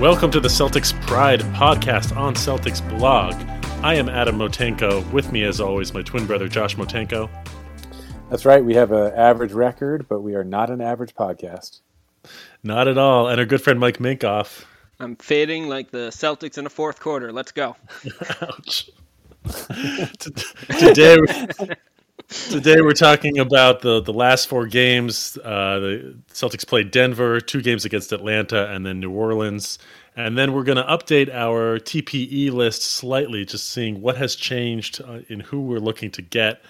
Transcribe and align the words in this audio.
Welcome 0.00 0.30
to 0.30 0.40
the 0.40 0.48
Celtics 0.48 0.98
Pride 1.02 1.40
podcast 1.40 2.16
on 2.16 2.34
Celtics 2.34 2.80
blog. 2.88 3.34
I 3.84 3.96
am 3.96 4.08
Adam 4.08 4.38
Motenko. 4.38 5.12
With 5.12 5.30
me, 5.30 5.44
as 5.44 5.60
always, 5.60 5.92
my 5.92 6.00
twin 6.00 6.24
brother 6.24 6.48
Josh 6.48 6.74
Motenko. 6.76 7.28
That's 8.30 8.46
right. 8.46 8.64
We 8.64 8.74
have 8.76 8.92
an 8.92 9.12
average 9.12 9.52
record, 9.52 10.08
but 10.08 10.20
we 10.20 10.34
are 10.34 10.42
not 10.42 10.70
an 10.70 10.80
average 10.80 11.14
podcast. 11.14 11.80
Not 12.64 12.88
at 12.88 12.96
all. 12.96 13.28
And 13.28 13.38
our 13.38 13.44
good 13.44 13.60
friend 13.60 13.78
Mike 13.78 13.98
Minkoff. 13.98 14.64
I'm 15.00 15.16
fading 15.16 15.68
like 15.68 15.90
the 15.90 16.08
Celtics 16.08 16.56
in 16.56 16.64
the 16.64 16.70
fourth 16.70 16.98
quarter. 16.98 17.30
Let's 17.30 17.52
go. 17.52 17.76
Ouch. 18.40 18.88
Today, 20.78 21.18
Today 22.28 22.80
we're 22.80 22.92
talking 22.92 23.38
about 23.38 23.80
the 23.80 24.00
the 24.00 24.12
last 24.12 24.48
four 24.48 24.66
games. 24.66 25.38
Uh, 25.38 25.78
the 25.78 26.16
Celtics 26.32 26.66
played 26.66 26.90
Denver, 26.90 27.40
two 27.40 27.62
games 27.62 27.84
against 27.84 28.12
Atlanta, 28.12 28.68
and 28.70 28.84
then 28.84 29.00
New 29.00 29.10
Orleans. 29.10 29.78
And 30.16 30.36
then 30.36 30.52
we're 30.52 30.64
going 30.64 30.76
to 30.76 30.84
update 30.84 31.32
our 31.32 31.78
TPE 31.78 32.50
list 32.50 32.82
slightly, 32.82 33.44
just 33.44 33.70
seeing 33.70 34.00
what 34.00 34.16
has 34.16 34.34
changed 34.34 35.00
uh, 35.00 35.20
in 35.28 35.40
who 35.40 35.60
we're 35.60 35.78
looking 35.78 36.10
to 36.10 36.22
get 36.22 36.62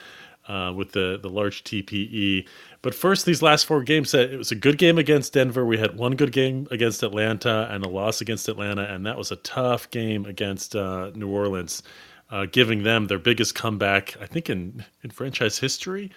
uh, 0.46 0.72
with 0.76 0.92
the 0.92 1.18
the 1.20 1.28
large 1.28 1.64
TPE. 1.64 2.46
But 2.82 2.94
first, 2.94 3.26
these 3.26 3.42
last 3.42 3.66
four 3.66 3.82
games, 3.82 4.14
uh, 4.14 4.18
it 4.18 4.36
was 4.36 4.52
a 4.52 4.56
good 4.56 4.78
game 4.78 4.98
against 4.98 5.32
Denver. 5.32 5.64
We 5.64 5.78
had 5.78 5.96
one 5.96 6.16
good 6.16 6.32
game 6.32 6.68
against 6.70 7.02
Atlanta 7.02 7.68
and 7.70 7.84
a 7.84 7.88
loss 7.88 8.20
against 8.20 8.48
Atlanta, 8.48 8.82
and 8.82 9.06
that 9.06 9.16
was 9.16 9.30
a 9.32 9.36
tough 9.36 9.90
game 9.90 10.26
against 10.26 10.76
uh, 10.76 11.10
New 11.14 11.28
Orleans 11.28 11.82
uh, 12.30 12.46
giving 12.50 12.82
them 12.82 13.06
their 13.06 13.18
biggest 13.18 13.54
comeback, 13.54 14.16
I 14.20 14.26
think, 14.26 14.48
in, 14.48 14.84
in 15.02 15.10
franchise 15.10 15.58
history. 15.58 16.10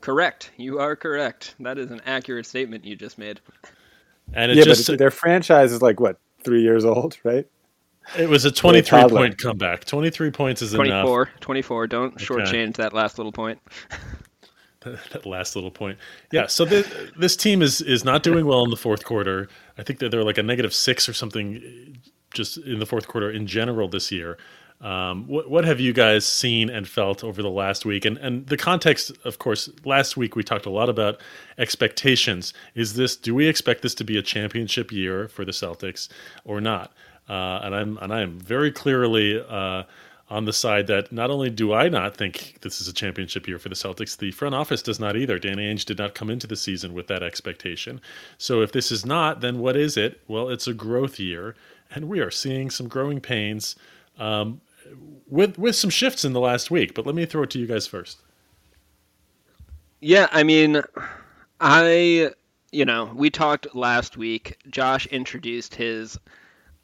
Correct. 0.00 0.50
You 0.56 0.78
are 0.78 0.96
correct. 0.96 1.54
That 1.60 1.78
is 1.78 1.90
an 1.90 2.00
accurate 2.06 2.46
statement 2.46 2.84
you 2.84 2.96
just 2.96 3.18
made. 3.18 3.40
And 4.32 4.54
yeah, 4.54 4.64
just, 4.64 4.86
but 4.86 4.98
their 4.98 5.10
franchise 5.10 5.72
is 5.72 5.82
like 5.82 6.00
what 6.00 6.18
three 6.44 6.62
years 6.62 6.84
old, 6.84 7.18
right? 7.24 7.46
It 8.16 8.28
was 8.28 8.44
a 8.44 8.50
23 8.50 9.08
point 9.08 9.38
comeback. 9.38 9.84
23 9.84 10.30
points 10.30 10.62
is 10.62 10.72
24, 10.72 11.22
enough. 11.22 11.40
24. 11.40 11.86
Don't 11.86 12.14
okay. 12.14 12.24
shortchange 12.24 12.76
that 12.76 12.94
last 12.94 13.18
little 13.18 13.32
point. 13.32 13.58
that 14.80 15.26
last 15.26 15.56
little 15.56 15.70
point. 15.70 15.98
Yeah. 16.32 16.46
So 16.46 16.64
this, 16.64 16.90
this 17.18 17.36
team 17.36 17.60
is 17.60 17.80
is 17.80 18.04
not 18.04 18.22
doing 18.22 18.46
well 18.46 18.64
in 18.64 18.70
the 18.70 18.76
fourth 18.76 19.04
quarter. 19.04 19.48
I 19.76 19.82
think 19.82 19.98
that 19.98 20.10
they're 20.10 20.24
like 20.24 20.38
a 20.38 20.42
negative 20.42 20.72
six 20.72 21.08
or 21.08 21.12
something, 21.12 21.98
just 22.32 22.58
in 22.58 22.78
the 22.78 22.86
fourth 22.86 23.08
quarter 23.08 23.30
in 23.30 23.46
general 23.46 23.88
this 23.88 24.10
year. 24.10 24.38
Um, 24.80 25.26
what, 25.26 25.50
what 25.50 25.64
have 25.64 25.80
you 25.80 25.92
guys 25.92 26.24
seen 26.24 26.70
and 26.70 26.86
felt 26.86 27.24
over 27.24 27.42
the 27.42 27.50
last 27.50 27.84
week? 27.84 28.04
And 28.04 28.16
and 28.18 28.46
the 28.46 28.56
context, 28.56 29.10
of 29.24 29.38
course, 29.38 29.68
last 29.84 30.16
week 30.16 30.36
we 30.36 30.44
talked 30.44 30.66
a 30.66 30.70
lot 30.70 30.88
about 30.88 31.20
expectations. 31.58 32.54
Is 32.74 32.94
this 32.94 33.16
do 33.16 33.34
we 33.34 33.48
expect 33.48 33.82
this 33.82 33.94
to 33.96 34.04
be 34.04 34.16
a 34.16 34.22
championship 34.22 34.92
year 34.92 35.28
for 35.28 35.44
the 35.44 35.52
Celtics 35.52 36.08
or 36.44 36.60
not? 36.60 36.92
Uh, 37.28 37.60
and 37.62 37.74
I'm 37.74 37.98
and 37.98 38.12
I 38.12 38.20
am 38.20 38.38
very 38.38 38.70
clearly 38.70 39.42
uh, 39.48 39.82
on 40.30 40.44
the 40.44 40.52
side 40.52 40.86
that 40.86 41.10
not 41.10 41.30
only 41.30 41.50
do 41.50 41.72
I 41.72 41.88
not 41.88 42.16
think 42.16 42.58
this 42.60 42.80
is 42.80 42.86
a 42.86 42.92
championship 42.92 43.48
year 43.48 43.58
for 43.58 43.68
the 43.68 43.74
Celtics, 43.74 44.16
the 44.16 44.30
front 44.30 44.54
office 44.54 44.82
does 44.82 45.00
not 45.00 45.16
either. 45.16 45.38
Danny 45.38 45.74
Ainge 45.74 45.86
did 45.86 45.98
not 45.98 46.14
come 46.14 46.30
into 46.30 46.46
the 46.46 46.56
season 46.56 46.94
with 46.94 47.08
that 47.08 47.22
expectation. 47.22 48.00
So 48.36 48.62
if 48.62 48.70
this 48.70 48.92
is 48.92 49.04
not, 49.04 49.40
then 49.40 49.58
what 49.58 49.76
is 49.76 49.96
it? 49.96 50.20
Well, 50.28 50.48
it's 50.50 50.68
a 50.68 50.74
growth 50.74 51.18
year, 51.18 51.56
and 51.90 52.08
we 52.08 52.20
are 52.20 52.30
seeing 52.30 52.70
some 52.70 52.86
growing 52.88 53.20
pains. 53.20 53.74
Um, 54.18 54.60
with 55.28 55.58
with 55.58 55.76
some 55.76 55.90
shifts 55.90 56.24
in 56.24 56.32
the 56.32 56.40
last 56.40 56.70
week. 56.70 56.94
But 56.94 57.06
let 57.06 57.14
me 57.14 57.26
throw 57.26 57.42
it 57.42 57.50
to 57.50 57.58
you 57.58 57.66
guys 57.66 57.86
first. 57.86 58.22
Yeah, 60.00 60.28
I 60.30 60.42
mean, 60.42 60.82
I 61.60 62.30
you 62.72 62.84
know 62.84 63.12
we 63.14 63.30
talked 63.30 63.74
last 63.74 64.16
week. 64.16 64.58
Josh 64.70 65.06
introduced 65.06 65.74
his 65.74 66.18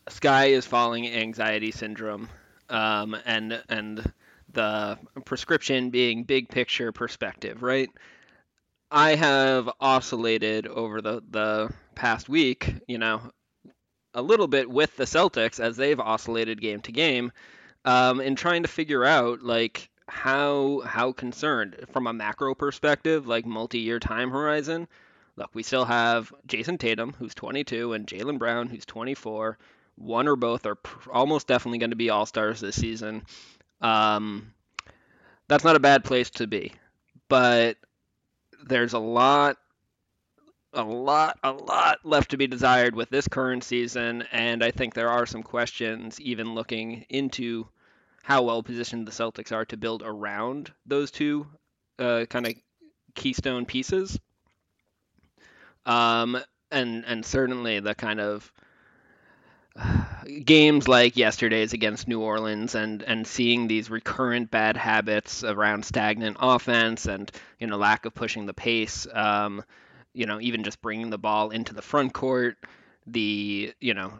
sky 0.08 0.46
is 0.46 0.66
falling 0.66 1.08
anxiety 1.08 1.70
syndrome, 1.70 2.28
um, 2.68 3.16
and 3.24 3.62
and 3.68 4.12
the 4.52 4.98
prescription 5.24 5.90
being 5.90 6.24
big 6.24 6.48
picture 6.48 6.92
perspective, 6.92 7.62
right? 7.62 7.90
I 8.90 9.16
have 9.16 9.68
oscillated 9.80 10.66
over 10.66 11.00
the 11.00 11.22
the 11.30 11.72
past 11.94 12.28
week, 12.28 12.74
you 12.86 12.98
know, 12.98 13.20
a 14.14 14.22
little 14.22 14.46
bit 14.46 14.70
with 14.70 14.96
the 14.96 15.04
Celtics 15.04 15.58
as 15.60 15.76
they've 15.76 15.98
oscillated 15.98 16.60
game 16.60 16.80
to 16.82 16.92
game 16.92 17.32
um, 17.84 18.20
and 18.20 18.36
trying 18.36 18.62
to 18.62 18.68
figure 18.68 19.04
out 19.04 19.42
like 19.42 19.90
how 20.08 20.80
how 20.80 21.12
concerned 21.12 21.76
from 21.92 22.06
a 22.06 22.12
macro 22.12 22.54
perspective, 22.54 23.26
like 23.26 23.46
multi-year 23.46 23.98
time 23.98 24.30
horizon. 24.30 24.88
Look, 25.36 25.50
we 25.52 25.62
still 25.62 25.84
have 25.84 26.32
Jayson 26.46 26.78
Tatum, 26.78 27.12
who's 27.18 27.34
22, 27.34 27.92
and 27.92 28.06
Jaylen 28.06 28.38
Brown, 28.38 28.68
who's 28.68 28.86
24. 28.86 29.58
One 29.96 30.28
or 30.28 30.36
both 30.36 30.64
are 30.66 30.76
pr- 30.76 31.10
almost 31.10 31.48
definitely 31.48 31.78
going 31.78 31.90
to 31.90 31.96
be 31.96 32.10
all 32.10 32.26
stars 32.26 32.60
this 32.60 32.76
season. 32.76 33.24
Um, 33.80 34.52
that's 35.48 35.64
not 35.64 35.76
a 35.76 35.80
bad 35.80 36.04
place 36.04 36.30
to 36.30 36.46
be, 36.46 36.72
but 37.28 37.76
there's 38.64 38.92
a 38.92 38.98
lot 38.98 39.56
a 40.74 40.82
lot, 40.82 41.38
a 41.42 41.52
lot 41.52 42.00
left 42.04 42.32
to 42.32 42.36
be 42.36 42.46
desired 42.46 42.96
with 42.96 43.08
this 43.08 43.28
current 43.28 43.62
season, 43.64 44.24
and 44.32 44.62
I 44.62 44.70
think 44.70 44.94
there 44.94 45.10
are 45.10 45.26
some 45.26 45.42
questions 45.42 46.20
even 46.20 46.54
looking 46.54 47.06
into 47.08 47.68
how 48.24 48.42
well 48.42 48.62
positioned 48.62 49.06
the 49.06 49.12
Celtics 49.12 49.52
are 49.52 49.66
to 49.66 49.76
build 49.76 50.02
around 50.02 50.72
those 50.86 51.10
two 51.10 51.46
uh, 51.98 52.24
kind 52.30 52.46
of 52.46 52.54
keystone 53.14 53.66
pieces. 53.66 54.18
Um, 55.84 56.38
and 56.70 57.04
and 57.06 57.24
certainly 57.24 57.80
the 57.80 57.94
kind 57.94 58.20
of 58.20 58.50
games 60.44 60.88
like 60.88 61.18
yesterday's 61.18 61.74
against 61.74 62.08
New 62.08 62.22
Orleans 62.22 62.74
and 62.74 63.02
and 63.02 63.26
seeing 63.26 63.68
these 63.68 63.90
recurrent 63.90 64.50
bad 64.50 64.78
habits 64.78 65.44
around 65.44 65.84
stagnant 65.84 66.38
offense 66.40 67.04
and 67.04 67.30
you 67.60 67.66
know 67.66 67.76
lack 67.76 68.06
of 68.06 68.14
pushing 68.14 68.46
the 68.46 68.54
pace. 68.54 69.06
Um, 69.12 69.62
you 70.14 70.24
know, 70.24 70.40
even 70.40 70.64
just 70.64 70.80
bringing 70.80 71.10
the 71.10 71.18
ball 71.18 71.50
into 71.50 71.74
the 71.74 71.82
front 71.82 72.14
court, 72.14 72.56
the 73.06 73.74
you 73.80 73.92
know 73.92 74.14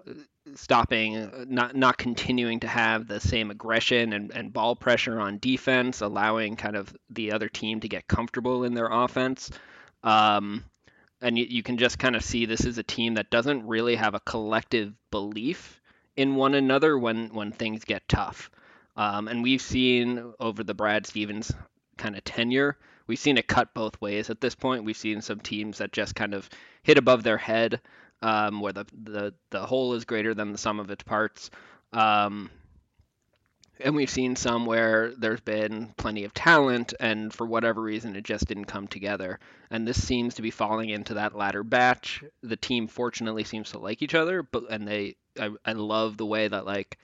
stopping, 0.57 1.47
not 1.49 1.75
not 1.77 1.99
continuing 1.99 2.61
to 2.61 2.69
have 2.69 3.07
the 3.07 3.21
same 3.21 3.51
aggression 3.51 4.13
and, 4.13 4.31
and 4.33 4.53
ball 4.53 4.77
pressure 4.77 5.21
on 5.21 5.39
defense, 5.39 6.01
allowing 6.01 6.57
kind 6.57 6.77
of 6.77 6.95
the 7.11 7.33
other 7.33 7.49
team 7.49 7.81
to 7.81 7.89
get 7.89 8.09
comfortable 8.09 8.65
in 8.65 8.75
their 8.75 8.89
offense. 8.91 9.51
Um, 10.03 10.65
and 11.21 11.39
you, 11.39 11.47
you 11.49 11.63
can 11.63 11.79
just 11.79 11.99
kind 11.99 12.17
of 12.17 12.25
see 12.25 12.47
this 12.47 12.65
is 12.65 12.79
a 12.79 12.83
team 12.83 13.15
that 13.15 13.31
doesn't 13.31 13.67
really 13.67 13.95
have 13.97 14.15
a 14.15 14.21
collective 14.21 14.93
belief 15.11 15.81
in 16.17 16.37
one 16.37 16.55
another 16.55 16.99
when 16.99 17.29
when 17.35 17.53
things 17.53 17.85
get 17.85 18.09
tough. 18.09 18.51
Um, 18.97 19.29
and 19.29 19.43
we've 19.43 19.63
seen 19.63 20.35
over 20.39 20.63
the 20.63 20.75
Brad 20.75 21.07
Stevens 21.07 21.53
kind 21.97 22.17
of 22.17 22.25
tenure, 22.25 22.77
we've 23.07 23.19
seen 23.19 23.39
it 23.39 23.49
cut 23.49 23.75
both 23.75 24.01
ways 24.01 24.31
at 24.31 24.41
this 24.41 24.55
point. 24.55 24.85
We've 24.85 24.97
seen 24.97 25.21
some 25.21 25.41
teams 25.41 25.79
that 25.79 25.93
just 25.93 26.15
kind 26.15 26.35
of 26.35 26.49
hit 26.83 26.99
above 26.99 27.23
their 27.23 27.39
head 27.39 27.81
um, 28.25 28.61
where 28.61 28.73
the, 28.73 28.87
the 29.03 29.35
the 29.51 29.67
whole 29.67 29.93
is 29.95 30.07
greater 30.07 30.33
than 30.35 30.51
the 30.51 30.59
sum 30.59 30.81
of 30.81 30.91
its 30.91 31.05
parts. 31.05 31.51
Um, 31.93 32.51
and 33.79 33.95
we've 33.95 34.11
seen 34.11 34.35
some 34.35 34.65
where 34.67 35.13
there's 35.19 35.41
been 35.41 35.93
plenty 35.99 36.25
of 36.25 36.33
talent, 36.33 36.95
and 37.01 37.33
for 37.35 37.47
whatever 37.47 37.83
reason, 37.83 38.17
it 38.17 38.25
just 38.25 38.47
didn't 38.47 38.65
come 38.65 38.89
together. 38.89 39.41
And 39.71 39.87
this 39.87 40.03
seems 40.03 40.35
to 40.37 40.43
be 40.43 40.51
falling 40.51 40.89
into 40.89 41.15
that 41.15 41.37
latter 41.37 41.63
batch. 41.63 42.25
The 42.43 42.57
team 42.57 42.87
fortunately 42.87 43.45
seems 43.45 43.73
to 43.73 43.79
like 43.79 44.01
each 44.01 44.15
other, 44.15 44.43
but 44.43 44.71
and 44.71 44.89
they, 44.89 45.17
I, 45.39 45.51
I 45.67 45.73
love 45.73 46.17
the 46.17 46.27
way 46.27 46.49
that 46.49 46.65
like 46.65 46.99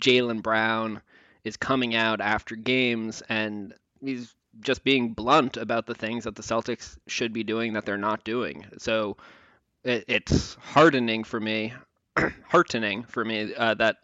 Jaylen 0.00 0.42
Brown 0.42 1.02
is 1.44 1.58
coming 1.58 1.94
out 1.94 2.22
after 2.22 2.56
games 2.56 3.22
and 3.28 3.74
he's 4.00 4.34
just 4.60 4.84
being 4.84 5.12
blunt 5.12 5.58
about 5.58 5.86
the 5.86 5.94
things 5.94 6.24
that 6.24 6.36
the 6.36 6.42
Celtics 6.42 6.96
should 7.08 7.32
be 7.34 7.42
doing 7.42 7.74
that 7.74 7.84
they're 7.84 7.98
not 7.98 8.24
doing. 8.24 8.64
So 8.78 9.16
it, 9.84 10.04
it's 10.08 10.54
hardening 10.54 11.24
for 11.24 11.40
me, 11.40 11.72
heartening 12.48 13.04
for 13.04 13.24
me 13.24 13.54
uh, 13.54 13.74
that 13.74 13.96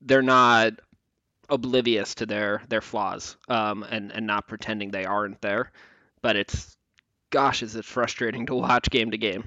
they're 0.00 0.22
not 0.22 0.74
oblivious 1.50 2.14
to 2.14 2.26
their 2.26 2.62
their 2.68 2.80
flaws 2.80 3.36
um, 3.48 3.82
and 3.84 4.12
and 4.12 4.26
not 4.26 4.48
pretending 4.48 4.90
they 4.90 5.04
aren't 5.04 5.40
there. 5.40 5.72
But 6.22 6.36
it's 6.36 6.76
gosh, 7.30 7.62
is 7.62 7.76
it 7.76 7.84
frustrating 7.84 8.46
to 8.46 8.54
watch 8.54 8.90
game 8.90 9.10
to 9.10 9.18
game. 9.18 9.44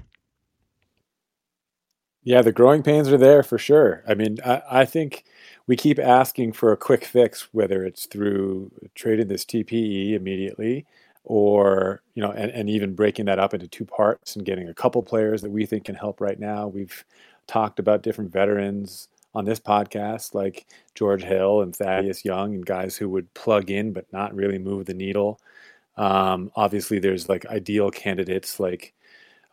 Yeah, 2.24 2.42
the 2.42 2.52
growing 2.52 2.84
pains 2.84 3.08
are 3.08 3.18
there 3.18 3.42
for 3.42 3.58
sure. 3.58 4.04
I 4.06 4.14
mean, 4.14 4.38
I, 4.46 4.62
I 4.70 4.84
think 4.84 5.24
we 5.66 5.74
keep 5.74 5.98
asking 5.98 6.52
for 6.52 6.70
a 6.70 6.76
quick 6.76 7.04
fix, 7.04 7.48
whether 7.50 7.84
it's 7.84 8.06
through 8.06 8.70
trading 8.94 9.26
this 9.26 9.44
TPE 9.44 10.12
immediately 10.12 10.86
or 11.24 12.02
you 12.14 12.22
know 12.22 12.32
and, 12.32 12.50
and 12.50 12.68
even 12.68 12.94
breaking 12.94 13.26
that 13.26 13.38
up 13.38 13.54
into 13.54 13.68
two 13.68 13.84
parts 13.84 14.36
and 14.36 14.44
getting 14.44 14.68
a 14.68 14.74
couple 14.74 15.02
players 15.02 15.42
that 15.42 15.50
we 15.50 15.66
think 15.66 15.84
can 15.84 15.94
help 15.94 16.20
right 16.20 16.38
now. 16.38 16.66
We've 16.66 17.04
talked 17.46 17.78
about 17.78 18.02
different 18.02 18.32
veterans 18.32 19.08
on 19.34 19.44
this 19.44 19.58
podcast 19.58 20.34
like 20.34 20.66
george 20.94 21.22
hill 21.22 21.62
and 21.62 21.74
thaddeus 21.74 22.22
young 22.24 22.54
and 22.54 22.66
guys 22.66 22.96
who 22.96 23.08
would 23.08 23.32
plug 23.32 23.70
in 23.70 23.92
but 23.92 24.04
not 24.12 24.34
really 24.34 24.58
move 24.58 24.86
the 24.86 24.94
needle. 24.94 25.40
Um, 25.96 26.50
obviously 26.56 26.98
there's 26.98 27.28
like 27.28 27.46
ideal 27.46 27.90
candidates 27.90 28.60
like 28.60 28.94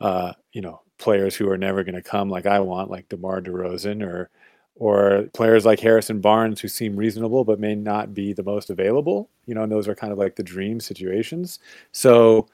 uh, 0.01 0.33
you 0.53 0.61
know 0.61 0.81
players 0.99 1.35
who 1.35 1.49
are 1.49 1.57
never 1.57 1.83
going 1.83 1.95
to 1.95 2.01
come 2.01 2.29
like 2.29 2.45
I 2.45 2.59
want, 2.59 2.91
like 2.91 3.09
DeMar 3.09 3.41
DeRozan, 3.41 4.05
or 4.05 4.29
or 4.79 5.25
players 5.33 5.65
like 5.65 5.81
Harrison 5.81 6.21
Barnes 6.21 6.61
who 6.61 6.69
seem 6.69 6.95
reasonable 6.95 7.43
but 7.43 7.59
may 7.59 7.75
not 7.75 8.13
be 8.13 8.31
the 8.31 8.43
most 8.43 8.69
available. 8.69 9.29
You 9.45 9.53
know, 9.53 9.63
and 9.63 9.71
those 9.71 9.87
are 9.87 9.93
kind 9.93 10.11
of 10.11 10.17
like 10.17 10.37
the 10.37 10.43
dream 10.43 10.79
situations. 10.79 11.59
So 11.91 12.47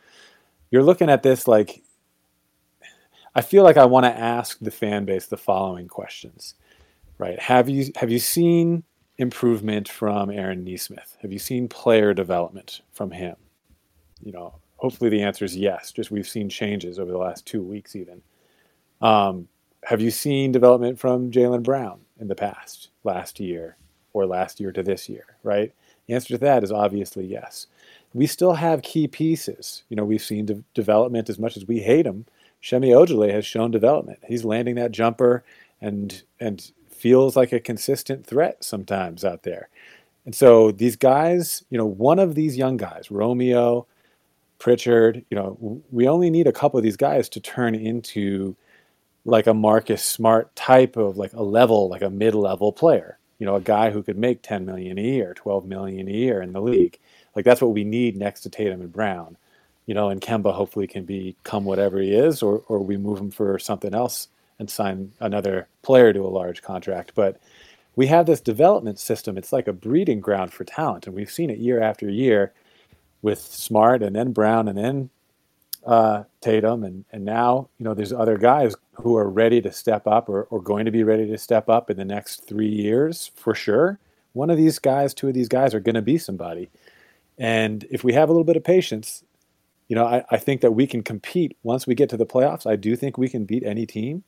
you're 0.71 0.83
looking 0.83 1.09
at 1.09 1.23
this 1.23 1.47
like 1.47 1.83
I 3.35 3.41
feel 3.41 3.63
like 3.63 3.77
I 3.77 3.85
want 3.85 4.05
to 4.05 4.17
ask 4.17 4.57
the 4.59 4.71
fan 4.71 5.05
base 5.05 5.27
the 5.27 5.37
following 5.37 5.87
questions. 5.87 6.55
Right? 7.19 7.39
Have 7.39 7.69
you 7.69 7.91
have 7.95 8.11
you 8.11 8.19
seen 8.19 8.83
improvement 9.17 9.87
from 9.87 10.31
Aaron 10.31 10.63
Nesmith? 10.63 11.15
Have 11.21 11.31
you 11.31 11.39
seen 11.39 11.67
player 11.67 12.13
development 12.13 12.81
from 12.91 13.11
him? 13.11 13.35
You 14.23 14.31
know, 14.31 14.55
hopefully 14.77 15.11
the 15.11 15.21
answer 15.21 15.45
is 15.45 15.55
yes. 15.55 15.91
Just 15.91 16.09
we've 16.09 16.27
seen 16.27 16.49
changes 16.49 16.97
over 16.97 17.11
the 17.11 17.19
last 17.19 17.45
two 17.45 17.61
weeks, 17.61 17.95
even. 17.95 18.23
Um, 18.99 19.47
have 19.83 20.01
you 20.01 20.09
seen 20.09 20.51
development 20.51 20.97
from 20.97 21.29
Jaylen 21.29 21.61
Brown 21.61 21.99
in 22.19 22.27
the 22.27 22.35
past, 22.35 22.89
last 23.03 23.39
year, 23.39 23.77
or 24.13 24.25
last 24.25 24.59
year 24.59 24.71
to 24.71 24.83
this 24.83 25.09
year? 25.09 25.25
Right. 25.43 25.73
The 26.07 26.13
answer 26.13 26.35
to 26.35 26.37
that 26.39 26.63
is 26.63 26.71
obviously 26.71 27.25
yes. 27.25 27.67
We 28.13 28.27
still 28.27 28.53
have 28.53 28.81
key 28.81 29.07
pieces. 29.07 29.83
You 29.89 29.97
know, 29.97 30.05
we've 30.05 30.21
seen 30.21 30.45
de- 30.45 30.63
development 30.73 31.29
as 31.29 31.39
much 31.39 31.57
as 31.57 31.67
we 31.67 31.79
hate 31.79 32.05
him. 32.05 32.25
Semi 32.61 32.89
Ojeleye 32.89 33.31
has 33.31 33.45
shown 33.45 33.71
development. 33.71 34.19
He's 34.27 34.45
landing 34.45 34.75
that 34.75 34.91
jumper 34.91 35.43
and 35.81 36.23
and 36.39 36.71
feels 36.89 37.35
like 37.35 37.51
a 37.51 37.59
consistent 37.59 38.25
threat 38.25 38.63
sometimes 38.63 39.25
out 39.25 39.43
there. 39.43 39.69
And 40.25 40.33
so 40.33 40.71
these 40.71 40.95
guys, 40.95 41.63
you 41.69 41.77
know, 41.77 41.85
one 41.85 42.17
of 42.17 42.33
these 42.33 42.57
young 42.57 42.77
guys, 42.77 43.11
Romeo, 43.11 43.85
Pritchard, 44.57 45.23
you 45.29 45.37
know, 45.37 45.81
we 45.91 46.07
only 46.07 46.29
need 46.29 46.47
a 46.47 46.51
couple 46.51 46.77
of 46.77 46.83
these 46.83 46.97
guys 46.97 47.29
to 47.29 47.39
turn 47.39 47.75
into 47.75 48.55
like 49.25 49.47
a 49.47 49.53
Marcus 49.53 50.03
Smart 50.03 50.55
type 50.55 50.95
of 50.95 51.17
like 51.17 51.33
a 51.33 51.43
level, 51.43 51.89
like 51.89 52.03
a 52.03 52.09
mid-level 52.09 52.71
player. 52.71 53.17
You 53.39 53.45
know, 53.45 53.55
a 53.55 53.61
guy 53.61 53.91
who 53.91 54.03
could 54.03 54.17
make 54.17 54.41
10 54.43 54.65
million 54.65 54.97
a 54.97 55.01
year, 55.01 55.33
12 55.33 55.65
million 55.65 56.07
a 56.07 56.11
year 56.11 56.41
in 56.41 56.53
the 56.53 56.61
league. 56.61 56.99
Like 57.35 57.43
that's 57.43 57.61
what 57.61 57.73
we 57.73 57.83
need 57.83 58.15
next 58.15 58.41
to 58.41 58.49
Tatum 58.49 58.81
and 58.81 58.93
Brown. 58.93 59.37
You 59.87 59.93
know, 59.93 60.09
and 60.09 60.21
Kemba 60.21 60.53
hopefully 60.53 60.87
can 60.87 61.05
become 61.05 61.65
whatever 61.65 61.99
he 61.99 62.13
is, 62.13 62.41
or 62.41 62.63
or 62.67 62.79
we 62.79 62.97
move 62.97 63.19
him 63.19 63.31
for 63.31 63.59
something 63.59 63.93
else 63.93 64.29
and 64.57 64.69
sign 64.69 65.11
another 65.19 65.67
player 65.81 66.13
to 66.13 66.21
a 66.21 66.27
large 66.27 66.61
contract. 66.61 67.11
But 67.13 67.39
we 67.95 68.07
have 68.07 68.25
this 68.25 68.41
development 68.41 68.99
system. 68.99 69.37
It's 69.37 69.53
like 69.53 69.67
a 69.67 69.73
breeding 69.73 70.21
ground 70.21 70.53
for 70.53 70.63
talent, 70.63 71.07
and 71.07 71.15
we've 71.15 71.31
seen 71.31 71.49
it 71.49 71.59
year 71.59 71.81
after 71.81 72.09
year 72.09 72.53
with 73.21 73.39
Smart 73.39 74.01
and 74.03 74.15
then 74.15 74.31
Brown 74.31 74.67
and 74.67 74.77
then 74.77 75.09
uh, 75.85 76.23
Tatum, 76.41 76.83
and 76.83 77.05
and 77.11 77.25
now 77.25 77.69
you 77.77 77.83
know 77.83 77.93
there's 77.93 78.13
other 78.13 78.37
guys 78.37 78.75
who 78.95 79.15
are 79.17 79.29
ready 79.29 79.61
to 79.61 79.71
step 79.71 80.07
up 80.07 80.29
or, 80.29 80.43
or 80.45 80.61
going 80.61 80.85
to 80.85 80.91
be 80.91 81.03
ready 81.03 81.27
to 81.27 81.37
step 81.37 81.69
up 81.69 81.89
in 81.89 81.97
the 81.97 82.05
next 82.05 82.47
three 82.47 82.69
years 82.69 83.31
for 83.35 83.53
sure. 83.55 83.99
One 84.33 84.49
of 84.49 84.57
these 84.57 84.79
guys, 84.79 85.13
two 85.13 85.27
of 85.27 85.33
these 85.33 85.47
guys 85.49 85.73
are 85.73 85.79
going 85.79 85.95
to 85.95 86.01
be 86.01 86.17
somebody, 86.17 86.69
and 87.37 87.85
if 87.89 88.03
we 88.03 88.13
have 88.13 88.29
a 88.29 88.31
little 88.31 88.43
bit 88.45 88.57
of 88.57 88.63
patience, 88.63 89.23
you 89.87 89.95
know, 89.95 90.05
I, 90.05 90.23
I 90.31 90.37
think 90.37 90.61
that 90.61 90.71
we 90.71 90.87
can 90.87 91.03
compete 91.03 91.57
once 91.63 91.85
we 91.85 91.95
get 91.95 92.09
to 92.09 92.17
the 92.17 92.25
playoffs. 92.25 92.69
I 92.69 92.75
do 92.75 92.95
think 92.95 93.17
we 93.17 93.29
can 93.29 93.45
beat 93.45 93.63
any 93.63 93.85
team. 93.85 94.23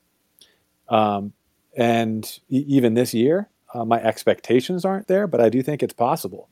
Um, 0.89 1.33
and 1.75 2.39
e- 2.49 2.65
even 2.67 2.93
this 2.93 3.13
year, 3.13 3.49
uh, 3.73 3.85
my 3.85 4.01
expectations 4.01 4.85
aren't 4.85 5.07
there, 5.07 5.27
but 5.27 5.41
I 5.41 5.49
do 5.49 5.61
think 5.63 5.83
it's 5.83 5.93
possible. 5.93 6.49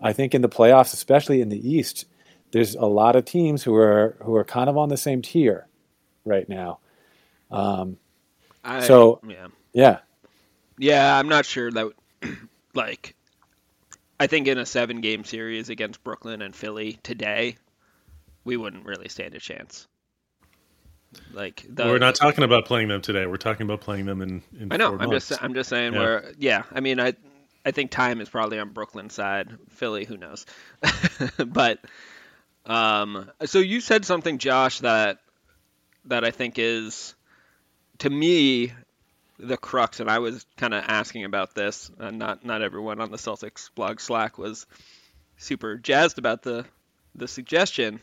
I 0.00 0.12
think 0.12 0.34
in 0.34 0.42
the 0.42 0.48
playoffs, 0.48 0.92
especially 0.94 1.40
in 1.40 1.48
the 1.48 1.68
East, 1.70 2.06
there's 2.50 2.74
a 2.74 2.86
lot 2.86 3.16
of 3.16 3.24
teams 3.24 3.62
who 3.62 3.74
are 3.74 4.16
who 4.22 4.34
are 4.36 4.44
kind 4.44 4.68
of 4.70 4.76
on 4.76 4.88
the 4.88 4.96
same 4.96 5.22
tier 5.22 5.66
right 6.24 6.48
now. 6.48 6.78
Um, 7.50 7.98
I, 8.64 8.80
so 8.80 9.20
yeah, 9.26 9.48
yeah, 9.72 9.98
yeah, 10.78 11.18
I'm 11.18 11.28
not 11.28 11.46
sure 11.46 11.70
that 11.70 11.92
like 12.74 13.14
I 14.20 14.26
think 14.26 14.48
in 14.48 14.58
a 14.58 14.66
seven 14.66 15.00
game 15.00 15.24
series 15.24 15.70
against 15.70 16.02
Brooklyn 16.04 16.42
and 16.42 16.54
Philly 16.54 16.98
today, 17.02 17.56
we 18.44 18.56
wouldn't 18.56 18.84
really 18.86 19.08
stand 19.08 19.34
a 19.34 19.40
chance. 19.40 19.86
Like 21.32 21.64
the, 21.68 21.86
We're 21.86 21.98
not 21.98 22.14
talking 22.16 22.44
about 22.44 22.66
playing 22.66 22.88
them 22.88 23.00
today. 23.00 23.26
We're 23.26 23.36
talking 23.38 23.64
about 23.64 23.80
playing 23.80 24.04
them 24.06 24.20
in. 24.20 24.42
in 24.58 24.70
I 24.72 24.76
know. 24.76 24.90
four 24.90 25.00
I'm 25.02 25.08
months. 25.08 25.28
just 25.28 25.42
I'm 25.42 25.54
just 25.54 25.70
saying 25.70 25.94
Yeah. 25.94 25.98
where 25.98 26.32
yeah. 26.38 26.62
I 26.72 26.80
mean 26.80 27.00
I 27.00 27.14
I 27.64 27.70
think 27.70 27.90
time 27.90 28.20
is 28.20 28.28
probably 28.28 28.58
on 28.58 28.70
Brooklyn's 28.70 29.14
side. 29.14 29.56
Philly, 29.70 30.04
who 30.04 30.16
knows? 30.18 30.44
but 31.46 31.78
um, 32.68 33.30
so 33.46 33.58
you 33.58 33.80
said 33.80 34.04
something, 34.04 34.38
Josh, 34.38 34.80
that 34.80 35.18
that 36.04 36.24
I 36.24 36.30
think 36.30 36.58
is 36.58 37.14
to 37.98 38.10
me 38.10 38.72
the 39.38 39.56
crux, 39.56 40.00
and 40.00 40.10
I 40.10 40.18
was 40.18 40.44
kind 40.56 40.74
of 40.74 40.84
asking 40.86 41.24
about 41.24 41.54
this. 41.54 41.90
And 41.98 42.18
not 42.18 42.44
not 42.44 42.62
everyone 42.62 43.00
on 43.00 43.10
the 43.10 43.16
Celtics 43.16 43.70
blog 43.74 44.00
Slack 44.00 44.38
was 44.38 44.66
super 45.38 45.76
jazzed 45.76 46.18
about 46.18 46.42
the 46.42 46.66
the 47.14 47.26
suggestion, 47.26 48.00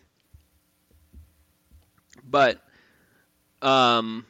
but 2.24 2.60
um, 3.62 4.26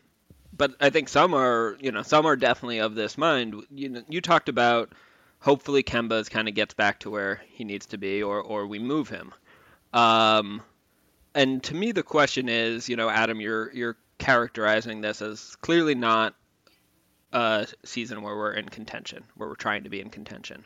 but 0.56 0.76
I 0.80 0.90
think 0.90 1.10
some 1.10 1.34
are, 1.34 1.78
you 1.80 1.92
know, 1.92 2.02
some 2.02 2.26
are 2.26 2.36
definitely 2.36 2.80
of 2.80 2.96
this 2.96 3.18
mind. 3.18 3.64
You 3.74 3.90
know, 3.90 4.02
you 4.10 4.22
talked 4.22 4.50
about 4.50 4.92
hopefully 5.40 5.84
Kemba's 5.84 6.30
kind 6.30 6.48
of 6.48 6.56
gets 6.56 6.74
back 6.74 7.00
to 7.02 7.10
where 7.10 7.42
he 7.54 7.64
needs 7.64 7.88
to 7.88 7.98
be, 7.98 8.24
or 8.24 8.42
or 8.42 8.68
we 8.68 8.80
move 8.80 9.10
him. 9.10 9.34
Um, 9.96 10.62
and 11.34 11.64
to 11.64 11.74
me, 11.74 11.94
the 11.94 12.04
question 12.04 12.50
is, 12.50 12.90
you 12.90 12.98
know, 12.98 13.10
Adam, 13.10 13.40
you're 13.40 13.72
you're 13.74 13.98
characterizing 14.18 15.02
this 15.02 15.22
as 15.22 15.56
clearly 15.62 15.96
not 15.96 16.36
a 17.32 17.68
season 17.84 18.22
where 18.22 18.36
we're 18.36 18.54
in 18.54 18.68
contention, 18.70 19.24
where 19.36 19.50
we're 19.50 19.56
trying 19.56 19.86
to 19.86 19.90
be 19.90 20.02
in 20.02 20.10
contention. 20.10 20.66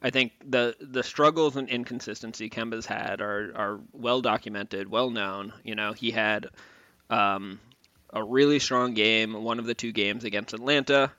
I 0.00 0.10
think 0.10 0.32
the 0.48 0.76
the 0.80 1.02
struggles 1.02 1.56
and 1.56 1.68
inconsistency 1.68 2.48
Kemba's 2.48 2.86
had 2.86 3.20
are 3.20 3.52
are 3.54 3.80
well 3.92 4.22
documented, 4.22 4.88
well 4.88 5.10
known. 5.10 5.52
You 5.64 5.74
know, 5.74 5.92
he 5.92 6.12
had 6.12 6.46
um, 7.10 7.58
a 8.10 8.22
really 8.22 8.60
strong 8.60 8.94
game, 8.94 9.42
one 9.42 9.58
of 9.58 9.66
the 9.66 9.74
two 9.74 9.92
games 9.92 10.22
against 10.22 10.54
Atlanta, 10.54 11.12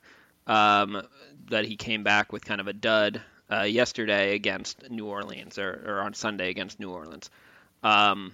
um, 0.48 1.06
that 1.50 1.66
he 1.66 1.76
came 1.76 2.04
back 2.04 2.32
with 2.32 2.46
kind 2.46 2.62
of 2.62 2.68
a 2.68 2.74
dud 2.74 3.22
uh, 3.52 3.64
yesterday 3.64 4.36
against 4.36 4.90
New 4.90 5.08
Orleans, 5.08 5.58
or, 5.58 5.84
or 5.86 6.02
on 6.02 6.14
Sunday 6.14 6.50
against 6.50 6.80
New 6.80 6.92
Orleans. 6.92 7.30
Um, 7.84 8.34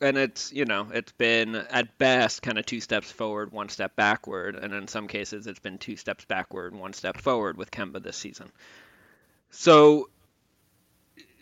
and 0.00 0.18
it's 0.18 0.52
you 0.52 0.64
know 0.64 0.88
it's 0.92 1.12
been 1.12 1.54
at 1.54 1.96
best 1.98 2.42
kind 2.42 2.58
of 2.58 2.66
two 2.66 2.80
steps 2.80 3.10
forward, 3.10 3.52
one 3.52 3.68
step 3.68 3.96
backward, 3.96 4.56
and 4.56 4.74
in 4.74 4.88
some 4.88 5.08
cases 5.08 5.46
it's 5.46 5.60
been 5.60 5.78
two 5.78 5.96
steps 5.96 6.24
backward, 6.24 6.74
one 6.74 6.92
step 6.92 7.16
forward 7.16 7.56
with 7.56 7.70
Kemba 7.70 8.02
this 8.02 8.16
season. 8.16 8.50
So 9.50 10.10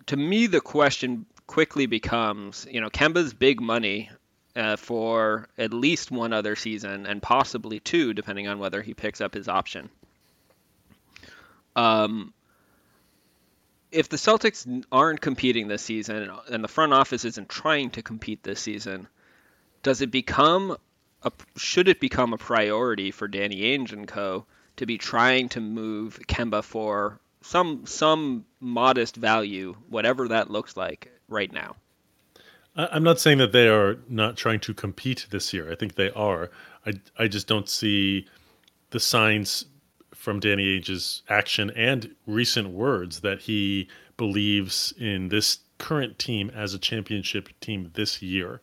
to 0.07 0.16
me, 0.16 0.47
the 0.47 0.61
question 0.61 1.26
quickly 1.47 1.87
becomes, 1.87 2.66
you 2.71 2.81
know, 2.81 2.90
Kemba's 2.90 3.35
big 3.35 3.61
money 3.61 4.11
uh, 4.54 4.76
for 4.76 5.49
at 5.59 5.73
least 5.73 6.11
one 6.11 6.33
other 6.33 6.57
season 6.57 7.07
and 7.07 7.23
possibly 7.23 7.81
two, 7.81 8.14
depending 8.14 8.47
on 8.47 8.59
whether 8.59 8.83
he 8.83 8.95
picks 8.95 9.21
up 9.21 9.35
his 9.35 9.49
option. 9.49 9.88
Um, 11.75 12.33
if 13.95 14.09
the 14.09 14.17
Celtics 14.17 14.85
aren't 14.91 15.21
competing 15.21 15.69
this 15.69 15.83
season 15.83 16.31
and 16.49 16.65
the 16.65 16.69
front 16.69 16.93
office 16.93 17.25
isn't 17.25 17.49
trying 17.49 17.91
to 17.91 18.03
compete 18.03 18.43
this 18.43 18.61
season, 18.61 19.07
does 19.83 20.01
it 20.01 20.11
become 20.11 20.77
a, 21.23 21.33
should 21.57 21.89
it 21.89 22.01
become 22.01 22.33
a 22.33 22.39
priority 22.39 23.11
for 23.11 23.29
Danny 23.29 23.63
Ainge 23.63 23.93
and 23.93 24.09
co 24.09 24.45
to 24.77 24.87
be 24.87 24.99
trying 24.99 25.49
to 25.51 25.61
move 25.61 26.19
Kemba 26.27 26.65
for 26.65 27.21
some 27.41 27.87
some 27.87 28.45
modest 28.61 29.17
value, 29.17 29.77
whatever 29.89 30.29
that 30.29 30.51
looks 30.51 30.77
like 30.77 31.13
right 31.29 31.53
now? 31.53 31.77
I'm 32.77 33.05
not 33.05 33.21
saying 33.21 33.39
that 33.39 33.53
they 33.53 33.69
are 33.69 33.99
not 34.09 34.37
trying 34.37 34.59
to 34.61 34.75
compete 34.75 35.29
this 35.31 35.53
year. 35.53 35.71
I 35.71 35.77
think 35.77 35.95
they 35.95 36.11
are. 36.11 36.51
I, 36.85 36.95
I 37.17 37.29
just 37.29 37.47
don't 37.47 37.69
see 37.69 38.27
the 38.91 38.99
signs 38.99 39.67
from 40.25 40.40
Danny 40.40 40.75
Ainge's 40.75 41.23
action 41.28 41.71
and 41.76 42.14
recent 42.26 42.71
words 42.71 43.21
that 43.21 43.43
he 43.43 43.87
believes 44.16 44.95
in 44.99 45.28
this 45.28 45.59
current 45.76 46.19
team 46.19 46.50
as 46.54 46.73
a 46.73 46.78
championship 46.78 47.50
team 47.61 47.90
this 47.93 48.23
year. 48.23 48.62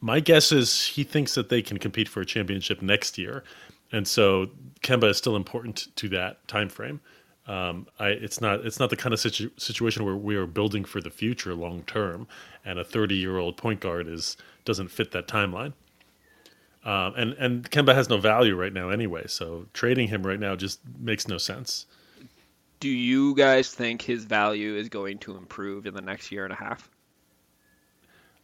My 0.00 0.18
guess 0.18 0.50
is 0.50 0.84
he 0.86 1.04
thinks 1.04 1.34
that 1.36 1.48
they 1.48 1.62
can 1.62 1.78
compete 1.78 2.08
for 2.08 2.20
a 2.20 2.26
championship 2.26 2.82
next 2.82 3.18
year, 3.18 3.44
and 3.92 4.08
so 4.08 4.48
Kemba 4.82 5.10
is 5.10 5.16
still 5.16 5.36
important 5.36 5.94
to 5.96 6.08
that 6.08 6.46
time 6.48 6.68
frame. 6.68 7.00
Um, 7.46 7.86
I, 8.00 8.08
it's 8.08 8.40
not 8.40 8.66
it's 8.66 8.80
not 8.80 8.90
the 8.90 8.96
kind 8.96 9.12
of 9.12 9.20
situ- 9.20 9.50
situation 9.58 10.04
where 10.04 10.16
we 10.16 10.34
are 10.34 10.46
building 10.46 10.84
for 10.84 11.00
the 11.00 11.10
future 11.10 11.54
long 11.54 11.82
term, 11.84 12.26
and 12.64 12.78
a 12.78 12.84
30 12.84 13.14
year 13.14 13.38
old 13.38 13.56
point 13.56 13.80
guard 13.80 14.08
is 14.08 14.36
doesn't 14.64 14.88
fit 14.88 15.12
that 15.12 15.28
timeline. 15.28 15.72
Um, 16.84 17.14
and 17.16 17.32
and 17.34 17.70
Kemba 17.70 17.94
has 17.94 18.08
no 18.08 18.16
value 18.16 18.56
right 18.56 18.72
now 18.72 18.88
anyway, 18.88 19.24
so 19.26 19.66
trading 19.74 20.08
him 20.08 20.26
right 20.26 20.40
now 20.40 20.56
just 20.56 20.80
makes 20.98 21.28
no 21.28 21.36
sense. 21.36 21.86
Do 22.80 22.88
you 22.88 23.34
guys 23.34 23.74
think 23.74 24.00
his 24.00 24.24
value 24.24 24.74
is 24.76 24.88
going 24.88 25.18
to 25.18 25.36
improve 25.36 25.84
in 25.84 25.92
the 25.92 26.00
next 26.00 26.32
year 26.32 26.44
and 26.44 26.52
a 26.52 26.56
half? 26.56 26.88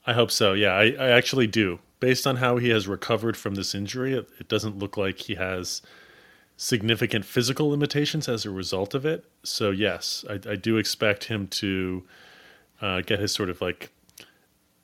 I 0.06 0.12
hope 0.12 0.30
so. 0.30 0.52
Yeah, 0.52 0.74
I, 0.74 0.94
I 0.98 1.08
actually 1.08 1.46
do. 1.46 1.78
based 2.00 2.26
on 2.26 2.36
how 2.36 2.56
he 2.58 2.68
has 2.70 2.86
recovered 2.86 3.36
from 3.36 3.54
this 3.54 3.74
injury, 3.74 4.14
it, 4.14 4.28
it 4.38 4.48
doesn't 4.48 4.78
look 4.78 4.96
like 4.96 5.18
he 5.18 5.34
has 5.36 5.82
significant 6.56 7.24
physical 7.24 7.68
limitations 7.68 8.28
as 8.28 8.44
a 8.44 8.50
result 8.50 8.94
of 8.94 9.04
it. 9.04 9.24
So 9.42 9.70
yes, 9.70 10.24
I, 10.28 10.34
I 10.50 10.56
do 10.56 10.76
expect 10.76 11.24
him 11.24 11.48
to 11.48 12.04
uh, 12.80 13.00
get 13.02 13.18
his 13.18 13.32
sort 13.32 13.50
of 13.50 13.60
like 13.60 13.90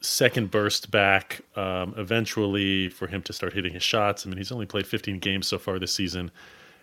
second 0.02 0.50
burst 0.50 0.90
back 0.90 1.40
um, 1.56 1.94
eventually 1.96 2.88
for 2.88 3.06
him 3.06 3.22
to 3.22 3.32
start 3.32 3.52
hitting 3.52 3.72
his 3.72 3.82
shots. 3.82 4.26
I 4.26 4.28
mean, 4.28 4.38
he's 4.38 4.52
only 4.52 4.66
played 4.66 4.86
15 4.86 5.18
games 5.18 5.46
so 5.46 5.58
far 5.58 5.78
this 5.78 5.94
season, 5.94 6.30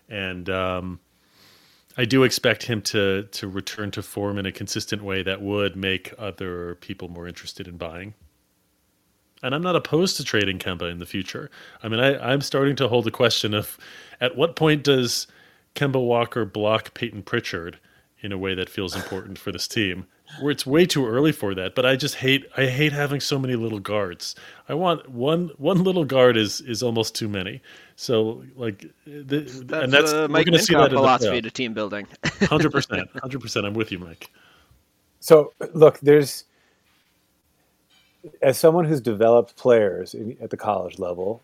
and 0.09 0.49
um, 0.49 0.99
I 1.97 2.05
do 2.05 2.23
expect 2.23 2.63
him 2.63 2.81
to 2.83 3.23
to 3.23 3.47
return 3.47 3.91
to 3.91 4.01
form 4.01 4.37
in 4.37 4.45
a 4.45 4.51
consistent 4.51 5.03
way 5.03 5.21
that 5.23 5.41
would 5.41 5.75
make 5.75 6.13
other 6.17 6.75
people 6.75 7.09
more 7.09 7.27
interested 7.27 7.67
in 7.67 7.77
buying. 7.77 8.13
And 9.41 9.55
I'm 9.55 9.63
not 9.63 9.75
opposed 9.75 10.17
to 10.17 10.23
trading 10.23 10.59
Kemba 10.59 10.91
in 10.91 10.99
the 10.99 11.05
future. 11.05 11.49
I 11.81 11.87
mean, 11.87 11.99
I, 11.99 12.17
I'm 12.31 12.41
starting 12.41 12.75
to 12.77 12.87
hold 12.87 13.05
the 13.05 13.11
question 13.11 13.53
of 13.53 13.77
at 14.19 14.35
what 14.35 14.55
point 14.55 14.83
does 14.83 15.27
Kemba 15.75 16.03
Walker 16.05 16.43
block 16.45 16.93
Payton 16.93 17.23
Pritchard 17.23 17.79
in 18.21 18.31
a 18.31 18.37
way 18.37 18.53
that 18.53 18.69
feels 18.69 18.95
important 18.95 19.37
for 19.37 19.51
this 19.51 19.67
team? 19.67 20.05
Where 20.39 20.51
it's 20.51 20.65
way 20.65 20.85
too 20.85 21.07
early 21.07 21.31
for 21.31 21.55
that, 21.55 21.73
but 21.73 21.85
I 21.85 21.95
just 21.95 22.15
hate 22.15 22.45
I 22.55 22.67
hate 22.67 22.93
having 22.93 23.19
so 23.19 23.39
many 23.39 23.55
little 23.55 23.79
guards. 23.79 24.35
I 24.69 24.75
want 24.75 25.09
one 25.09 25.49
one 25.57 25.83
little 25.83 26.05
guard 26.05 26.37
is 26.37 26.61
is 26.61 26.83
almost 26.83 27.15
too 27.15 27.27
many. 27.27 27.61
So 27.95 28.43
like, 28.55 28.85
the, 29.05 29.39
that's, 29.39 29.59
and 29.59 29.91
that's 29.91 30.13
uh, 30.13 30.27
Mike 30.29 30.45
we're 30.45 30.51
going 30.51 30.59
to 30.59 30.63
see 30.63 30.75
that 30.75 30.91
philosophy 30.91 31.41
to 31.41 31.49
team 31.49 31.73
building. 31.73 32.07
Hundred 32.41 32.71
percent, 32.71 33.09
hundred 33.19 33.41
percent. 33.41 33.65
I'm 33.65 33.73
with 33.73 33.91
you, 33.91 33.99
Mike. 33.99 34.31
So 35.19 35.53
look, 35.73 35.99
there's 35.99 36.45
as 38.41 38.57
someone 38.57 38.85
who's 38.85 39.01
developed 39.01 39.55
players 39.55 40.15
at 40.41 40.49
the 40.49 40.57
college 40.57 40.99
level, 40.99 41.41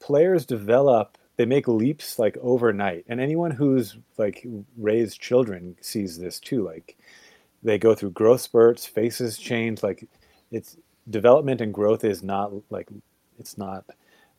players 0.00 0.44
develop 0.44 1.18
they 1.36 1.46
make 1.46 1.66
leaps 1.66 2.18
like 2.18 2.36
overnight 2.42 3.04
and 3.08 3.20
anyone 3.20 3.50
who's 3.50 3.96
like 4.18 4.46
raised 4.76 5.20
children 5.20 5.76
sees 5.80 6.18
this 6.18 6.38
too 6.38 6.62
like 6.62 6.96
they 7.62 7.78
go 7.78 7.94
through 7.94 8.10
growth 8.10 8.40
spurts 8.40 8.86
faces 8.86 9.38
change 9.38 9.82
like 9.82 10.06
it's 10.50 10.76
development 11.10 11.60
and 11.60 11.72
growth 11.74 12.04
is 12.04 12.22
not 12.22 12.52
like 12.70 12.88
it's 13.38 13.58
not 13.58 13.84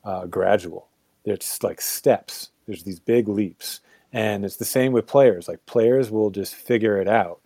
uh, 0.03 0.25
gradual. 0.25 0.87
It's 1.25 1.63
like 1.63 1.81
steps. 1.81 2.49
There's 2.67 2.83
these 2.83 2.99
big 2.99 3.27
leaps. 3.27 3.81
And 4.11 4.45
it's 4.45 4.57
the 4.57 4.65
same 4.65 4.91
with 4.91 5.07
players. 5.07 5.47
Like 5.47 5.65
players 5.65 6.11
will 6.11 6.29
just 6.29 6.55
figure 6.55 6.99
it 6.99 7.07
out. 7.07 7.39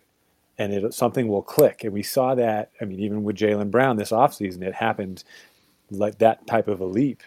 And 0.58 0.72
it 0.72 0.94
something 0.94 1.28
will 1.28 1.42
click. 1.42 1.84
And 1.84 1.92
we 1.92 2.02
saw 2.02 2.34
that 2.34 2.70
i 2.80 2.84
mean 2.84 3.00
even 3.00 3.22
with 3.22 3.36
jaylen 3.36 3.70
brown 3.70 3.96
this 3.96 4.10
offseason 4.10 4.62
it 4.62 4.74
happened 4.74 5.24
like 5.90 6.18
that 6.18 6.46
type 6.46 6.68
of 6.68 6.80
a 6.80 6.84
leap. 6.84 7.22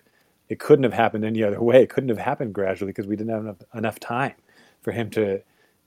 It 0.50 0.60
couldn't 0.60 0.84
have 0.84 0.93
happened 0.93 1.24
any 1.24 1.43
other 1.43 1.62
way. 1.62 1.81
It 1.84 1.89
couldn't 1.89 2.10
have 2.10 2.17
happened 2.17 2.53
gradually 2.53 2.91
because 2.91 3.08
we 3.08 3.15
didn't 3.15 3.31
have 3.34 3.41
enough, 3.41 3.58
enough 3.74 4.00
time 4.00 4.34
for 4.81 4.91
him 4.91 5.10
to 5.12 5.41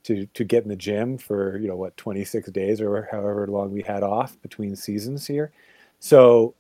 to 0.04 0.26
to 0.26 0.44
get 0.44 0.62
in 0.62 0.68
the 0.68 0.76
gym 0.76 1.18
for 1.18 1.58
you 1.58 1.68
know 1.68 1.76
what 1.76 1.96
26 1.96 2.50
days 2.50 2.80
or 2.80 3.08
however 3.10 3.46
long 3.46 3.72
we 3.72 3.82
had 3.82 4.02
off 4.02 4.40
between 4.42 4.76
seasons 4.76 5.26
here. 5.26 5.52
So 6.00 6.54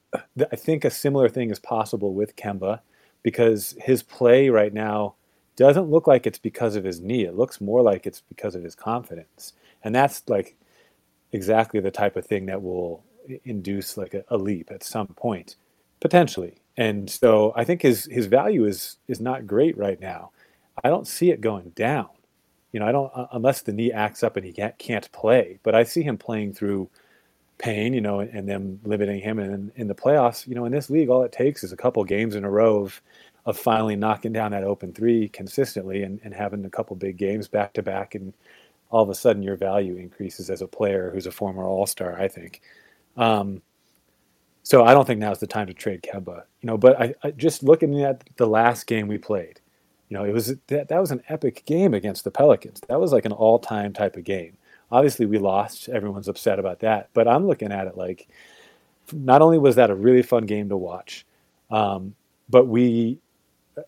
I 0.52 0.56
think 0.56 0.84
a 0.84 0.90
similar 0.90 1.28
thing 1.28 1.50
is 1.50 1.58
possible 1.58 2.14
with 2.14 2.36
Kemba 2.36 2.80
because 3.22 3.74
his 3.78 4.02
play 4.02 4.48
right 4.48 4.72
now 4.72 5.14
doesn't 5.56 5.90
look 5.90 6.06
like 6.06 6.26
it's 6.26 6.38
because 6.38 6.76
of 6.76 6.84
his 6.84 7.00
knee. 7.00 7.24
It 7.24 7.36
looks 7.36 7.60
more 7.60 7.82
like 7.82 8.06
it's 8.06 8.22
because 8.22 8.54
of 8.54 8.64
his 8.64 8.74
confidence, 8.74 9.52
and 9.82 9.94
that's 9.94 10.22
like 10.28 10.56
exactly 11.32 11.80
the 11.80 11.90
type 11.90 12.16
of 12.16 12.26
thing 12.26 12.46
that 12.46 12.62
will 12.62 13.02
induce 13.44 13.96
like 13.96 14.14
a, 14.14 14.24
a 14.28 14.36
leap 14.36 14.70
at 14.70 14.84
some 14.84 15.08
point, 15.08 15.56
potentially 16.00 16.54
and 16.76 17.08
so 17.08 17.52
I 17.56 17.64
think 17.64 17.82
his 17.82 18.06
his 18.06 18.26
value 18.26 18.64
is 18.64 18.96
is 19.08 19.20
not 19.20 19.46
great 19.46 19.76
right 19.76 20.00
now. 20.00 20.30
I 20.82 20.88
don't 20.88 21.06
see 21.06 21.30
it 21.30 21.40
going 21.40 21.70
down. 21.70 22.08
You 22.74 22.80
know, 22.80 22.88
I 22.88 22.92
don't 22.92 23.12
unless 23.30 23.62
the 23.62 23.72
knee 23.72 23.92
acts 23.92 24.24
up 24.24 24.36
and 24.36 24.44
he 24.44 24.52
can't, 24.52 24.76
can't 24.78 25.10
play. 25.12 25.60
But 25.62 25.76
I 25.76 25.84
see 25.84 26.02
him 26.02 26.18
playing 26.18 26.54
through 26.54 26.90
pain, 27.56 27.94
you 27.94 28.00
know, 28.00 28.18
and, 28.18 28.48
them 28.48 28.80
limiting 28.82 29.20
him. 29.20 29.38
And 29.38 29.54
in, 29.54 29.72
in, 29.76 29.86
the 29.86 29.94
playoffs, 29.94 30.44
you 30.48 30.56
know, 30.56 30.64
in 30.64 30.72
this 30.72 30.90
league, 30.90 31.08
all 31.08 31.22
it 31.22 31.30
takes 31.30 31.62
is 31.62 31.70
a 31.70 31.76
couple 31.76 32.02
games 32.02 32.34
in 32.34 32.44
a 32.44 32.50
row 32.50 32.82
of, 32.82 33.00
of 33.46 33.56
finally 33.56 33.94
knocking 33.94 34.32
down 34.32 34.50
that 34.50 34.64
open 34.64 34.92
three 34.92 35.28
consistently 35.28 36.02
and, 36.02 36.20
and 36.24 36.34
having 36.34 36.64
a 36.64 36.68
couple 36.70 36.96
big 36.96 37.16
games 37.16 37.46
back 37.46 37.74
to 37.74 37.82
back, 37.82 38.16
and 38.16 38.34
all 38.90 39.04
of 39.04 39.08
a 39.08 39.14
sudden 39.14 39.44
your 39.44 39.54
value 39.54 39.94
increases 39.94 40.50
as 40.50 40.60
a 40.60 40.66
player 40.66 41.12
who's 41.12 41.26
a 41.26 41.30
former 41.30 41.62
All 41.62 41.86
Star. 41.86 42.20
I 42.20 42.26
think. 42.26 42.60
Um, 43.16 43.62
so 44.64 44.82
I 44.82 44.94
don't 44.94 45.06
think 45.06 45.20
now's 45.20 45.38
the 45.38 45.46
time 45.46 45.68
to 45.68 45.74
trade 45.74 46.02
Kemba. 46.02 46.42
You 46.60 46.66
know, 46.66 46.76
but 46.76 47.00
I, 47.00 47.14
I, 47.22 47.30
just 47.30 47.62
looking 47.62 48.02
at 48.02 48.24
the 48.34 48.48
last 48.48 48.88
game 48.88 49.06
we 49.06 49.18
played, 49.18 49.60
you 50.08 50.16
know, 50.16 50.24
it 50.24 50.32
was 50.32 50.54
that 50.66 50.88
that 50.88 51.00
was 51.00 51.10
an 51.10 51.22
epic 51.28 51.64
game 51.64 51.94
against 51.94 52.24
the 52.24 52.30
Pelicans. 52.30 52.80
That 52.88 53.00
was 53.00 53.12
like 53.12 53.24
an 53.24 53.32
all-time 53.32 53.92
type 53.92 54.16
of 54.16 54.24
game. 54.24 54.56
Obviously, 54.92 55.26
we 55.26 55.38
lost. 55.38 55.88
Everyone's 55.88 56.28
upset 56.28 56.58
about 56.58 56.80
that. 56.80 57.08
But 57.14 57.26
I'm 57.26 57.46
looking 57.46 57.72
at 57.72 57.86
it 57.86 57.96
like, 57.96 58.28
not 59.12 59.42
only 59.42 59.58
was 59.58 59.76
that 59.76 59.90
a 59.90 59.94
really 59.94 60.22
fun 60.22 60.46
game 60.46 60.68
to 60.68 60.76
watch, 60.76 61.26
um, 61.70 62.14
but 62.48 62.66
we, 62.66 63.18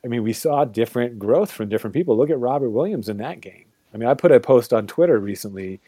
I 0.05 0.09
mean, 0.09 0.23
we 0.23 0.33
saw 0.33 0.65
different 0.65 1.19
growth 1.19 1.53
from 1.53 1.69
different 1.69 1.95
people. 1.95 2.17
Look 2.17 2.31
at 2.31 2.41
Robert 2.41 2.71
Williams 2.71 3.09
in 3.09 3.19
that 3.19 3.41
game. 3.41 3.67
I 3.95 3.99
mean, 3.99 4.09
I 4.09 4.15
put 4.15 4.33
a 4.33 4.41
post 4.41 4.73
on 4.73 4.87
Twitter 4.87 5.19
recently 5.19 5.81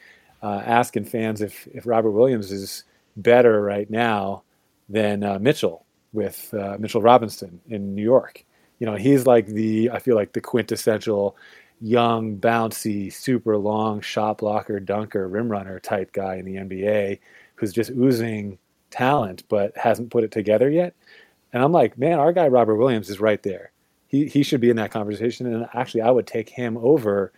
uh, 0.43 0.63
asking 0.65 1.07
fans 1.07 1.41
if 1.43 1.67
if 1.75 1.87
Robert 1.87 2.13
Williams 2.13 2.53
is 2.53 2.85
better 3.17 3.61
right 3.63 3.91
now 3.91 4.43
than 4.89 5.25
uh, 5.25 5.39
Mitchell 5.39 5.85
with 6.13 6.53
uh, 6.55 6.77
Mitchell 6.79 7.03
Robinson 7.03 7.61
in 7.69 7.95
New 7.95 8.03
York. 8.03 8.45
You 8.79 8.87
know, 8.87 8.97
he's 8.97 9.27
like 9.27 9.47
the 9.47 9.91
I 9.91 9.99
feel 9.99 10.15
like 10.15 10.33
the 10.33 10.41
quintessential 10.41 11.37
young, 11.81 12.37
bouncy, 12.39 13.13
super 13.13 13.57
long 13.57 14.01
shot 14.01 14.39
blocker, 14.39 14.81
dunker, 14.81 15.29
rim 15.29 15.51
runner 15.51 15.79
type 15.81 16.13
guy 16.13 16.37
in 16.37 16.45
the 16.45 16.57
NBA 16.57 17.19
who's 17.57 17.73
just 17.73 17.91
oozing 17.91 18.59
talent 18.91 19.45
but 19.49 19.77
hasn't 19.77 20.11
put 20.11 20.25
it 20.25 20.31
together 20.31 20.71
yet. 20.71 20.95
And 21.53 21.63
I'm 21.63 21.73
like, 21.73 21.99
man, 21.99 22.19
our 22.19 22.33
guy 22.33 22.49
Robert 22.49 22.77
Williams 22.77 23.11
is 23.11 23.21
right 23.21 23.43
there. 23.43 23.73
He 24.07 24.27
he 24.27 24.43
should 24.43 24.61
be 24.61 24.71
in 24.71 24.77
that 24.77 24.91
conversation. 24.91 25.47
And 25.47 25.69
actually, 25.75 26.03
I 26.03 26.11
would 26.11 26.27
take 26.27 26.49
him 26.49 26.77
over 26.79 27.33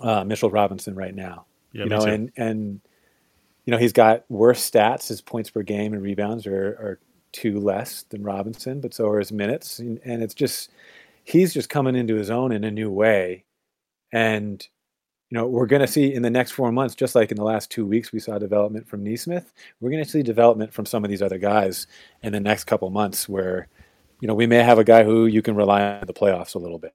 uh, 0.00 0.24
Mitchell 0.24 0.50
Robinson 0.50 0.94
right 0.94 1.14
now. 1.14 1.46
Yeah, 1.72 1.84
you 1.84 1.90
know, 1.90 2.02
and 2.02 2.32
and 2.36 2.80
you 3.64 3.70
know, 3.72 3.78
he's 3.78 3.92
got 3.92 4.24
worse 4.30 4.68
stats. 4.68 5.08
His 5.08 5.20
points 5.20 5.50
per 5.50 5.62
game 5.62 5.92
and 5.92 6.02
rebounds 6.02 6.46
are, 6.46 6.52
are 6.52 6.98
two 7.36 7.60
less 7.60 8.02
than 8.04 8.22
Robinson, 8.22 8.80
but 8.80 8.94
so 8.94 9.10
are 9.10 9.18
his 9.18 9.30
minutes. 9.30 9.78
And, 9.78 10.00
and 10.04 10.22
it's 10.22 10.34
just, 10.34 10.70
he's 11.24 11.52
just 11.52 11.68
coming 11.68 11.94
into 11.94 12.14
his 12.14 12.30
own 12.30 12.50
in 12.50 12.64
a 12.64 12.70
new 12.70 12.90
way. 12.90 13.44
And, 14.10 14.66
you 15.28 15.36
know, 15.36 15.46
we're 15.46 15.66
going 15.66 15.82
to 15.82 15.86
see 15.86 16.14
in 16.14 16.22
the 16.22 16.30
next 16.30 16.52
four 16.52 16.72
months, 16.72 16.94
just 16.94 17.14
like 17.14 17.30
in 17.30 17.36
the 17.36 17.44
last 17.44 17.70
two 17.70 17.84
weeks, 17.84 18.10
we 18.10 18.20
saw 18.20 18.38
development 18.38 18.88
from 18.88 19.04
Nesmith. 19.04 19.52
We're 19.80 19.90
going 19.90 20.02
to 20.02 20.08
see 20.08 20.22
development 20.22 20.72
from 20.72 20.86
some 20.86 21.04
of 21.04 21.10
these 21.10 21.20
other 21.20 21.36
guys 21.36 21.86
in 22.22 22.32
the 22.32 22.40
next 22.40 22.64
couple 22.64 22.88
months 22.88 23.28
where, 23.28 23.68
you 24.20 24.28
know, 24.28 24.34
we 24.34 24.46
may 24.46 24.62
have 24.62 24.78
a 24.78 24.84
guy 24.84 25.04
who 25.04 25.26
you 25.26 25.42
can 25.42 25.56
rely 25.56 25.82
on 25.82 26.06
the 26.06 26.14
playoffs 26.14 26.54
a 26.54 26.58
little 26.58 26.78
bit. 26.78 26.94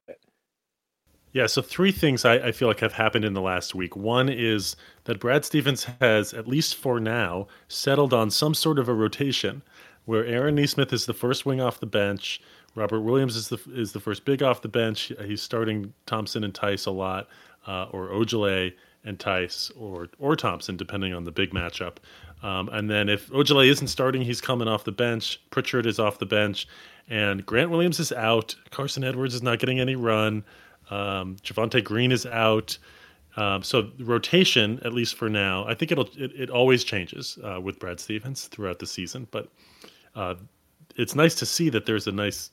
Yeah, 1.33 1.45
so 1.45 1.62
three 1.62 1.93
things 1.93 2.25
I, 2.25 2.48
I, 2.48 2.51
feel 2.51 2.67
like 2.67 2.81
have 2.81 2.91
happened 2.91 3.24
in 3.24 3.33
the 3.33 3.41
last 3.41 3.74
week. 3.74 3.95
One 3.95 4.27
is 4.27 4.75
that 5.05 5.21
Brad 5.21 5.45
Stevens 5.45 5.86
has, 6.01 6.33
at 6.33 6.45
least 6.45 6.75
for 6.75 7.00
now, 7.00 7.48
settled 7.69 8.13
on 8.13 8.29
some 8.29 8.53
sort 8.53 8.77
of 8.77 8.89
a 8.89 8.93
rotation 8.93 9.62
where 10.05 10.25
Aaron 10.25 10.55
Nesmith 10.55 10.93
is 10.93 11.05
the 11.05 11.13
first 11.13 11.46
wing 11.46 11.62
off 11.62 11.79
the 11.79 11.86
bench, 11.86 12.41
Robert 12.75 13.01
Williams 13.01 13.36
is 13.36 13.50
the 13.50 13.60
is 13.74 13.91
the 13.91 14.00
first 14.00 14.25
big 14.25 14.41
off 14.41 14.62
the 14.62 14.70
bench. 14.70 15.12
He's 15.25 15.41
starting 15.41 15.93
Thompson 16.05 16.43
and 16.43 16.53
Theis 16.53 16.86
a 16.86 16.91
lot, 16.91 17.27
uh, 17.67 17.86
or 17.91 18.10
Ojeleye 18.10 18.74
and 19.03 19.20
Theis, 19.20 19.72
or 19.77 20.08
or 20.20 20.36
Thompson, 20.36 20.77
depending 20.77 21.13
on 21.13 21.25
the 21.25 21.31
big 21.31 21.51
matchup. 21.51 21.98
Um, 22.43 22.70
and 22.70 22.89
then 22.89 23.10
if 23.10 23.29
Ojeleye 23.29 23.70
isn't 23.70 23.88
starting, 23.88 24.22
he's 24.22 24.41
coming 24.41 24.67
off 24.67 24.84
the 24.84 24.91
bench. 24.91 25.39
Pritchard 25.51 25.86
is 25.86 26.00
off 26.00 26.20
the 26.20 26.25
bench, 26.25 26.67
and 27.10 27.46
Grant 27.46 27.70
Williams 27.70 28.00
is 28.00 28.12
out. 28.12 28.55
Carsen 28.72 29.03
Edwards 29.03 29.36
is 29.36 29.43
not 29.43 29.60
getting 29.60 29.79
any 29.79 29.96
run. 29.96 30.43
Um, 30.89 31.38
Javonte 31.43 31.84
Green 31.84 32.12
is 32.12 32.25
out. 32.25 32.77
Um, 33.38 33.63
so 33.63 33.89
rotation, 34.00 34.79
at 34.84 34.93
least 34.93 35.15
for 35.15 35.29
now, 35.29 35.65
I 35.65 35.74
think 35.74 35.91
it'll 35.91 36.10
it, 36.17 36.31
it 36.36 36.50
always 36.50 36.84
changes 36.84 37.38
uh, 37.43 37.60
with 37.62 37.79
Brad 37.79 38.00
Stevens 38.00 38.48
throughout 38.48 38.79
the 38.79 38.88
season. 38.88 39.27
But 39.31 39.50
uh, 40.15 40.35
it's 40.95 41.15
nice 41.15 41.35
to 41.35 41.45
see 41.45 41.69
that 41.69 41.85
there's 41.85 42.07
a 42.07 42.11
nice 42.11 42.51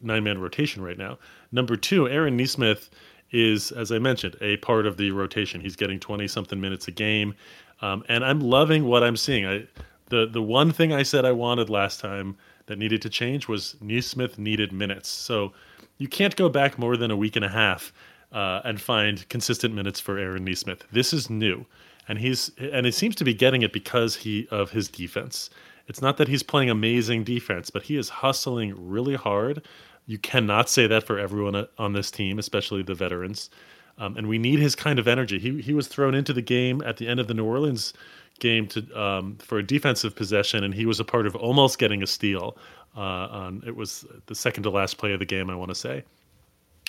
nine 0.00 0.24
man 0.24 0.40
rotation 0.40 0.82
right 0.82 0.98
now. 0.98 1.18
Number 1.52 1.76
two, 1.76 2.08
Aaron 2.08 2.36
Nesmith 2.36 2.90
is, 3.30 3.72
as 3.72 3.90
I 3.90 3.98
mentioned, 3.98 4.36
a 4.40 4.56
part 4.58 4.86
of 4.86 4.96
the 4.96 5.10
rotation. 5.10 5.60
He's 5.60 5.76
getting 5.76 5.98
twenty 5.98 6.28
something 6.28 6.60
minutes 6.60 6.88
a 6.88 6.92
game, 6.92 7.34
um, 7.80 8.04
and 8.08 8.24
I'm 8.24 8.40
loving 8.40 8.84
what 8.84 9.02
I'm 9.02 9.16
seeing. 9.16 9.46
I 9.46 9.66
the 10.08 10.26
the 10.26 10.42
one 10.42 10.72
thing 10.72 10.92
I 10.92 11.02
said 11.02 11.24
I 11.24 11.32
wanted 11.32 11.70
last 11.70 12.00
time 12.00 12.36
that 12.66 12.78
needed 12.78 13.02
to 13.02 13.10
change 13.10 13.48
was 13.48 13.76
Nesmith 13.80 14.38
needed 14.38 14.72
minutes. 14.72 15.08
So 15.08 15.52
you 15.98 16.08
can't 16.08 16.34
go 16.36 16.48
back 16.48 16.78
more 16.78 16.96
than 16.96 17.10
a 17.10 17.16
week 17.16 17.36
and 17.36 17.44
a 17.44 17.48
half 17.48 17.92
uh, 18.32 18.60
and 18.64 18.80
find 18.80 19.28
consistent 19.28 19.74
minutes 19.74 20.00
for 20.00 20.18
Aaron 20.18 20.44
Nesmith. 20.44 20.84
This 20.92 21.12
is 21.12 21.30
new, 21.30 21.66
and 22.08 22.18
he's 22.18 22.50
and 22.58 22.86
it 22.86 22.94
seems 22.94 23.14
to 23.16 23.24
be 23.24 23.34
getting 23.34 23.62
it 23.62 23.72
because 23.72 24.16
he 24.16 24.46
of 24.50 24.70
his 24.70 24.88
defense. 24.88 25.50
It's 25.86 26.00
not 26.00 26.16
that 26.16 26.28
he's 26.28 26.42
playing 26.42 26.70
amazing 26.70 27.24
defense, 27.24 27.70
but 27.70 27.82
he 27.82 27.96
is 27.96 28.08
hustling 28.08 28.74
really 28.76 29.14
hard. 29.14 29.62
You 30.06 30.18
cannot 30.18 30.68
say 30.68 30.86
that 30.86 31.04
for 31.04 31.18
everyone 31.18 31.66
on 31.78 31.92
this 31.92 32.10
team, 32.10 32.38
especially 32.38 32.82
the 32.82 32.94
veterans. 32.94 33.50
Um, 33.98 34.16
and 34.16 34.26
we 34.28 34.38
need 34.38 34.58
his 34.58 34.74
kind 34.74 34.98
of 34.98 35.06
energy. 35.06 35.38
He 35.38 35.60
he 35.62 35.72
was 35.72 35.86
thrown 35.86 36.14
into 36.14 36.32
the 36.32 36.42
game 36.42 36.82
at 36.84 36.96
the 36.96 37.06
end 37.06 37.20
of 37.20 37.28
the 37.28 37.34
New 37.34 37.44
Orleans 37.44 37.92
game 38.40 38.66
to 38.68 39.00
um, 39.00 39.36
for 39.36 39.58
a 39.58 39.62
defensive 39.62 40.16
possession, 40.16 40.64
and 40.64 40.74
he 40.74 40.86
was 40.86 40.98
a 40.98 41.04
part 41.04 41.26
of 41.26 41.36
almost 41.36 41.78
getting 41.78 42.02
a 42.02 42.06
steal. 42.06 42.56
Uh, 42.96 43.00
on 43.00 43.62
it 43.66 43.76
was 43.76 44.04
the 44.26 44.34
second 44.34 44.62
to 44.64 44.70
last 44.70 44.98
play 44.98 45.12
of 45.12 45.18
the 45.18 45.24
game, 45.24 45.50
I 45.50 45.54
want 45.54 45.70
to 45.70 45.74
say. 45.74 46.04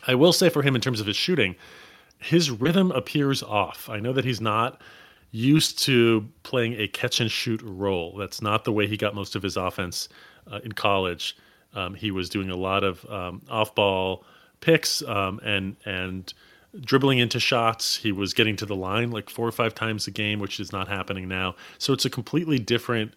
I 0.08 0.16
will 0.16 0.34
say 0.34 0.50
for 0.50 0.62
him 0.62 0.76
in 0.76 0.82
terms 0.82 1.00
of 1.00 1.08
his 1.08 1.16
shooting, 1.16 1.56
his 2.20 2.52
rhythm 2.52 2.92
appears 2.92 3.42
off. 3.44 3.90
I 3.90 4.00
know 4.00 4.14
that 4.14 4.26
he's 4.26 4.42
not 4.42 4.82
used 5.32 5.80
to 5.80 6.28
playing 6.44 6.80
a 6.80 6.88
catch 6.88 7.20
and 7.20 7.30
shoot 7.30 7.62
role. 7.64 8.16
That's 8.18 8.42
not 8.42 8.64
the 8.64 8.72
way 8.72 8.88
he 8.88 8.98
got 8.98 9.16
most 9.16 9.36
of 9.36 9.44
his 9.44 9.58
offense 9.58 10.08
uh, 10.52 10.60
in 10.64 10.72
college. 10.72 11.38
Um, 11.74 11.94
he 11.94 12.12
was 12.12 12.30
doing 12.30 12.50
a 12.50 12.56
lot 12.56 12.84
of 12.84 13.06
um, 13.10 13.42
off 13.50 13.76
ball 13.76 14.24
picks 14.62 15.02
um, 15.04 15.40
and 15.44 15.76
and 15.86 16.34
dribbling 16.82 17.20
into 17.20 17.40
shots. 17.40 17.98
He 17.98 18.12
was 18.12 18.34
getting 18.34 18.56
to 18.58 18.66
the 18.66 18.76
line 18.76 19.12
like 19.12 19.30
four 19.30 19.48
or 19.48 19.52
five 19.52 19.76
times 19.76 20.08
a 20.08 20.12
game, 20.12 20.40
which 20.40 20.60
is 20.60 20.72
not 20.72 20.88
happening 20.88 21.28
now. 21.28 21.56
So 21.78 21.94
it's 21.94 22.06
a 22.06 22.10
completely 22.10 22.60
different 22.60 23.14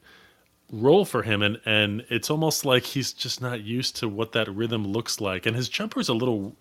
role 0.70 1.04
for 1.04 1.22
him 1.22 1.42
and 1.42 1.58
and 1.64 2.04
it's 2.10 2.28
almost 2.28 2.64
like 2.64 2.84
he's 2.84 3.12
just 3.12 3.40
not 3.40 3.62
used 3.62 3.96
to 3.96 4.06
what 4.08 4.32
that 4.32 4.46
rhythm 4.54 4.86
looks 4.86 5.20
like 5.20 5.46
and 5.46 5.56
his 5.56 5.68
jumper 5.68 5.98
is 5.98 6.10
a 6.10 6.14
little 6.14 6.54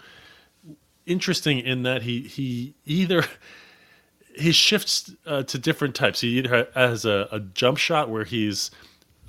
interesting 1.06 1.60
in 1.60 1.84
that 1.84 2.04
he 2.04 2.22
he 2.22 2.74
either 2.86 3.26
he 4.38 4.52
shifts 4.52 5.12
uh, 5.26 5.44
to 5.44 5.58
different 5.58 5.96
types. 5.96 6.22
He 6.22 6.38
either 6.38 6.68
has 6.76 7.06
a, 7.06 7.28
a 7.32 7.40
jump 7.40 7.78
shot 7.78 8.10
where 8.10 8.24
he's 8.24 8.72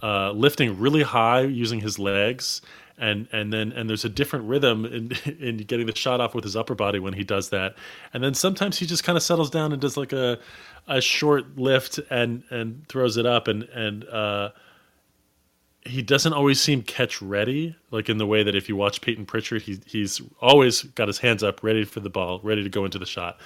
uh, 0.02 0.32
lifting 0.32 0.78
really 0.78 1.02
high 1.02 1.42
using 1.42 1.80
his 1.80 1.98
legs 1.98 2.60
and 2.98 3.28
and 3.32 3.52
then 3.52 3.72
and 3.72 3.88
there's 3.88 4.04
a 4.04 4.08
different 4.08 4.46
rhythm 4.46 4.84
in 4.84 5.12
in 5.40 5.58
getting 5.58 5.86
the 5.86 5.96
shot 5.96 6.20
off 6.20 6.34
with 6.34 6.44
his 6.44 6.56
upper 6.56 6.74
body 6.74 6.98
when 6.98 7.12
he 7.12 7.24
does 7.24 7.50
that. 7.50 7.76
And 8.12 8.22
then 8.22 8.34
sometimes 8.34 8.78
he 8.78 8.86
just 8.86 9.04
kind 9.04 9.16
of 9.16 9.22
settles 9.22 9.50
down 9.50 9.72
and 9.72 9.80
does 9.80 9.96
like 9.96 10.12
a 10.12 10.38
a 10.86 11.00
short 11.00 11.58
lift 11.58 12.00
and 12.10 12.42
and 12.50 12.86
throws 12.88 13.16
it 13.16 13.26
up 13.26 13.48
and 13.48 13.64
and 13.64 14.04
uh, 14.08 14.50
he 15.82 16.02
doesn't 16.02 16.32
always 16.32 16.60
seem 16.60 16.82
catch 16.82 17.22
ready 17.22 17.74
like 17.90 18.08
in 18.08 18.18
the 18.18 18.26
way 18.26 18.42
that 18.42 18.54
if 18.54 18.68
you 18.68 18.76
watch 18.76 19.00
Payton 19.00 19.26
Pritchard 19.26 19.62
he 19.62 19.80
he's 19.86 20.20
always 20.40 20.82
got 20.82 21.08
his 21.08 21.18
hands 21.18 21.42
up 21.42 21.62
ready 21.62 21.84
for 21.84 22.00
the 22.00 22.10
ball 22.10 22.40
ready 22.42 22.62
to 22.62 22.68
go 22.68 22.84
into 22.84 22.98
the 22.98 23.06
shot. 23.06 23.38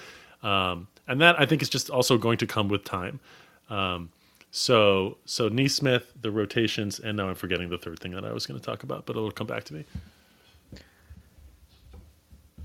Um, 0.42 0.88
and 1.12 1.20
that 1.20 1.38
I 1.40 1.46
think 1.46 1.62
is 1.62 1.68
just 1.68 1.90
also 1.90 2.18
going 2.18 2.38
to 2.38 2.46
come 2.46 2.68
with 2.68 2.84
time 2.84 3.20
um, 3.70 4.10
so 4.50 5.16
so 5.24 5.48
Nesmith, 5.48 6.12
the 6.20 6.30
rotations, 6.30 7.00
and 7.00 7.16
now 7.16 7.28
I'm 7.28 7.34
forgetting 7.34 7.70
the 7.70 7.78
third 7.78 7.98
thing 8.00 8.12
that 8.12 8.24
I 8.24 8.32
was 8.32 8.46
going 8.46 8.60
to 8.60 8.64
talk 8.64 8.82
about, 8.82 9.06
but 9.06 9.16
it'll 9.16 9.30
come 9.30 9.46
back 9.46 9.64
to 9.64 9.74
me. 9.74 9.84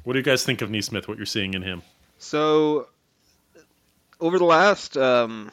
What 0.04 0.14
do 0.14 0.20
you 0.20 0.24
guys 0.24 0.44
think 0.44 0.62
of 0.62 0.70
Nesmith? 0.70 1.08
What 1.08 1.18
you're 1.18 1.26
seeing 1.26 1.54
in 1.54 1.62
him? 1.62 1.82
So 2.20 2.90
over 4.20 4.38
the 4.38 4.46
last 4.46 4.98
um, 4.98 5.50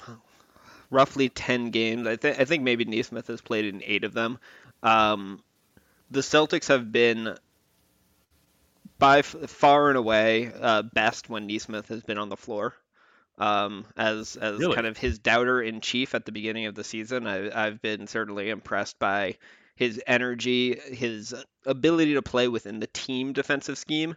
roughly 0.90 1.28
ten 1.28 1.70
games, 1.70 2.08
I 2.08 2.16
think 2.16 2.40
I 2.40 2.44
think 2.44 2.64
maybe 2.64 2.84
Nesmith 2.84 3.28
has 3.28 3.40
played 3.40 3.66
in 3.66 3.80
eight 3.84 4.02
of 4.02 4.12
them. 4.12 4.38
Um, 4.82 5.40
the 6.10 6.20
Celtics 6.20 6.66
have 6.66 6.90
been 6.90 7.36
by 8.98 9.22
far 9.22 9.88
and 9.88 9.98
away 9.98 10.50
uh, 10.60 10.82
best 10.82 11.30
when 11.30 11.46
Nesmith 11.46 11.88
has 11.88 12.02
been 12.02 12.18
on 12.18 12.28
the 12.28 12.36
floor 12.36 12.74
um, 13.38 13.86
as 13.96 14.36
as 14.36 14.58
really? 14.58 14.74
kind 14.74 14.86
of 14.86 14.96
his 14.96 15.18
doubter 15.18 15.60
in 15.60 15.80
chief 15.80 16.14
at 16.14 16.24
the 16.24 16.32
beginning 16.32 16.66
of 16.66 16.74
the 16.74 16.84
season. 16.84 17.26
I, 17.26 17.66
I've 17.66 17.82
been 17.82 18.06
certainly 18.06 18.50
impressed 18.50 18.98
by 18.98 19.36
his 19.76 20.00
energy, 20.06 20.78
his 20.78 21.34
ability 21.66 22.14
to 22.14 22.22
play 22.22 22.48
within 22.48 22.80
the 22.80 22.86
team 22.86 23.32
defensive 23.32 23.78
scheme. 23.78 24.16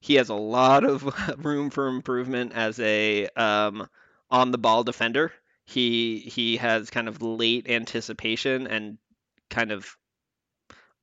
He 0.00 0.14
has 0.14 0.28
a 0.28 0.34
lot 0.34 0.84
of 0.84 1.04
room 1.44 1.70
for 1.70 1.88
improvement 1.88 2.52
as 2.54 2.78
a 2.78 3.28
um, 3.36 3.88
on 4.30 4.52
the 4.52 4.58
ball 4.58 4.84
defender. 4.84 5.32
He 5.64 6.20
he 6.20 6.56
has 6.58 6.90
kind 6.90 7.08
of 7.08 7.20
late 7.22 7.68
anticipation 7.68 8.66
and 8.66 8.98
kind 9.50 9.72
of 9.72 9.96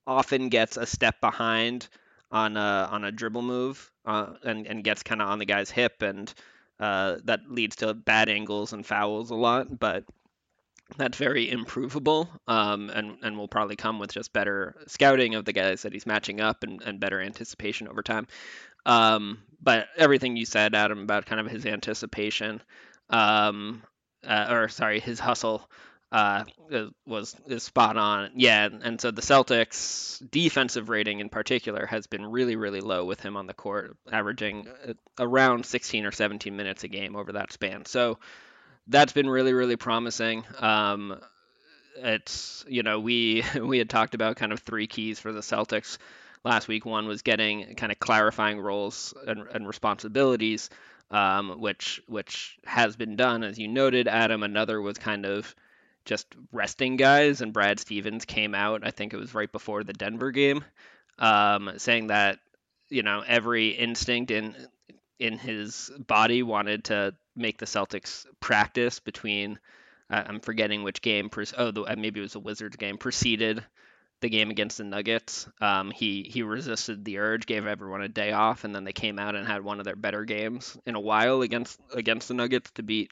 often 0.08 0.50
gets 0.50 0.78
a 0.78 0.86
step 0.86 1.20
behind 1.20 1.88
on 2.32 2.58
a 2.58 2.90
on 2.92 3.04
a 3.04 3.12
dribble 3.12 3.42
move 3.42 3.92
uh, 4.06 4.34
and 4.44 4.66
and 4.68 4.84
gets 4.84 5.04
kind 5.04 5.22
of 5.22 5.30
on 5.30 5.40
the 5.40 5.46
guy's 5.46 5.70
hip 5.70 6.02
and 6.02 6.34
uh, 6.80 7.18
that 7.24 7.42
leads 7.50 7.78
to 7.78 7.94
bad 7.94 8.30
angles 8.30 8.74
and 8.74 8.86
fouls 8.86 9.32
a 9.32 9.36
lot, 9.36 9.80
but 9.80 10.04
that's 10.98 11.18
very 11.18 11.50
improvable 11.50 12.30
um, 12.48 12.90
and, 12.92 13.18
and 13.24 13.38
will 13.38 13.48
probably 13.48 13.76
come 13.76 13.98
with 13.98 14.14
just 14.14 14.34
better 14.34 14.76
scouting 14.88 15.36
of 15.36 15.46
the 15.46 15.54
guys 15.54 15.82
that 15.82 15.94
he's 15.94 16.06
matching 16.06 16.42
up 16.42 16.64
and, 16.64 16.82
and 16.84 17.00
better 17.00 17.22
anticipation 17.22 17.88
over 17.88 18.04
time. 18.04 18.28
Um, 18.86 19.40
but 19.62 19.88
everything 19.98 20.38
you 20.38 20.46
said, 20.46 20.76
Adam, 20.76 21.00
about 21.00 21.26
kind 21.26 21.42
of 21.42 21.48
his 21.48 21.66
anticipation, 21.66 22.62
um, 23.10 23.82
uh, 24.24 24.48
or 24.50 24.70
sorry, 24.70 25.00
his 25.00 25.20
hustle 25.20 25.68
uh, 26.12 26.44
was 27.06 27.36
is 27.48 27.64
spot 27.64 27.98
on. 27.98 28.32
Yeah, 28.36 28.70
and 28.84 29.02
so 29.02 29.12
the 29.12 29.22
Celtics 29.22 30.22
defensive 30.30 30.90
rating 30.90 31.20
in 31.20 31.30
particular 31.30 31.86
has 31.86 32.08
been 32.08 32.26
really 32.26 32.56
really 32.56 32.82
low 32.82 33.06
with 33.06 33.20
him 33.20 33.36
on 33.38 33.48
the 33.48 33.54
court, 33.54 33.98
averaging 34.12 34.68
uh, 34.88 34.94
around 35.20 35.66
16 35.66 36.06
or 36.06 36.12
17 36.12 36.56
minutes 36.56 36.84
a 36.84 36.88
game 36.88 37.16
over 37.16 37.34
that 37.34 37.52
span. 37.52 37.86
So 37.86 38.20
that's 38.88 39.14
been 39.14 39.30
really 39.30 39.54
really 39.54 39.76
promising. 39.76 40.46
Um, 40.60 41.20
it's 41.98 42.64
you 42.68 42.84
know 42.84 43.00
we 43.00 43.44
we 43.62 43.78
had 43.78 43.90
talked 43.90 44.16
about 44.16 44.38
kind 44.38 44.52
of 44.52 44.60
three 44.60 44.88
keys 44.88 45.20
for 45.20 45.32
the 45.32 45.42
Celtics 45.42 45.98
last 46.44 46.68
week. 46.68 46.86
One 46.86 47.08
was 47.08 47.24
getting 47.24 47.76
kind 47.76 47.92
of 47.92 48.00
clarifying 48.00 48.60
roles 48.60 49.14
and, 49.28 49.42
and 49.54 49.68
responsibilities, 49.68 50.70
um, 51.12 51.60
which 51.60 52.02
which 52.08 52.58
has 52.66 52.96
been 52.96 53.16
done 53.16 53.44
as 53.44 53.58
you 53.58 53.68
noted, 53.68 54.08
Adam. 54.08 54.44
Another 54.44 54.82
was 54.82 54.98
kind 54.98 55.26
of 55.26 55.54
just 56.06 56.28
resting 56.52 56.96
guys, 56.96 57.42
and 57.42 57.54
Brad 57.54 57.80
Stevens 57.80 58.26
came 58.26 58.56
out. 58.56 58.86
I 58.86 58.92
think 58.92 59.14
it 59.14 59.18
was 59.18 59.34
right 59.34 59.52
before 59.52 59.84
the 59.84 59.94
Denver 59.94 60.32
game, 60.32 60.64
um, 61.20 61.74
saying 61.78 62.08
that 62.08 62.40
you 62.90 63.04
know 63.04 63.24
every 63.26 63.70
instinct 63.70 64.32
in 64.32 64.56
in 65.20 65.38
his 65.38 65.92
body 66.08 66.44
wanted 66.44 66.86
to 66.86 67.16
make 67.36 67.58
the 67.58 67.66
Celtics 67.66 68.26
practice 68.40 69.00
between. 69.00 69.60
Uh, 70.10 70.24
I'm 70.28 70.40
forgetting 70.40 70.84
which 70.84 71.02
game. 71.02 71.32
oh, 71.58 71.72
the, 71.72 71.82
uh, 71.82 71.96
maybe 71.98 72.20
it 72.20 72.24
was 72.24 72.36
a 72.36 72.40
Wizards 72.40 72.78
game. 72.78 72.98
Preceded 73.00 73.64
the 74.22 74.30
game 74.30 74.50
against 74.52 74.78
the 74.78 74.84
Nuggets. 74.84 75.48
Um, 75.60 75.92
he 75.92 76.24
he 76.24 76.44
resisted 76.44 77.04
the 77.04 77.18
urge, 77.18 77.46
gave 77.46 77.66
everyone 77.66 78.02
a 78.02 78.08
day 78.08 78.32
off, 78.32 78.64
and 78.64 78.74
then 78.74 78.84
they 78.84 78.94
came 78.94 79.20
out 79.20 79.36
and 79.36 79.48
had 79.48 79.64
one 79.64 79.80
of 79.80 79.86
their 79.86 79.96
better 79.96 80.24
games 80.26 80.78
in 80.86 80.96
a 80.96 81.00
while 81.00 81.42
against 81.42 81.80
against 81.94 82.28
the 82.28 82.34
Nuggets 82.34 82.72
to 82.72 82.84
beat 82.84 83.12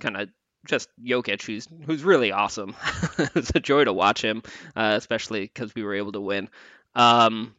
kind 0.00 0.16
of 0.16 0.30
just 0.66 0.88
Jokic, 1.02 1.42
who's 1.42 1.68
who's 1.86 2.04
really 2.04 2.32
awesome. 2.32 2.76
it's 3.34 3.52
a 3.54 3.60
joy 3.60 3.84
to 3.84 3.92
watch 3.92 4.22
him, 4.22 4.42
uh, 4.76 4.94
especially 4.96 5.42
because 5.42 5.74
we 5.74 5.82
were 5.82 5.94
able 5.94 6.12
to 6.12 6.20
win. 6.20 6.48
Um, 6.94 7.54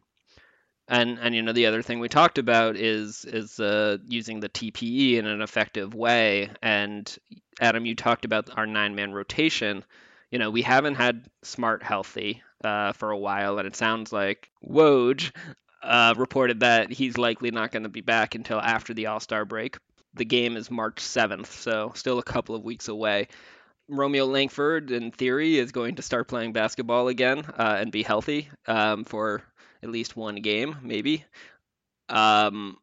and 0.88 1.18
and 1.18 1.34
you 1.34 1.42
know 1.42 1.52
the 1.52 1.66
other 1.66 1.82
thing 1.82 2.00
we 2.00 2.08
talked 2.08 2.38
about 2.38 2.76
is 2.76 3.24
is 3.24 3.58
uh, 3.58 3.98
using 4.06 4.40
the 4.40 4.48
TPE 4.48 5.14
in 5.14 5.26
an 5.26 5.42
effective 5.42 5.94
way. 5.94 6.50
And 6.62 7.14
Adam, 7.60 7.86
you 7.86 7.94
talked 7.94 8.24
about 8.24 8.56
our 8.56 8.66
nine 8.66 8.94
man 8.94 9.12
rotation. 9.12 9.84
You 10.30 10.38
know 10.38 10.50
we 10.50 10.62
haven't 10.62 10.96
had 10.96 11.26
Smart 11.42 11.82
healthy 11.82 12.42
uh, 12.64 12.92
for 12.92 13.10
a 13.10 13.18
while, 13.18 13.58
and 13.58 13.66
it 13.66 13.76
sounds 13.76 14.12
like 14.12 14.50
Woj 14.66 15.30
uh, 15.82 16.14
reported 16.16 16.60
that 16.60 16.90
he's 16.90 17.18
likely 17.18 17.50
not 17.50 17.70
going 17.70 17.82
to 17.84 17.88
be 17.88 18.00
back 18.00 18.34
until 18.34 18.60
after 18.60 18.94
the 18.94 19.06
All 19.06 19.20
Star 19.20 19.44
break 19.44 19.76
the 20.14 20.24
game 20.24 20.56
is 20.56 20.70
March 20.70 20.96
7th, 20.96 21.46
so 21.46 21.92
still 21.94 22.18
a 22.18 22.22
couple 22.22 22.54
of 22.54 22.62
weeks 22.62 22.88
away. 22.88 23.28
Romeo 23.88 24.24
Langford, 24.24 24.90
in 24.90 25.10
theory, 25.10 25.58
is 25.58 25.72
going 25.72 25.96
to 25.96 26.02
start 26.02 26.28
playing 26.28 26.52
basketball 26.52 27.08
again 27.08 27.44
uh, 27.58 27.76
and 27.78 27.92
be 27.92 28.02
healthy 28.02 28.48
um, 28.66 29.04
for 29.04 29.42
at 29.82 29.90
least 29.90 30.16
one 30.16 30.36
game, 30.36 30.76
maybe. 30.82 31.24
Um, 32.08 32.78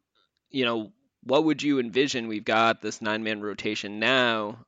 you 0.50 0.64
know, 0.64 0.92
what 1.24 1.44
would 1.44 1.62
you 1.62 1.80
envision? 1.80 2.28
We've 2.28 2.44
got 2.44 2.82
this 2.82 3.02
nine-man 3.02 3.40
rotation 3.40 3.98
now. 3.98 4.58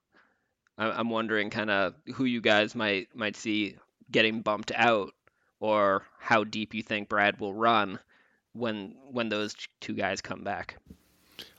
I'm 0.76 1.10
wondering, 1.10 1.50
kind 1.50 1.70
of, 1.70 1.94
who 2.14 2.24
you 2.24 2.40
guys 2.40 2.74
might 2.74 3.14
might 3.14 3.36
see 3.36 3.76
getting 4.10 4.42
bumped 4.42 4.72
out, 4.74 5.12
or 5.60 6.04
how 6.18 6.42
deep 6.42 6.74
you 6.74 6.82
think 6.82 7.08
Brad 7.08 7.38
will 7.38 7.54
run 7.54 8.00
when 8.54 8.96
when 9.08 9.28
those 9.28 9.54
two 9.80 9.94
guys 9.94 10.20
come 10.20 10.42
back. 10.42 10.76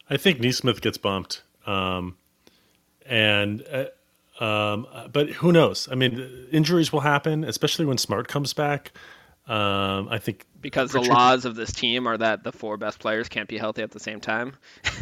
I 0.09 0.17
think 0.17 0.39
Nesmith 0.39 0.81
gets 0.81 0.97
bumped, 0.97 1.41
um, 1.65 2.17
and 3.05 3.63
uh, 3.71 4.43
um, 4.43 4.87
but 5.11 5.29
who 5.29 5.51
knows? 5.51 5.87
I 5.91 5.95
mean, 5.95 6.47
injuries 6.51 6.91
will 6.91 6.99
happen, 6.99 7.43
especially 7.43 7.85
when 7.85 7.97
Smart 7.97 8.27
comes 8.27 8.53
back. 8.53 8.91
Um, 9.47 10.07
I 10.09 10.17
think 10.17 10.45
because 10.59 10.91
the 10.91 11.01
laws 11.01 11.45
of 11.45 11.55
this 11.55 11.71
team 11.71 12.07
are 12.07 12.17
that 12.17 12.43
the 12.43 12.51
four 12.51 12.77
best 12.77 12.97
players 12.97 13.29
can't 13.29 13.47
be 13.47 13.59
healthy 13.59 13.83
at 13.83 13.91
the 13.91 13.99
same 13.99 14.19
time. 14.19 14.55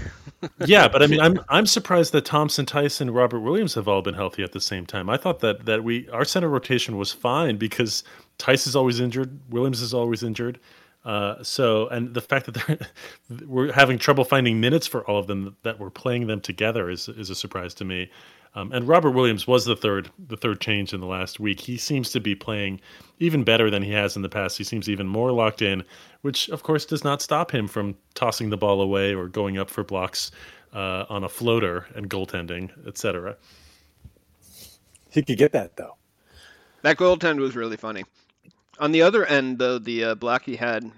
yeah, 0.65 0.89
but 0.89 1.01
I 1.01 1.07
mean, 1.07 1.21
I'm 1.21 1.39
I'm 1.47 1.65
surprised 1.65 2.11
that 2.11 2.25
Thompson, 2.25 2.65
Tyson, 2.65 3.09
Robert 3.11 3.39
Williams 3.39 3.73
have 3.75 3.87
all 3.87 4.01
been 4.01 4.15
healthy 4.15 4.43
at 4.43 4.51
the 4.51 4.59
same 4.59 4.85
time. 4.85 5.09
I 5.09 5.15
thought 5.15 5.39
that 5.39 5.65
that 5.65 5.85
we 5.85 6.09
our 6.09 6.25
center 6.25 6.49
rotation 6.49 6.97
was 6.97 7.13
fine 7.13 7.55
because 7.55 8.03
Theis 8.37 8.67
is 8.67 8.75
always 8.75 8.99
injured, 8.99 9.39
Williams 9.49 9.81
is 9.81 9.93
always 9.93 10.23
injured. 10.23 10.59
Uh, 11.05 11.43
so, 11.43 11.87
and 11.89 12.13
the 12.13 12.21
fact 12.21 12.45
that 12.45 12.53
they're 12.53 12.79
we're 13.47 13.71
having 13.73 13.97
trouble 13.97 14.23
finding 14.23 14.61
minutes 14.61 14.87
for 14.87 15.05
all 15.09 15.19
of 15.19 15.27
them 15.27 15.55
that 15.63 15.79
we're 15.79 15.89
playing 15.89 16.27
them 16.27 16.39
together 16.39 16.89
is 16.89 17.09
is 17.09 17.29
a 17.29 17.35
surprise 17.35 17.73
to 17.75 17.85
me. 17.85 18.09
Um, 18.55 18.71
and 18.71 18.87
Robert 18.87 19.11
Williams 19.11 19.47
was 19.47 19.65
the 19.65 19.75
third 19.75 20.09
the 20.27 20.37
third 20.37 20.61
change 20.61 20.93
in 20.93 21.01
the 21.01 21.07
last 21.07 21.39
week. 21.39 21.59
He 21.59 21.77
seems 21.77 22.11
to 22.11 22.19
be 22.19 22.35
playing 22.35 22.79
even 23.19 23.43
better 23.43 23.69
than 23.69 23.83
he 23.83 23.91
has 23.91 24.15
in 24.15 24.21
the 24.21 24.29
past. 24.29 24.57
He 24.57 24.63
seems 24.63 24.87
even 24.87 25.07
more 25.07 25.31
locked 25.31 25.61
in, 25.61 25.83
which 26.21 26.49
of 26.49 26.63
course 26.63 26.85
does 26.85 27.03
not 27.03 27.21
stop 27.21 27.51
him 27.53 27.67
from 27.67 27.95
tossing 28.13 28.49
the 28.49 28.57
ball 28.57 28.79
away 28.81 29.13
or 29.13 29.27
going 29.27 29.57
up 29.57 29.69
for 29.69 29.83
blocks 29.83 30.31
uh, 30.73 31.05
on 31.09 31.23
a 31.23 31.29
floater 31.29 31.87
and 31.95 32.09
goaltending, 32.09 32.69
etc. 32.87 33.35
He 35.09 35.21
could 35.21 35.37
get 35.37 35.51
that 35.51 35.75
though. 35.75 35.97
That 36.83 36.97
goaltend 36.97 37.39
was 37.39 37.55
really 37.55 37.77
funny. 37.77 38.03
On 38.79 38.91
the 38.91 39.01
other 39.01 39.25
end, 39.25 39.59
though, 39.59 39.79
the 39.79 40.03
uh, 40.03 40.15
block 40.15 40.43
he 40.43 40.55
had 40.55 40.91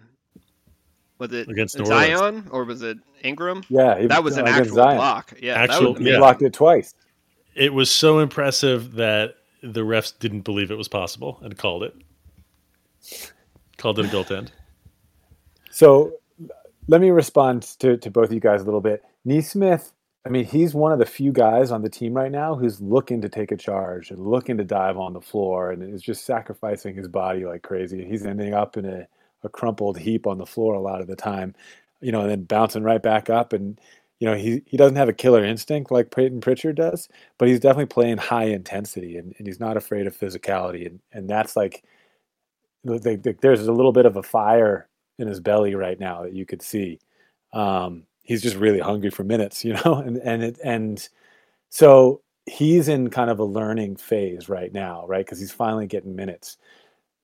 was 1.17 1.31
it 1.31 1.49
against 1.49 1.77
Zion 1.85 2.47
or 2.51 2.63
was 2.65 2.81
it 2.81 2.97
Ingram? 3.23 3.63
Yeah, 3.69 3.99
he, 3.99 4.07
that 4.07 4.23
was 4.23 4.38
an 4.38 4.47
actual 4.47 4.75
Zion. 4.75 4.97
block. 4.97 5.33
Yeah, 5.41 5.55
actual, 5.55 5.93
was, 5.93 6.01
he 6.01 6.11
yeah. 6.11 6.17
blocked 6.17 6.41
it 6.41 6.53
twice. 6.53 6.93
It 7.53 7.73
was 7.73 7.89
so 7.89 8.19
impressive 8.19 8.93
that 8.93 9.35
the 9.63 9.81
refs 9.81 10.17
didn't 10.17 10.41
believe 10.41 10.71
it 10.71 10.77
was 10.77 10.88
possible 10.88 11.39
and 11.41 11.57
called 11.57 11.83
it. 11.83 11.95
Called 13.77 13.99
it 13.99 14.05
a 14.05 14.09
goaltend. 14.09 14.49
So 15.71 16.13
let 16.88 17.01
me 17.01 17.09
respond 17.11 17.63
to, 17.79 17.97
to 17.97 18.11
both 18.11 18.25
of 18.25 18.33
you 18.33 18.39
guys 18.39 18.61
a 18.61 18.65
little 18.65 18.81
bit. 18.81 19.03
Nesmith, 19.23 19.91
I 20.25 20.29
mean, 20.29 20.45
he's 20.45 20.73
one 20.73 20.91
of 20.91 20.97
the 20.97 21.05
few 21.05 21.31
guys 21.31 21.71
on 21.71 21.83
the 21.83 21.89
team 21.89 22.13
right 22.13 22.31
now 22.31 22.55
who's 22.55 22.81
looking 22.81 23.21
to 23.21 23.29
take 23.29 23.51
a 23.51 23.57
charge 23.57 24.09
and 24.09 24.25
looking 24.25 24.57
to 24.57 24.63
dive 24.63 24.97
on 24.97 25.13
the 25.13 25.21
floor 25.21 25.71
and 25.71 25.83
is 25.83 26.01
just 26.01 26.25
sacrificing 26.25 26.95
his 26.95 27.07
body 27.07 27.45
like 27.45 27.61
crazy. 27.61 28.03
He's 28.03 28.25
ending 28.25 28.53
up 28.53 28.75
in 28.75 28.85
a, 28.85 29.07
a 29.43 29.49
crumpled 29.49 29.99
heap 29.99 30.25
on 30.25 30.39
the 30.39 30.45
floor 30.45 30.73
a 30.73 30.81
lot 30.81 30.99
of 30.99 31.07
the 31.07 31.15
time, 31.15 31.53
you 32.01 32.11
know, 32.11 32.21
and 32.21 32.29
then 32.31 32.43
bouncing 32.43 32.81
right 32.81 33.01
back 33.01 33.29
up 33.29 33.53
and 33.53 33.79
you 34.19 34.27
know, 34.27 34.35
he, 34.35 34.63
he 34.65 34.77
doesn't 34.77 34.95
have 34.95 35.09
a 35.09 35.13
killer 35.13 35.43
instinct 35.43 35.91
like 35.91 36.09
Payton 36.09 36.41
Pritchard 36.41 36.77
does, 36.77 37.09
but 37.38 37.49
he's 37.49 37.59
definitely 37.59 37.88
playing 37.88 38.17
high 38.17 38.45
intensity 38.45 39.17
and, 39.17 39.35
and 39.38 39.45
he's 39.45 39.59
not 39.59 39.77
afraid 39.77 40.07
of 40.07 40.17
physicality. 40.17 40.88
And, 40.88 41.01
and 41.11 41.29
that's 41.29 41.55
like, 41.55 41.83
there's 42.83 43.67
a 43.67 43.73
little 43.73 43.91
bit 43.91 44.05
of 44.05 44.15
a 44.15 44.23
fire 44.23 44.88
in 45.19 45.27
his 45.27 45.39
belly 45.41 45.75
right 45.75 45.99
now 45.99 46.23
that 46.23 46.33
you 46.33 46.45
could 46.45 46.61
see. 46.61 46.99
Um, 47.51 48.03
he's 48.25 48.41
just 48.41 48.57
really 48.57 48.79
hungry 48.79 49.11
for 49.11 49.23
minutes, 49.23 49.63
you 49.63 49.73
know, 49.73 49.95
and, 50.05 50.17
and, 50.17 50.43
it, 50.43 50.59
and 50.63 51.07
so 51.69 52.21
he's 52.45 52.88
in 52.89 53.09
kind 53.09 53.29
of 53.29 53.39
a 53.39 53.45
learning 53.45 53.95
phase 53.95 54.49
right 54.49 54.73
now, 54.73 55.05
right? 55.07 55.25
Cause 55.25 55.39
he's 55.39 55.51
finally 55.51 55.88
getting 55.88 56.15
minutes. 56.15 56.57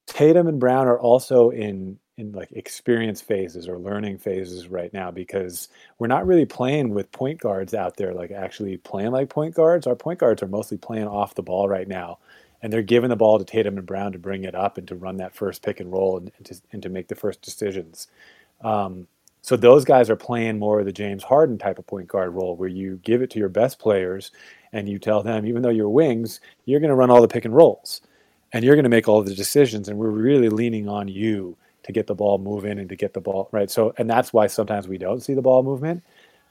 Tatum 0.07 0.47
and 0.47 0.59
Brown 0.59 0.87
are 0.87 0.99
also 0.99 1.49
in 1.49 1.99
in 2.17 2.33
like 2.33 2.51
experience 2.51 3.19
phases 3.21 3.67
or 3.67 3.79
learning 3.79 4.17
phases 4.17 4.67
right 4.67 4.93
now 4.93 5.09
because 5.09 5.69
we're 5.97 6.07
not 6.07 6.27
really 6.27 6.45
playing 6.45 6.93
with 6.93 7.11
point 7.11 7.39
guards 7.39 7.73
out 7.73 7.97
there 7.97 8.13
like 8.13 8.29
actually 8.31 8.77
playing 8.77 9.11
like 9.11 9.29
point 9.29 9.55
guards. 9.55 9.87
Our 9.87 9.95
point 9.95 10.19
guards 10.19 10.43
are 10.43 10.47
mostly 10.47 10.77
playing 10.77 11.07
off 11.07 11.35
the 11.35 11.41
ball 11.41 11.67
right 11.67 11.87
now, 11.87 12.19
and 12.61 12.71
they're 12.71 12.83
giving 12.83 13.09
the 13.09 13.15
ball 13.15 13.39
to 13.39 13.45
Tatum 13.45 13.77
and 13.77 13.87
Brown 13.87 14.11
to 14.11 14.19
bring 14.19 14.43
it 14.43 14.53
up 14.53 14.77
and 14.77 14.87
to 14.89 14.95
run 14.95 15.17
that 15.17 15.33
first 15.33 15.63
pick 15.63 15.79
and 15.79 15.91
roll 15.91 16.17
and, 16.17 16.31
and 16.37 16.45
to, 16.47 16.61
and 16.73 16.83
to 16.83 16.89
make 16.89 17.07
the 17.07 17.15
first 17.15 17.41
decisions. 17.41 18.07
Um, 18.61 19.07
so 19.41 19.55
those 19.55 19.83
guys 19.83 20.09
are 20.09 20.15
playing 20.15 20.59
more 20.59 20.79
of 20.79 20.85
the 20.85 20.91
James 20.91 21.23
Harden 21.23 21.57
type 21.57 21.79
of 21.79 21.87
point 21.87 22.07
guard 22.07 22.33
role, 22.33 22.55
where 22.55 22.69
you 22.69 22.99
give 23.03 23.21
it 23.21 23.29
to 23.31 23.39
your 23.39 23.49
best 23.49 23.79
players 23.79 24.31
and 24.71 24.87
you 24.87 24.99
tell 24.99 25.23
them, 25.23 25.45
even 25.45 25.61
though 25.61 25.69
you're 25.69 25.89
wings, 25.89 26.39
you're 26.65 26.79
going 26.79 26.89
to 26.89 26.95
run 26.95 27.09
all 27.09 27.21
the 27.21 27.27
pick 27.27 27.45
and 27.45 27.55
rolls, 27.55 28.01
and 28.53 28.63
you're 28.63 28.75
going 28.75 28.83
to 28.83 28.89
make 28.89 29.07
all 29.07 29.21
the 29.23 29.35
decisions, 29.35 29.89
and 29.89 29.97
we're 29.97 30.09
really 30.09 30.49
leaning 30.49 30.87
on 30.87 31.07
you 31.07 31.57
to 31.83 31.91
get 31.91 32.07
the 32.07 32.15
ball 32.15 32.37
moving 32.37 32.79
and 32.79 32.87
to 32.89 32.95
get 32.95 33.13
the 33.13 33.19
ball 33.19 33.49
right. 33.51 33.71
So, 33.71 33.93
and 33.97 34.09
that's 34.09 34.31
why 34.31 34.47
sometimes 34.47 34.87
we 34.87 34.97
don't 34.97 35.21
see 35.21 35.33
the 35.33 35.41
ball 35.41 35.63
movement. 35.63 36.03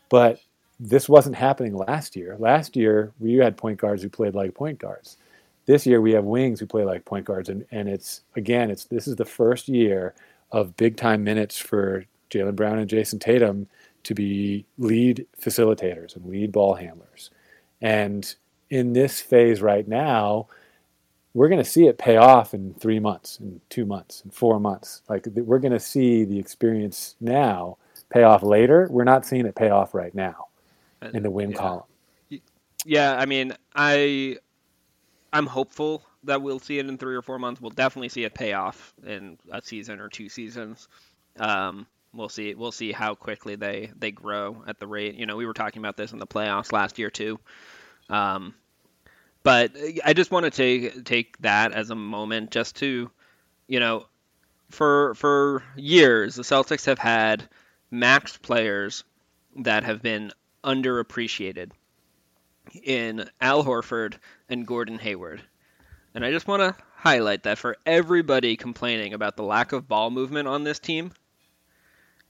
But 0.08 0.40
this 0.80 1.08
wasn't 1.08 1.36
happening 1.36 1.76
last 1.76 2.16
year. 2.16 2.36
Last 2.38 2.74
year, 2.74 3.12
we 3.20 3.34
had 3.34 3.56
point 3.56 3.78
guards 3.78 4.02
who 4.02 4.08
played 4.08 4.34
like 4.34 4.54
point 4.54 4.78
guards. 4.78 5.18
This 5.66 5.86
year, 5.86 6.00
we 6.00 6.12
have 6.12 6.24
wings 6.24 6.58
who 6.58 6.66
play 6.66 6.84
like 6.84 7.04
point 7.04 7.26
guards, 7.26 7.48
and, 7.48 7.64
and 7.70 7.88
it's 7.88 8.22
again, 8.34 8.70
it's 8.70 8.86
this 8.86 9.06
is 9.06 9.14
the 9.14 9.24
first 9.24 9.68
year 9.68 10.14
of 10.50 10.76
big 10.76 10.96
time 10.96 11.22
minutes 11.22 11.58
for 11.58 12.04
Jaylen 12.30 12.56
Brown 12.56 12.78
and 12.78 12.88
Jayson 12.88 13.18
Tatum 13.18 13.68
to 14.04 14.14
be 14.14 14.64
lead 14.78 15.26
facilitators 15.40 16.16
and 16.16 16.26
lead 16.26 16.52
ball 16.52 16.74
handlers. 16.74 17.30
And 17.82 18.34
in 18.70 18.92
this 18.92 19.20
phase 19.20 19.60
right 19.60 19.86
now, 19.86 20.46
we're 21.34 21.48
going 21.48 21.62
to 21.62 21.68
see 21.68 21.86
it 21.86 21.98
pay 21.98 22.16
off 22.16 22.54
in 22.54 22.74
three 22.74 22.98
months, 22.98 23.38
in 23.40 23.60
two 23.68 23.86
months, 23.86 24.22
in 24.24 24.30
four 24.30 24.58
months. 24.58 25.02
Like 25.08 25.26
we're 25.34 25.58
going 25.58 25.72
to 25.72 25.80
see 25.80 26.24
the 26.24 26.38
experience 26.38 27.16
now 27.20 27.76
pay 28.08 28.22
off 28.22 28.42
later. 28.42 28.88
We're 28.90 29.04
not 29.04 29.24
seeing 29.24 29.46
it 29.46 29.54
pay 29.54 29.70
off 29.70 29.94
right 29.94 30.14
now 30.14 30.48
in 31.14 31.22
the 31.22 31.30
win 31.30 31.50
yeah. 31.50 31.56
column. 31.56 31.84
Yeah, 32.84 33.16
I 33.16 33.26
mean, 33.26 33.54
I 33.74 34.38
I'm 35.32 35.46
hopeful 35.46 36.02
that 36.24 36.42
we'll 36.42 36.58
see 36.58 36.78
it 36.78 36.86
in 36.86 36.98
three 36.98 37.14
or 37.14 37.22
four 37.22 37.38
months. 37.38 37.60
We'll 37.60 37.70
definitely 37.70 38.08
see 38.08 38.24
it 38.24 38.34
pay 38.34 38.52
off 38.54 38.94
in 39.06 39.38
a 39.52 39.62
season 39.62 40.00
or 40.00 40.08
two 40.08 40.28
seasons. 40.28 40.88
Um, 41.38 41.86
we'll 42.12 42.28
see. 42.28 42.54
We'll 42.54 42.72
see 42.72 42.92
how 42.92 43.14
quickly 43.14 43.56
they 43.56 43.90
they 43.98 44.10
grow 44.10 44.62
at 44.66 44.78
the 44.78 44.86
rate. 44.86 45.14
You 45.14 45.26
know, 45.26 45.36
we 45.36 45.46
were 45.46 45.54
talking 45.54 45.80
about 45.80 45.96
this 45.96 46.12
in 46.12 46.18
the 46.18 46.26
playoffs 46.26 46.72
last 46.72 46.98
year 46.98 47.10
too. 47.10 47.38
Um, 48.08 48.54
but 49.42 49.72
I 50.04 50.12
just 50.12 50.30
want 50.30 50.44
to 50.44 50.50
take 50.50 51.04
take 51.04 51.38
that 51.38 51.72
as 51.72 51.90
a 51.90 51.94
moment 51.94 52.50
just 52.50 52.76
to, 52.76 53.10
you 53.68 53.80
know, 53.80 54.06
for 54.70 55.14
for 55.14 55.62
years 55.76 56.34
the 56.34 56.42
Celtics 56.42 56.86
have 56.86 56.98
had 56.98 57.48
max 57.90 58.36
players 58.36 59.04
that 59.56 59.84
have 59.84 60.02
been 60.02 60.32
underappreciated 60.62 61.70
in 62.84 63.28
Al 63.40 63.64
Horford 63.64 64.14
and 64.48 64.66
Gordon 64.66 64.98
Hayward. 64.98 65.42
And 66.14 66.24
I 66.24 66.30
just 66.30 66.46
want 66.46 66.62
to 66.62 66.82
highlight 66.96 67.44
that 67.44 67.58
for 67.58 67.76
everybody 67.86 68.56
complaining 68.56 69.14
about 69.14 69.36
the 69.36 69.42
lack 69.42 69.72
of 69.72 69.88
ball 69.88 70.10
movement 70.10 70.48
on 70.48 70.64
this 70.64 70.78
team, 70.78 71.12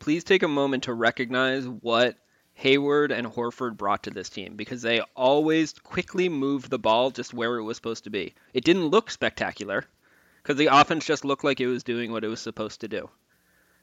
please 0.00 0.24
take 0.24 0.42
a 0.42 0.48
moment 0.48 0.84
to 0.84 0.94
recognize 0.94 1.68
what 1.68 2.16
Hayward 2.54 3.12
and 3.12 3.26
Horford 3.26 3.76
brought 3.76 4.02
to 4.02 4.10
this 4.10 4.28
team 4.28 4.56
because 4.56 4.82
they 4.82 5.00
always 5.14 5.72
quickly 5.72 6.28
moved 6.28 6.68
the 6.68 6.78
ball 6.78 7.10
just 7.10 7.32
where 7.32 7.56
it 7.56 7.62
was 7.62 7.76
supposed 7.76 8.04
to 8.04 8.10
be. 8.10 8.34
It 8.52 8.64
didn't 8.64 8.88
look 8.88 9.10
spectacular 9.10 9.86
because 10.42 10.56
the 10.56 10.66
offense 10.66 11.06
just 11.06 11.24
looked 11.24 11.44
like 11.44 11.60
it 11.60 11.68
was 11.68 11.84
doing 11.84 12.10
what 12.10 12.24
it 12.24 12.28
was 12.28 12.40
supposed 12.40 12.80
to 12.80 12.88
do. 12.88 13.08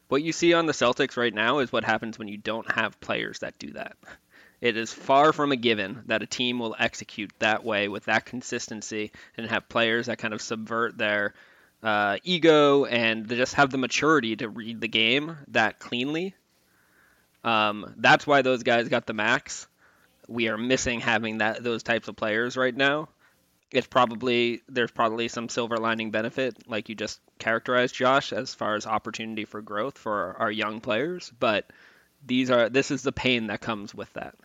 What 0.10 0.24
you 0.24 0.32
see 0.32 0.54
on 0.54 0.66
the 0.66 0.74
Celtics 0.74 1.18
right 1.18 1.34
now 1.34 1.60
is 1.60 1.72
what 1.72 1.84
happens 1.84 2.18
when 2.18 2.28
you 2.28 2.38
don't 2.38 2.72
have 2.72 3.00
players 3.00 3.40
that 3.40 3.60
do 3.60 3.72
that. 3.74 3.98
It 4.60 4.76
is 4.76 4.92
far 4.92 5.34
from 5.34 5.52
a 5.52 5.56
given 5.56 6.04
that 6.08 6.24
a 6.24 6.28
team 6.28 6.58
will 6.58 6.76
execute 6.80 7.32
that 7.40 7.64
way 7.64 7.88
with 7.90 8.06
that 8.06 8.26
consistency 8.26 9.12
and 9.38 9.48
have 9.50 9.70
players 9.70 10.08
that 10.08 10.18
kind 10.18 10.34
of 10.34 10.42
subvert 10.42 10.98
their 10.98 11.36
uh, 11.84 12.18
ego 12.24 12.86
and 12.86 13.28
they 13.28 13.36
just 13.36 13.54
have 13.56 13.70
the 13.70 13.78
maturity 13.78 14.36
to 14.36 14.50
read 14.50 14.82
the 14.82 14.88
game 14.88 15.38
that 15.48 15.80
cleanly 15.80 16.34
um, 17.48 17.94
that's 17.98 18.28
why 18.28 18.42
those 18.42 18.64
guys 18.64 18.90
got 18.90 19.06
the 19.06 19.14
max. 19.14 19.68
We 20.28 20.50
are 20.50 20.58
missing 20.58 21.00
having 21.00 21.38
that 21.38 21.64
those 21.64 21.82
types 21.82 22.10
of 22.10 22.18
players 22.18 22.58
right 22.58 22.76
now. 22.76 23.08
It's 23.72 23.88
probably 23.88 24.62
there's 24.68 24.92
probably 24.92 25.30
some 25.30 25.48
silver 25.48 25.78
lining 25.78 26.12
benefit, 26.12 26.68
like 26.68 26.90
you 26.90 26.96
just 26.96 27.22
characterized, 27.40 27.96
Josh, 27.96 28.34
as 28.34 28.54
far 28.54 28.76
as 28.76 28.86
opportunity 28.86 29.46
for 29.46 29.62
growth 29.62 29.98
for 29.98 30.36
our, 30.38 30.52
young 30.52 30.82
players. 30.82 31.32
But 31.40 31.70
these 32.26 32.52
are 32.52 32.68
this 32.68 32.92
is 32.92 33.04
the 33.04 33.14
pain 33.14 33.48
that 33.48 33.62
comes 33.62 33.96
with 33.96 34.12
that. 34.14 34.36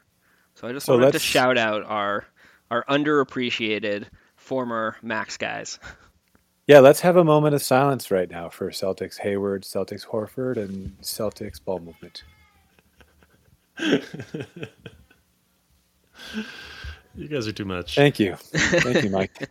So 0.54 0.68
I 0.68 0.72
just 0.72 0.86
so 0.86 0.96
wanted 0.96 1.12
to 1.12 1.18
shout 1.18 1.58
out 1.58 1.84
our 1.84 2.24
our 2.70 2.84
underappreciated 2.84 4.06
former 4.36 4.96
max 5.02 5.36
guys. 5.38 5.80
Yeah, 6.66 6.78
let's 6.78 7.00
have 7.00 7.16
a 7.16 7.24
moment 7.24 7.54
of 7.54 7.62
silence 7.62 8.10
right 8.10 8.30
now 8.30 8.48
for 8.48 8.70
Celtics 8.70 9.18
Hayward, 9.18 9.64
Celtics 9.64 10.06
Horford, 10.06 10.56
and 10.56 10.96
Celtics 11.02 11.62
ball 11.62 11.80
movement. 11.80 12.22
you 13.78 13.98
guys 17.28 17.48
are 17.48 17.52
too 17.52 17.64
much. 17.64 17.96
Thank 17.96 18.20
you. 18.20 18.36
Thank 18.54 19.02
you, 19.02 19.10
Mike. 19.10 19.50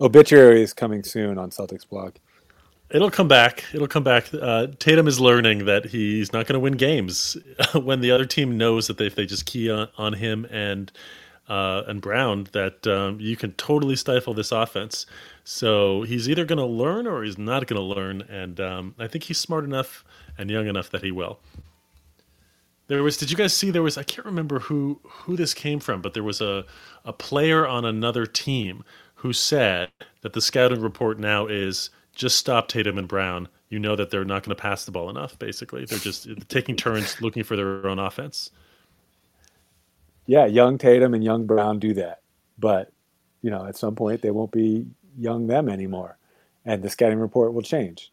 Obituary 0.00 0.62
is 0.62 0.72
coming 0.72 1.02
soon 1.02 1.36
on 1.36 1.50
Celtics 1.50 1.88
blog. 1.88 2.14
It'll 2.90 3.10
come 3.10 3.28
back. 3.28 3.64
It'll 3.72 3.88
come 3.88 4.04
back. 4.04 4.26
Uh, 4.32 4.68
Tatum 4.78 5.08
is 5.08 5.18
learning 5.18 5.64
that 5.64 5.86
he's 5.86 6.32
not 6.32 6.46
going 6.46 6.54
to 6.54 6.60
win 6.60 6.74
games 6.74 7.36
when 7.74 8.02
the 8.02 8.10
other 8.12 8.26
team 8.26 8.56
knows 8.56 8.86
that 8.86 8.98
they, 8.98 9.06
if 9.06 9.14
they 9.16 9.26
just 9.26 9.46
key 9.46 9.70
on, 9.70 9.88
on 9.98 10.12
him 10.12 10.46
and 10.50 10.92
uh, 11.48 11.82
and 11.86 12.00
Brown, 12.00 12.48
that 12.52 12.86
um, 12.86 13.20
you 13.20 13.36
can 13.36 13.52
totally 13.52 13.96
stifle 13.96 14.34
this 14.34 14.52
offense. 14.52 15.06
So 15.44 16.02
he's 16.02 16.28
either 16.28 16.44
going 16.44 16.58
to 16.58 16.64
learn 16.64 17.06
or 17.06 17.24
he's 17.24 17.38
not 17.38 17.66
going 17.66 17.80
to 17.80 17.86
learn. 17.86 18.22
And 18.22 18.60
um, 18.60 18.94
I 18.98 19.08
think 19.08 19.24
he's 19.24 19.38
smart 19.38 19.64
enough 19.64 20.04
and 20.38 20.50
young 20.50 20.66
enough 20.66 20.90
that 20.90 21.02
he 21.02 21.10
will. 21.10 21.40
There 22.88 23.02
was. 23.02 23.16
Did 23.16 23.30
you 23.30 23.36
guys 23.36 23.56
see? 23.56 23.70
There 23.70 23.82
was. 23.82 23.96
I 23.96 24.02
can't 24.02 24.26
remember 24.26 24.58
who 24.58 25.00
who 25.04 25.36
this 25.36 25.54
came 25.54 25.80
from, 25.80 26.02
but 26.02 26.14
there 26.14 26.22
was 26.22 26.40
a 26.40 26.64
a 27.04 27.12
player 27.12 27.66
on 27.66 27.84
another 27.84 28.26
team 28.26 28.84
who 29.14 29.32
said 29.32 29.88
that 30.22 30.32
the 30.32 30.40
scouting 30.40 30.80
report 30.80 31.18
now 31.18 31.46
is 31.46 31.90
just 32.14 32.36
stop 32.36 32.68
Tatum 32.68 32.98
and 32.98 33.08
Brown. 33.08 33.48
You 33.68 33.78
know 33.78 33.96
that 33.96 34.10
they're 34.10 34.24
not 34.24 34.42
going 34.42 34.54
to 34.54 34.60
pass 34.60 34.84
the 34.84 34.90
ball 34.90 35.08
enough. 35.08 35.38
Basically, 35.38 35.84
they're 35.84 35.98
just 35.98 36.28
taking 36.48 36.76
turns 36.76 37.20
looking 37.22 37.44
for 37.44 37.56
their 37.56 37.86
own 37.86 37.98
offense. 37.98 38.50
Yeah, 40.26 40.46
young 40.46 40.78
Tatum 40.78 41.14
and 41.14 41.24
young 41.24 41.46
Brown 41.46 41.78
do 41.78 41.94
that, 41.94 42.20
but 42.58 42.92
you 43.42 43.50
know 43.50 43.66
at 43.66 43.76
some 43.76 43.94
point 43.94 44.22
they 44.22 44.30
won't 44.30 44.52
be 44.52 44.86
young 45.18 45.46
them 45.46 45.68
anymore, 45.68 46.18
and 46.64 46.82
the 46.82 46.90
scouting 46.90 47.18
report 47.18 47.54
will 47.54 47.62
change. 47.62 48.12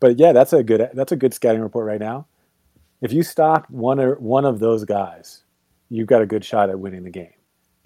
But 0.00 0.18
yeah, 0.18 0.32
that's 0.32 0.52
a 0.52 0.62
good 0.62 0.90
that's 0.94 1.12
a 1.12 1.16
good 1.16 1.34
scouting 1.34 1.62
report 1.62 1.86
right 1.86 2.00
now. 2.00 2.26
If 3.00 3.12
you 3.12 3.22
stop 3.22 3.68
one 3.70 4.00
or 4.00 4.14
one 4.16 4.44
of 4.44 4.60
those 4.60 4.84
guys, 4.84 5.42
you've 5.90 6.06
got 6.06 6.22
a 6.22 6.26
good 6.26 6.44
shot 6.44 6.70
at 6.70 6.78
winning 6.78 7.04
the 7.04 7.10
game. 7.10 7.34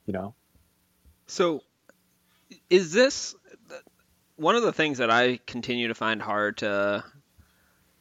You 0.07 0.13
know. 0.13 0.35
So, 1.27 1.63
is 2.71 2.93
this 2.93 3.35
one 4.37 4.55
of 4.55 4.63
the 4.63 4.73
things 4.73 4.99
that 4.99 5.11
I 5.11 5.41
continue 5.47 5.89
to 5.89 5.95
find 5.95 6.23
hard 6.23 6.59
to 6.59 7.05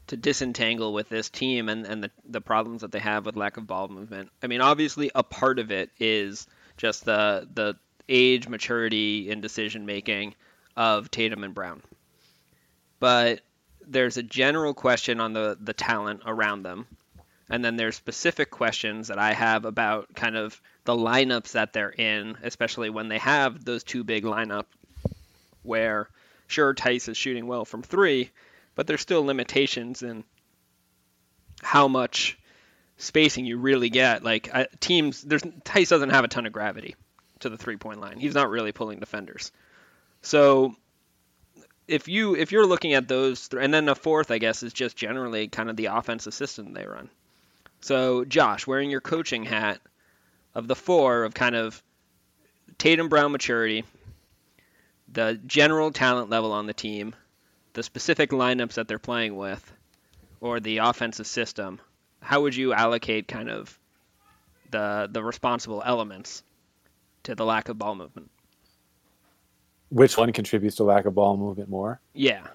to 0.08 0.17
disentangle 0.17 0.93
with 0.93 1.10
this 1.10 1.30
team 1.30 1.70
and, 1.70 1.86
and 1.86 2.04
the, 2.04 2.12
the 2.28 2.41
problems 2.41 2.82
that 2.82 2.91
they 2.91 3.00
have 3.00 3.26
with 3.26 3.36
lack 3.36 3.58
of 3.58 3.67
ball 3.67 3.88
movement. 3.88 4.30
I 4.41 4.48
mean, 4.48 4.62
obviously, 4.62 5.12
a 5.13 5.24
part 5.24 5.60
of 5.60 5.72
it 5.72 5.89
is 6.00 6.48
just 6.78 7.06
the 7.06 7.48
the 7.54 7.76
age, 8.10 8.48
maturity, 8.48 9.30
and 9.30 9.41
decision 9.41 9.86
making 9.86 10.34
of 10.76 11.12
Tatum 11.12 11.43
and 11.43 11.54
Brown. 11.54 11.82
But 13.00 13.41
there's 13.86 14.17
a 14.17 14.24
general 14.24 14.74
question 14.74 15.20
on 15.20 15.34
the, 15.34 15.58
the 15.60 15.74
talent 15.74 16.22
around 16.26 16.63
them. 16.63 16.88
And 17.50 17.63
then 17.63 17.78
there's 17.78 17.96
specific 17.96 18.52
questions 18.52 19.08
that 19.08 19.20
I 19.20 19.34
have 19.34 19.65
about 19.65 20.13
kind 20.13 20.36
of 20.36 20.60
the 20.84 20.93
lineups 20.93 21.54
that 21.54 21.72
they're 21.72 21.89
in, 21.89 22.38
especially 22.43 22.89
when 22.89 23.08
they 23.08 23.20
have 23.20 23.63
those 23.63 23.84
two 23.84 24.04
big 24.04 24.26
lineup 24.26 24.65
where 25.63 26.10
sure 26.48 26.74
Theis 26.74 27.08
is 27.08 27.17
shooting 27.17 27.48
well 27.48 27.63
from 27.63 27.84
three, 27.84 28.32
but 28.78 28.86
there's 28.88 29.02
still 29.02 29.26
limitations 29.26 30.04
in 30.04 30.24
how 31.62 31.90
much 31.90 32.38
spacing 32.98 33.46
you 33.46 33.58
really 33.58 33.90
get. 33.90 34.24
Like 34.24 34.50
teams, 34.80 35.24
there's 35.24 35.42
Theis 35.66 35.90
doesn't 35.90 36.12
have 36.12 36.24
a 36.24 36.30
ton 36.30 36.46
of 36.46 36.54
gravity 36.54 36.96
to 37.40 37.50
the 37.50 37.58
three 37.58 37.76
point 37.76 38.00
line. 38.00 38.20
He's 38.20 38.36
not 38.36 38.50
really 38.50 38.72
pulling 38.72 39.00
defenders. 39.00 39.52
So 40.22 40.76
if 41.88 42.08
you 42.08 42.36
if 42.36 42.52
you're 42.52 42.68
looking 42.68 42.94
at 42.94 43.08
those, 43.08 43.50
th- 43.50 43.62
and 43.62 43.74
then 43.74 43.86
the 43.86 43.96
fourth, 43.96 44.30
I 44.30 44.38
guess, 44.38 44.62
is 44.62 44.74
just 44.74 44.96
generally 44.96 45.48
kind 45.48 45.72
of 45.72 45.76
the 45.76 45.88
offensive 45.88 46.36
system 46.36 46.74
they 46.74 46.86
run. 46.86 47.10
So 47.82 48.26
Josh, 48.26 48.68
wearing 48.68 48.92
your 48.92 49.02
coaching 49.02 49.44
hat 49.44 49.82
of 50.54 50.68
the 50.68 50.76
four 50.76 51.24
of 51.24 51.34
kind 51.34 51.56
of 51.56 51.82
Tatum 52.78 53.10
Brown 53.10 53.32
maturity, 53.32 53.86
the 55.12 55.40
general 55.48 55.92
talent 55.92 56.30
level 56.30 56.52
on 56.52 56.68
the 56.68 56.74
team, 56.74 57.16
the 57.78 57.84
specific 57.84 58.32
lineups 58.32 58.74
that 58.74 58.88
they're 58.88 58.98
playing 58.98 59.36
with, 59.36 59.72
or 60.42 60.60
the 60.60 60.80
offensive 60.80 61.28
system, 61.28 61.80
how 62.24 62.42
would 62.42 62.56
you 62.56 62.74
allocate 62.74 63.28
kind 63.28 63.52
of 63.52 63.78
the 64.72 65.08
the 65.12 65.22
responsible 65.24 65.84
elements 65.86 66.42
to 67.22 67.36
the 67.36 67.46
lack 67.46 67.70
of 67.70 67.78
ball 67.78 67.94
movement? 67.94 68.32
Which 69.90 70.18
one 70.18 70.34
contributes 70.34 70.76
to 70.78 70.86
lack 70.86 71.06
of 71.06 71.13
ball 71.13 71.38
movement 71.38 71.70
more? 71.70 72.02
Yeah. 72.16 72.48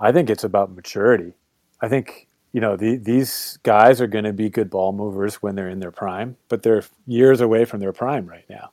I 0.00 0.10
think 0.10 0.30
it's 0.30 0.42
about 0.42 0.74
maturity. 0.74 1.34
I 1.82 1.88
think 1.88 2.26
you 2.52 2.62
know 2.62 2.76
the, 2.78 2.96
these 2.96 3.58
guys 3.62 4.00
are 4.00 4.06
going 4.06 4.24
to 4.24 4.32
be 4.32 4.48
good 4.48 4.70
ball 4.70 4.92
movers 4.92 5.42
when 5.42 5.54
they're 5.54 5.68
in 5.68 5.80
their 5.80 5.90
prime, 5.90 6.38
but 6.48 6.62
they're 6.62 6.84
years 7.06 7.42
away 7.42 7.66
from 7.66 7.80
their 7.80 7.92
prime 7.92 8.24
right 8.24 8.48
now. 8.48 8.70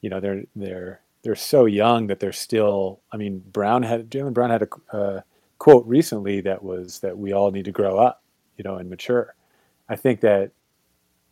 You 0.00 0.10
know 0.10 0.18
they're 0.18 0.42
they're 0.56 1.02
they're 1.24 1.34
so 1.34 1.64
young 1.64 2.06
that 2.06 2.20
they're 2.20 2.32
still. 2.32 3.00
I 3.10 3.16
mean, 3.16 3.42
Brown 3.50 3.82
had 3.82 4.10
Jaylen 4.10 4.34
Brown 4.34 4.50
had 4.50 4.62
a 4.62 4.96
uh, 4.96 5.20
quote 5.58 5.86
recently 5.86 6.42
that 6.42 6.62
was 6.62 7.00
that 7.00 7.18
we 7.18 7.32
all 7.32 7.50
need 7.50 7.64
to 7.64 7.72
grow 7.72 7.98
up, 7.98 8.22
you 8.58 8.62
know, 8.62 8.76
and 8.76 8.88
mature. 8.90 9.34
I 9.88 9.96
think 9.96 10.20
that 10.20 10.52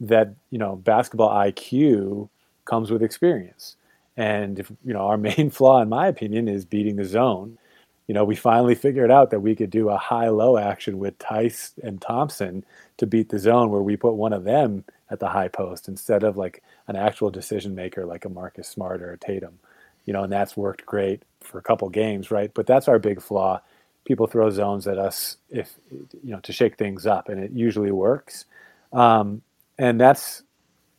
that 0.01 0.35
you 0.51 0.59
know 0.59 0.77
basketball 0.77 1.31
IQ 1.31 2.31
comes 2.65 2.91
with 2.91 3.03
experience, 3.03 3.77
and 4.17 4.59
if 4.59 4.73
you 4.83 4.95
know 4.95 5.07
our 5.07 5.19
main 5.19 5.51
flaw, 5.51 5.83
in 5.83 5.91
my 5.91 6.09
opinion, 6.09 6.49
is 6.49 6.65
beating 6.65 6.97
the 6.97 7.05
zone. 7.05 7.59
You 8.09 8.15
know, 8.15 8.25
we 8.25 8.35
finally 8.35 8.75
figured 8.75 9.13
out 9.13 9.31
that 9.31 9.41
we 9.41 9.55
could 9.55 9.71
do 9.71 9.89
a 9.89 9.97
high-low 9.97 10.59
action 10.59 10.99
with 10.99 11.19
Theis 11.19 11.73
and 11.83 12.01
Thompson 12.01 12.65
to 12.97 13.07
beat 13.07 13.29
the 13.29 13.39
zone, 13.39 13.71
where 13.71 13.81
we 13.81 13.97
put 13.97 14.15
one 14.15 14.33
of 14.33 14.45
them 14.45 14.85
at 15.11 15.21
the 15.21 15.29
high 15.29 15.49
post 15.49 15.87
instead 15.87 16.25
of 16.25 16.37
like 16.37 16.63
an 16.89 16.97
actual 16.97 17.31
decision 17.31 17.75
maker 17.75 18.05
like 18.05 18.25
a 18.25 18.29
Marcus 18.29 18.69
Smart 18.69 19.03
or 19.03 19.13
a 19.13 19.19
Tatum 19.19 19.59
you 20.05 20.13
know, 20.13 20.25
and 20.25 20.33
that's 20.33 20.57
worked 20.57 20.85
great 20.87 21.23
for 21.41 21.59
a 21.59 21.63
couple 21.63 21.89
games, 21.89 22.31
right? 22.31 22.53
But 22.53 22.67
that's 22.67 22.89
our 22.89 22.99
big 22.99 23.21
flaw. 23.21 23.61
People 24.05 24.27
throw 24.27 24.51
zones 24.51 24.87
at 24.87 24.99
us 24.99 25.37
if 25.51 25.79
you 25.91 26.33
know 26.33 26.41
to 26.41 26.53
shake 26.53 26.77
things 26.77 27.07
up, 27.07 27.29
and 27.29 27.43
it 27.43 27.53
usually 27.53 27.93
works. 27.93 28.47
Um, 28.93 29.43
and 29.79 30.01
that's, 30.01 30.43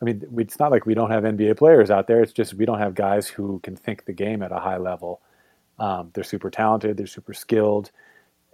I 0.02 0.06
mean, 0.06 0.24
it's 0.38 0.60
not 0.60 0.72
like 0.72 0.86
we 0.86 0.94
don't 0.96 1.12
have 1.12 1.24
NBA 1.24 1.58
players 1.58 1.92
out 1.92 2.08
there. 2.08 2.22
It's 2.22 2.34
just 2.34 2.54
we 2.56 2.66
don't 2.66 2.80
have 2.80 2.96
guys 2.96 3.28
who 3.28 3.60
can 3.60 3.76
think 3.76 4.06
the 4.06 4.14
game 4.14 4.42
at 4.42 4.52
a 4.52 4.60
high 4.60 4.78
level. 4.78 5.22
Um, 5.80 6.12
they're 6.14 6.24
super 6.24 6.50
talented, 6.50 6.98
they're 6.98 7.08
super 7.08 7.34
skilled, 7.34 7.92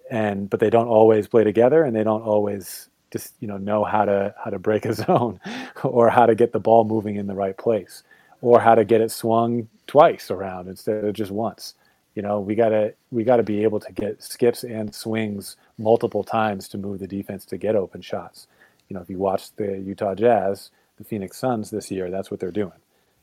and 0.09 0.49
but 0.49 0.59
they 0.59 0.69
don't 0.69 0.87
always 0.87 1.27
play 1.27 1.43
together, 1.43 1.83
and 1.83 1.95
they 1.95 2.03
don't 2.03 2.23
always 2.23 2.89
just 3.11 3.33
you 3.39 3.47
know 3.47 3.57
know 3.57 3.83
how 3.83 4.05
to 4.05 4.33
how 4.43 4.49
to 4.49 4.59
break 4.59 4.85
a 4.85 4.93
zone 5.05 5.39
or 5.83 6.09
how 6.09 6.25
to 6.25 6.35
get 6.35 6.53
the 6.53 6.59
ball 6.59 6.83
moving 6.83 7.15
in 7.15 7.27
the 7.27 7.35
right 7.35 7.57
place 7.57 8.03
or 8.41 8.59
how 8.59 8.75
to 8.75 8.85
get 8.85 9.01
it 9.01 9.11
swung 9.11 9.67
twice 9.89 10.29
around 10.29 10.67
instead 10.67 11.03
of 11.03 11.13
just 11.15 11.31
once. 11.31 11.73
You 12.13 12.21
know, 12.21 12.39
we 12.39 12.53
gotta 12.53 12.93
we 13.11 13.23
gotta 13.23 13.43
be 13.43 13.63
able 13.63 13.79
to 13.79 13.91
get 13.91 14.21
skips 14.21 14.63
and 14.63 14.93
swings 14.93 15.57
multiple 15.77 16.23
times 16.23 16.67
to 16.69 16.77
move 16.77 16.99
the 16.99 17.07
defense 17.07 17.43
to 17.45 17.57
get 17.57 17.75
open 17.75 18.01
shots. 18.01 18.47
You 18.87 18.95
know, 18.95 19.01
if 19.01 19.09
you 19.09 19.17
watch 19.17 19.51
the 19.55 19.79
Utah 19.79 20.13
Jazz, 20.13 20.69
the 20.97 21.03
Phoenix 21.03 21.37
Suns 21.37 21.71
this 21.71 21.89
year, 21.89 22.11
that's 22.11 22.29
what 22.29 22.39
they're 22.39 22.51
doing. 22.51 22.79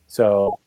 So 0.07 0.59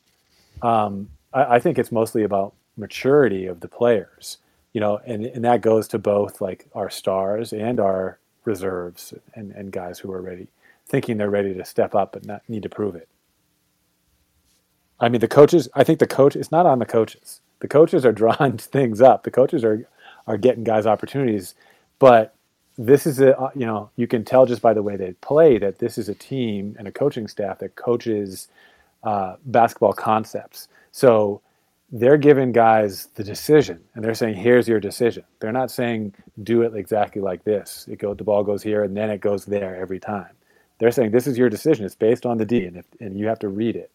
um, 0.62 1.10
I, 1.34 1.56
I 1.56 1.58
think 1.58 1.78
it's 1.78 1.92
mostly 1.92 2.24
about 2.24 2.54
maturity 2.76 3.46
of 3.46 3.60
the 3.60 3.68
players. 3.68 4.38
You 4.72 4.80
know, 4.80 5.00
and, 5.04 5.26
and 5.26 5.44
that 5.44 5.60
goes 5.60 5.88
to 5.88 5.98
both 5.98 6.40
like 6.40 6.66
our 6.74 6.88
stars 6.88 7.52
and 7.52 7.78
our 7.78 8.18
reserves 8.44 9.12
and, 9.34 9.50
and 9.52 9.70
guys 9.72 9.98
who 9.98 10.12
are 10.12 10.22
ready, 10.22 10.46
thinking 10.86 11.18
they're 11.18 11.28
ready 11.28 11.52
to 11.52 11.64
step 11.64 11.94
up 11.94 12.12
but 12.12 12.24
not 12.24 12.42
need 12.48 12.62
to 12.62 12.68
prove 12.70 12.94
it. 12.94 13.08
I 15.00 15.08
mean, 15.08 15.20
the 15.20 15.28
coaches. 15.28 15.68
I 15.74 15.84
think 15.84 15.98
the 15.98 16.06
coach. 16.06 16.36
It's 16.36 16.52
not 16.52 16.66
on 16.66 16.78
the 16.78 16.86
coaches. 16.86 17.40
The 17.60 17.68
coaches 17.68 18.04
are 18.04 18.12
drawing 18.22 18.58
things 18.58 19.00
up. 19.00 19.24
The 19.24 19.30
coaches 19.30 19.64
are 19.64 19.86
are 20.26 20.36
getting 20.38 20.64
guys 20.64 20.86
opportunities, 20.86 21.54
but 21.98 22.34
this 22.78 23.06
is 23.06 23.20
a 23.20 23.38
uh, 23.38 23.50
you 23.54 23.66
know 23.66 23.90
you 23.96 24.06
can 24.06 24.24
tell 24.24 24.46
just 24.46 24.62
by 24.62 24.74
the 24.74 24.82
way 24.82 24.96
they 24.96 25.12
play 25.14 25.58
that 25.58 25.78
this 25.78 25.98
is 25.98 26.08
a 26.08 26.14
team 26.14 26.76
and 26.78 26.86
a 26.88 26.92
coaching 26.92 27.28
staff 27.28 27.58
that 27.58 27.76
coaches 27.76 28.48
uh, 29.02 29.36
basketball 29.44 29.92
concepts. 29.92 30.68
So 30.92 31.40
they're 31.92 32.16
giving 32.16 32.52
guys 32.52 33.08
the 33.16 33.24
decision 33.24 33.80
and 33.94 34.04
they're 34.04 34.14
saying 34.14 34.34
here's 34.34 34.68
your 34.68 34.78
decision 34.78 35.24
they're 35.40 35.52
not 35.52 35.70
saying 35.70 36.14
do 36.42 36.62
it 36.62 36.74
exactly 36.74 37.20
like 37.20 37.42
this 37.44 37.86
it 37.90 37.98
go 37.98 38.14
the 38.14 38.22
ball 38.22 38.44
goes 38.44 38.62
here 38.62 38.84
and 38.84 38.96
then 38.96 39.10
it 39.10 39.20
goes 39.20 39.44
there 39.44 39.74
every 39.74 39.98
time 39.98 40.30
they're 40.78 40.92
saying 40.92 41.10
this 41.10 41.26
is 41.26 41.36
your 41.36 41.50
decision 41.50 41.84
it's 41.84 41.94
based 41.96 42.24
on 42.24 42.38
the 42.38 42.44
d 42.44 42.64
and, 42.64 42.76
if, 42.76 42.84
and 43.00 43.18
you 43.18 43.26
have 43.26 43.40
to 43.40 43.48
read 43.48 43.74
it 43.74 43.90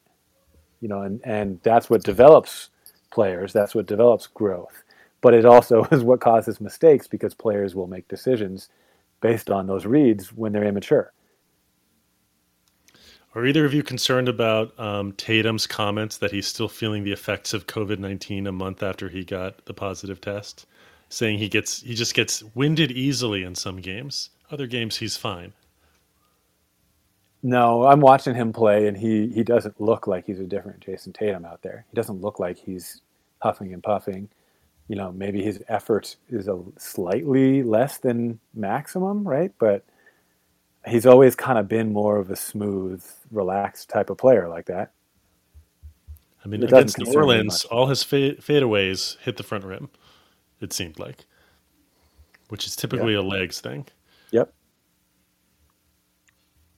you 0.82 0.88
know, 0.88 1.02
and, 1.02 1.22
and 1.24 1.60
that's 1.64 1.90
what 1.90 2.04
develops 2.04 2.70
players. 3.12 3.54
That's 3.54 3.74
what 3.74 3.86
develops 3.86 4.28
growth. 4.28 4.84
But 5.22 5.34
it 5.34 5.46
also 5.46 5.84
is 5.92 6.04
what 6.04 6.22
causes 6.22 6.62
mistakes 6.62 7.08
because 7.08 7.34
players 7.34 7.76
will 7.76 7.88
make 7.88 8.08
decisions 8.08 8.70
based 9.22 9.50
on 9.50 9.68
those 9.68 9.86
reads 9.86 10.34
when 10.34 10.52
they're 10.52 10.64
immature. 10.64 11.12
Are 13.34 13.46
either 13.46 13.66
of 13.66 13.74
you 13.74 13.84
concerned 13.84 14.30
about 14.30 14.80
um, 14.80 15.12
Tatum's 15.14 15.68
comments 15.68 16.18
that 16.20 16.32
he's 16.32 16.48
still 16.48 16.70
feeling 16.70 17.04
the 17.04 17.12
effects 17.12 17.54
of 17.54 17.68
COVID 17.68 18.00
nineteen 18.00 18.48
a 18.48 18.52
month 18.54 18.82
after 18.82 19.10
he 19.10 19.26
got 19.26 19.66
the 19.66 19.74
positive 19.74 20.22
test, 20.22 20.66
saying 21.10 21.40
he 21.40 21.50
gets 21.50 21.82
he 21.82 21.96
just 21.96 22.14
gets 22.14 22.44
winded 22.54 22.92
easily 22.92 23.44
in 23.44 23.54
some 23.54 23.82
games. 23.82 24.30
Other 24.50 24.68
games 24.68 24.96
he's 24.96 25.18
fine. 25.18 25.52
No, 27.48 27.86
I'm 27.86 28.00
watching 28.00 28.34
him 28.34 28.52
play, 28.52 28.88
and 28.88 28.98
he 28.98 29.28
he 29.28 29.44
doesn't 29.44 29.80
look 29.80 30.08
like 30.08 30.26
he's 30.26 30.40
a 30.40 30.48
different 30.48 30.80
Jayson 30.80 31.14
Tatum 31.14 31.46
out 31.46 31.62
there. 31.62 31.86
He 31.92 31.96
doesn't 31.96 32.20
look 32.20 32.40
like 32.40 32.58
he's 32.58 33.02
huffing 33.38 33.72
and 33.72 33.84
puffing. 33.84 34.30
You 34.88 34.96
know, 34.96 35.12
maybe 35.12 35.44
his 35.44 35.62
effort 35.68 36.16
is 36.28 36.48
a 36.48 36.60
slightly 36.80 37.62
less 37.62 38.00
than 38.00 38.40
maximum, 38.56 39.28
right? 39.28 39.52
But 39.60 39.86
he's 40.88 41.06
always 41.06 41.36
kind 41.36 41.60
of 41.60 41.68
been 41.68 41.94
more 41.94 42.18
of 42.18 42.32
a 42.32 42.36
smooth, 42.36 43.06
relaxed 43.30 43.90
type 43.90 44.10
of 44.10 44.18
player 44.18 44.50
like 44.50 44.66
that. 44.66 44.92
I 46.44 46.48
mean, 46.48 46.64
it 46.64 46.74
against 46.74 46.98
New 46.98 47.14
Orleans, 47.14 47.64
all 47.66 47.86
his 47.86 48.02
fade, 48.02 48.42
fadeaways 48.42 49.20
hit 49.20 49.38
the 49.38 49.44
front 49.44 49.66
rim. 49.66 49.90
It 50.62 50.74
seemed 50.74 50.98
like, 50.98 51.26
which 52.50 52.66
is 52.66 52.76
typically 52.76 53.14
yep. 53.14 53.24
a 53.24 53.28
legs 53.28 53.62
thing. 53.62 53.86
Yep. 54.32 54.52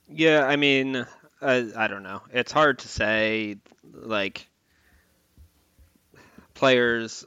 Yeah, 0.08 0.44
I 0.46 0.56
mean, 0.56 1.06
I, 1.40 1.70
I 1.76 1.86
don't 1.88 2.02
know. 2.02 2.22
It's 2.32 2.52
hard 2.52 2.80
to 2.80 2.88
say. 2.88 3.56
Like 3.92 4.48
players 6.54 7.24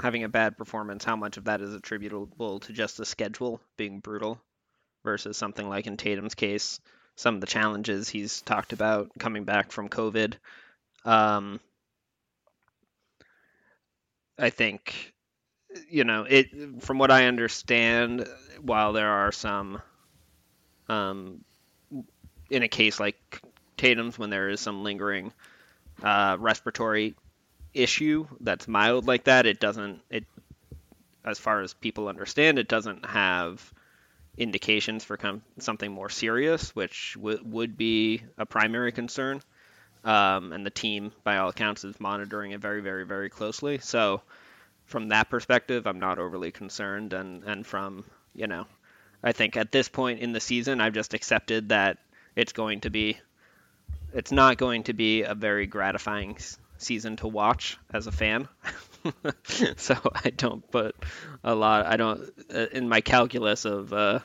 having 0.00 0.24
a 0.24 0.28
bad 0.28 0.56
performance, 0.58 1.04
how 1.04 1.16
much 1.16 1.36
of 1.36 1.44
that 1.44 1.60
is 1.60 1.74
attributable 1.74 2.60
to 2.60 2.72
just 2.72 2.96
the 2.96 3.06
schedule 3.06 3.60
being 3.76 4.00
brutal 4.00 4.40
versus 5.04 5.36
something 5.36 5.68
like 5.68 5.86
in 5.86 5.96
Tatum's 5.96 6.34
case, 6.34 6.80
some 7.16 7.36
of 7.36 7.42
the 7.42 7.48
challenges 7.48 8.08
he's 8.08 8.42
talked 8.42 8.72
about 8.72 9.10
coming 9.18 9.44
back 9.44 9.72
from 9.72 9.88
COVID. 9.88 10.34
Um, 11.04 11.60
I 14.38 14.50
think, 14.50 15.14
you 15.90 16.04
know, 16.04 16.24
it 16.28 16.82
from 16.82 16.98
what 16.98 17.10
I 17.10 17.26
understand, 17.26 18.28
while 18.60 18.92
there 18.92 19.10
are 19.10 19.32
some, 19.32 19.82
um, 20.88 21.44
in 22.50 22.62
a 22.62 22.68
case 22.68 23.00
like 23.00 23.40
Tatum's, 23.76 24.18
when 24.18 24.30
there 24.30 24.48
is 24.48 24.60
some 24.60 24.82
lingering 24.82 25.32
uh, 26.02 26.36
respiratory 26.38 27.14
issue 27.74 28.26
that's 28.40 28.66
mild 28.68 29.06
like 29.06 29.24
that, 29.24 29.46
it 29.46 29.60
doesn't 29.60 30.00
it 30.10 30.24
as 31.24 31.38
far 31.38 31.60
as 31.60 31.74
people 31.74 32.08
understand, 32.08 32.58
it 32.58 32.68
doesn't 32.68 33.04
have 33.04 33.72
indications 34.38 35.04
for 35.04 35.16
com- 35.16 35.42
something 35.58 35.90
more 35.90 36.08
serious, 36.08 36.74
which 36.74 37.14
w- 37.14 37.40
would 37.44 37.76
be 37.76 38.22
a 38.38 38.46
primary 38.46 38.92
concern. 38.92 39.42
Um, 40.04 40.52
and 40.52 40.64
the 40.64 40.70
team, 40.70 41.10
by 41.24 41.38
all 41.38 41.48
accounts, 41.48 41.84
is 41.84 41.98
monitoring 41.98 42.52
it 42.52 42.60
very, 42.60 42.80
very, 42.80 43.04
very 43.04 43.28
closely. 43.28 43.78
So, 43.78 44.22
from 44.84 45.08
that 45.08 45.28
perspective, 45.28 45.86
I'm 45.86 45.98
not 45.98 46.20
overly 46.20 46.52
concerned. 46.52 47.12
And, 47.12 47.42
and 47.42 47.66
from, 47.66 48.04
you 48.32 48.46
know, 48.46 48.66
I 49.20 49.32
think 49.32 49.56
at 49.56 49.72
this 49.72 49.88
point 49.88 50.20
in 50.20 50.32
the 50.32 50.38
season, 50.38 50.80
I've 50.80 50.92
just 50.92 51.14
accepted 51.14 51.70
that 51.70 51.98
it's 52.36 52.52
going 52.52 52.82
to 52.82 52.90
be, 52.90 53.18
it's 54.12 54.30
not 54.30 54.58
going 54.58 54.84
to 54.84 54.92
be 54.92 55.22
a 55.22 55.34
very 55.34 55.66
gratifying 55.66 56.36
season 56.78 57.16
to 57.16 57.28
watch 57.28 57.78
as 57.92 58.06
a 58.06 58.12
fan. 58.12 58.48
so 59.76 59.96
I 60.14 60.30
don't 60.30 60.68
put 60.70 60.94
a 61.42 61.54
lot. 61.54 61.86
I 61.86 61.96
don't 61.96 62.20
uh, 62.54 62.66
in 62.72 62.88
my 62.88 63.00
calculus 63.00 63.64
of 63.64 63.92
uh, 63.92 64.20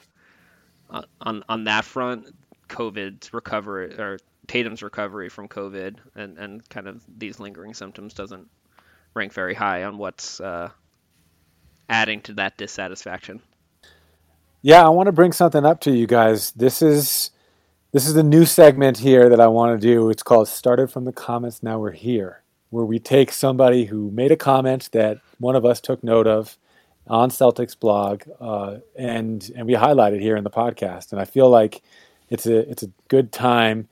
on 1.22 1.44
on 1.48 1.64
that 1.66 1.86
front. 1.86 2.28
COVID's 2.68 3.34
recovery 3.34 3.94
or 4.00 4.18
Tatum's 4.48 4.82
recovery 4.82 5.30
from 5.30 5.48
COVID 5.48 5.98
and 6.16 6.38
and 6.38 6.70
kind 6.70 6.88
of 6.88 7.04
these 7.18 7.40
lingering 7.40 7.74
symptoms 7.74 8.14
doesn't 8.14 8.48
rank 9.14 9.34
very 9.34 9.54
high 9.54 9.84
on 9.84 9.98
what's 9.98 10.40
uh, 10.40 10.70
adding 11.90 12.22
to 12.22 12.34
that 12.34 12.58
dissatisfaction. 12.58 13.42
Yeah, 14.62 14.86
I 14.86 14.90
want 14.90 15.08
to 15.08 15.12
bring 15.12 15.34
something 15.34 15.66
up 15.66 15.82
to 15.82 15.92
you 15.92 16.08
guys. 16.08 16.52
This 16.52 16.82
is 16.82 17.32
this 17.92 18.08
is 18.08 18.16
a 18.16 18.24
new 18.24 18.46
segment 18.46 18.98
here 18.98 19.28
that 19.28 19.42
I 19.42 19.48
want 19.48 19.80
to 19.80 19.88
do. 19.88 20.10
It's 20.10 20.24
called 20.24 20.48
Started 20.48 20.90
from 20.90 21.04
the 21.04 21.12
Comments, 21.12 21.62
Now 21.62 21.78
We're 21.80 21.92
Here, 21.92 22.42
where 22.70 22.86
we 22.86 23.00
take 23.00 23.34
somebody 23.34 23.84
who 23.86 24.10
made 24.12 24.32
a 24.32 24.38
comment 24.38 24.90
that 24.94 25.18
one 25.40 25.58
of 25.58 25.66
us 25.66 25.82
took 25.82 26.02
note 26.02 26.26
of 26.26 26.58
on 27.08 27.30
CelticsBlog, 27.30 28.30
uh, 28.40 28.78
and 28.98 29.52
and 29.58 29.68
we 29.68 29.74
highlight 29.74 30.14
it 30.14 30.22
here 30.22 30.38
in 30.38 30.46
the 30.46 30.50
podcast. 30.50 31.12
And 31.12 31.20
I 31.20 31.26
feel 31.26 31.50
like 31.50 31.82
it's 32.30 32.46
a 32.46 32.60
it's 32.70 32.84
a 32.84 32.92
good 33.10 33.34
time 33.34 33.90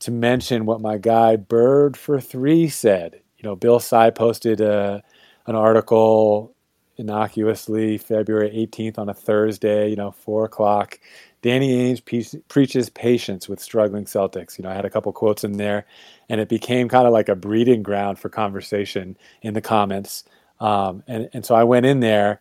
to 0.00 0.12
mention 0.12 0.64
what 0.64 0.80
my 0.80 0.96
guy 0.96 1.34
Bird 1.34 1.96
for 1.96 2.20
Three 2.20 2.68
said. 2.68 3.20
You 3.38 3.48
know, 3.48 3.56
Bill 3.56 3.80
Sy 3.80 4.10
posted 4.10 4.60
a, 4.60 4.72
uh, 4.72 5.00
an 5.46 5.56
article 5.56 6.54
innocuously 6.98 7.98
February 7.98 8.50
18th 8.50 8.98
on 8.98 9.08
a 9.08 9.14
Thursday. 9.14 9.88
You 9.88 9.96
know, 9.96 10.12
four 10.12 10.44
o'clock 10.44 11.00
Danny 11.42 11.92
Ainge 11.94 12.04
pe- 12.04 12.40
preaches 12.48 12.90
patience 12.90 13.48
with 13.48 13.60
struggling 13.60 14.04
Celtics. 14.04 14.58
You 14.58 14.64
know, 14.64 14.70
I 14.70 14.74
had 14.74 14.84
a 14.84 14.90
couple 14.90 15.12
quotes 15.12 15.44
in 15.44 15.56
there, 15.56 15.86
and 16.28 16.40
it 16.40 16.48
became 16.48 16.88
kind 16.88 17.06
of 17.06 17.12
like 17.12 17.28
a 17.28 17.34
breeding 17.34 17.82
ground 17.82 18.18
for 18.18 18.28
conversation 18.28 19.16
in 19.42 19.54
the 19.54 19.60
comments. 19.60 20.24
Um, 20.60 21.02
and 21.06 21.28
and 21.32 21.44
so 21.44 21.54
I 21.54 21.64
went 21.64 21.86
in 21.86 22.00
there, 22.00 22.40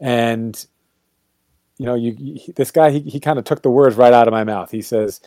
and 0.00 0.64
you 1.78 1.86
know, 1.86 1.94
you, 1.94 2.16
you 2.18 2.52
this 2.54 2.70
guy 2.72 2.90
he 2.90 3.00
he 3.00 3.20
kind 3.20 3.38
of 3.38 3.44
took 3.44 3.62
the 3.62 3.70
words 3.70 3.96
right 3.96 4.12
out 4.12 4.26
of 4.28 4.32
my 4.32 4.44
mouth. 4.44 4.72
He 4.72 4.82
says, 4.82 5.20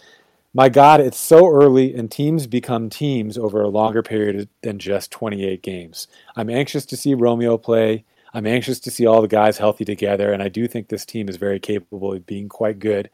"My 0.54 0.68
God, 0.68 1.00
it's 1.00 1.18
so 1.18 1.48
early, 1.50 1.96
and 1.96 2.12
teams 2.12 2.48
become 2.48 2.90
teams 2.90 3.38
over 3.38 3.62
a 3.62 3.70
longer 3.70 4.04
period 4.04 4.50
than 4.62 4.78
just 4.80 5.12
28 5.12 5.62
games. 5.62 6.08
I'm 6.36 6.50
anxious 6.50 6.86
to 6.88 6.98
see 6.98 7.14
Romeo 7.14 7.58
play." 7.58 8.04
I'm 8.36 8.46
anxious 8.46 8.82
to 8.82 8.92
see 8.92 9.06
all 9.06 9.22
the 9.22 9.30
guys 9.30 9.60
healthy 9.60 9.86
together, 9.86 10.34
and 10.34 10.44
I 10.44 10.50
do 10.50 10.68
think 10.68 10.90
this 10.90 11.06
team 11.06 11.30
is 11.30 11.38
very 11.38 11.58
capable 11.58 12.12
of 12.12 12.26
being 12.26 12.50
quite 12.50 12.80
good. 12.80 13.10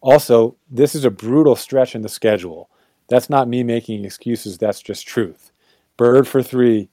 Also, 0.00 0.56
this 0.70 0.94
is 0.94 1.04
a 1.04 1.10
brutal 1.10 1.54
stretch 1.54 1.94
in 1.94 2.00
the 2.00 2.08
schedule. 2.08 2.70
That's 3.08 3.28
not 3.28 3.46
me 3.46 3.62
making 3.62 4.06
excuses, 4.06 4.56
that's 4.56 4.80
just 4.80 5.06
truth. 5.06 5.52
Bird 5.98 6.26
for 6.26 6.42
three. 6.42 6.88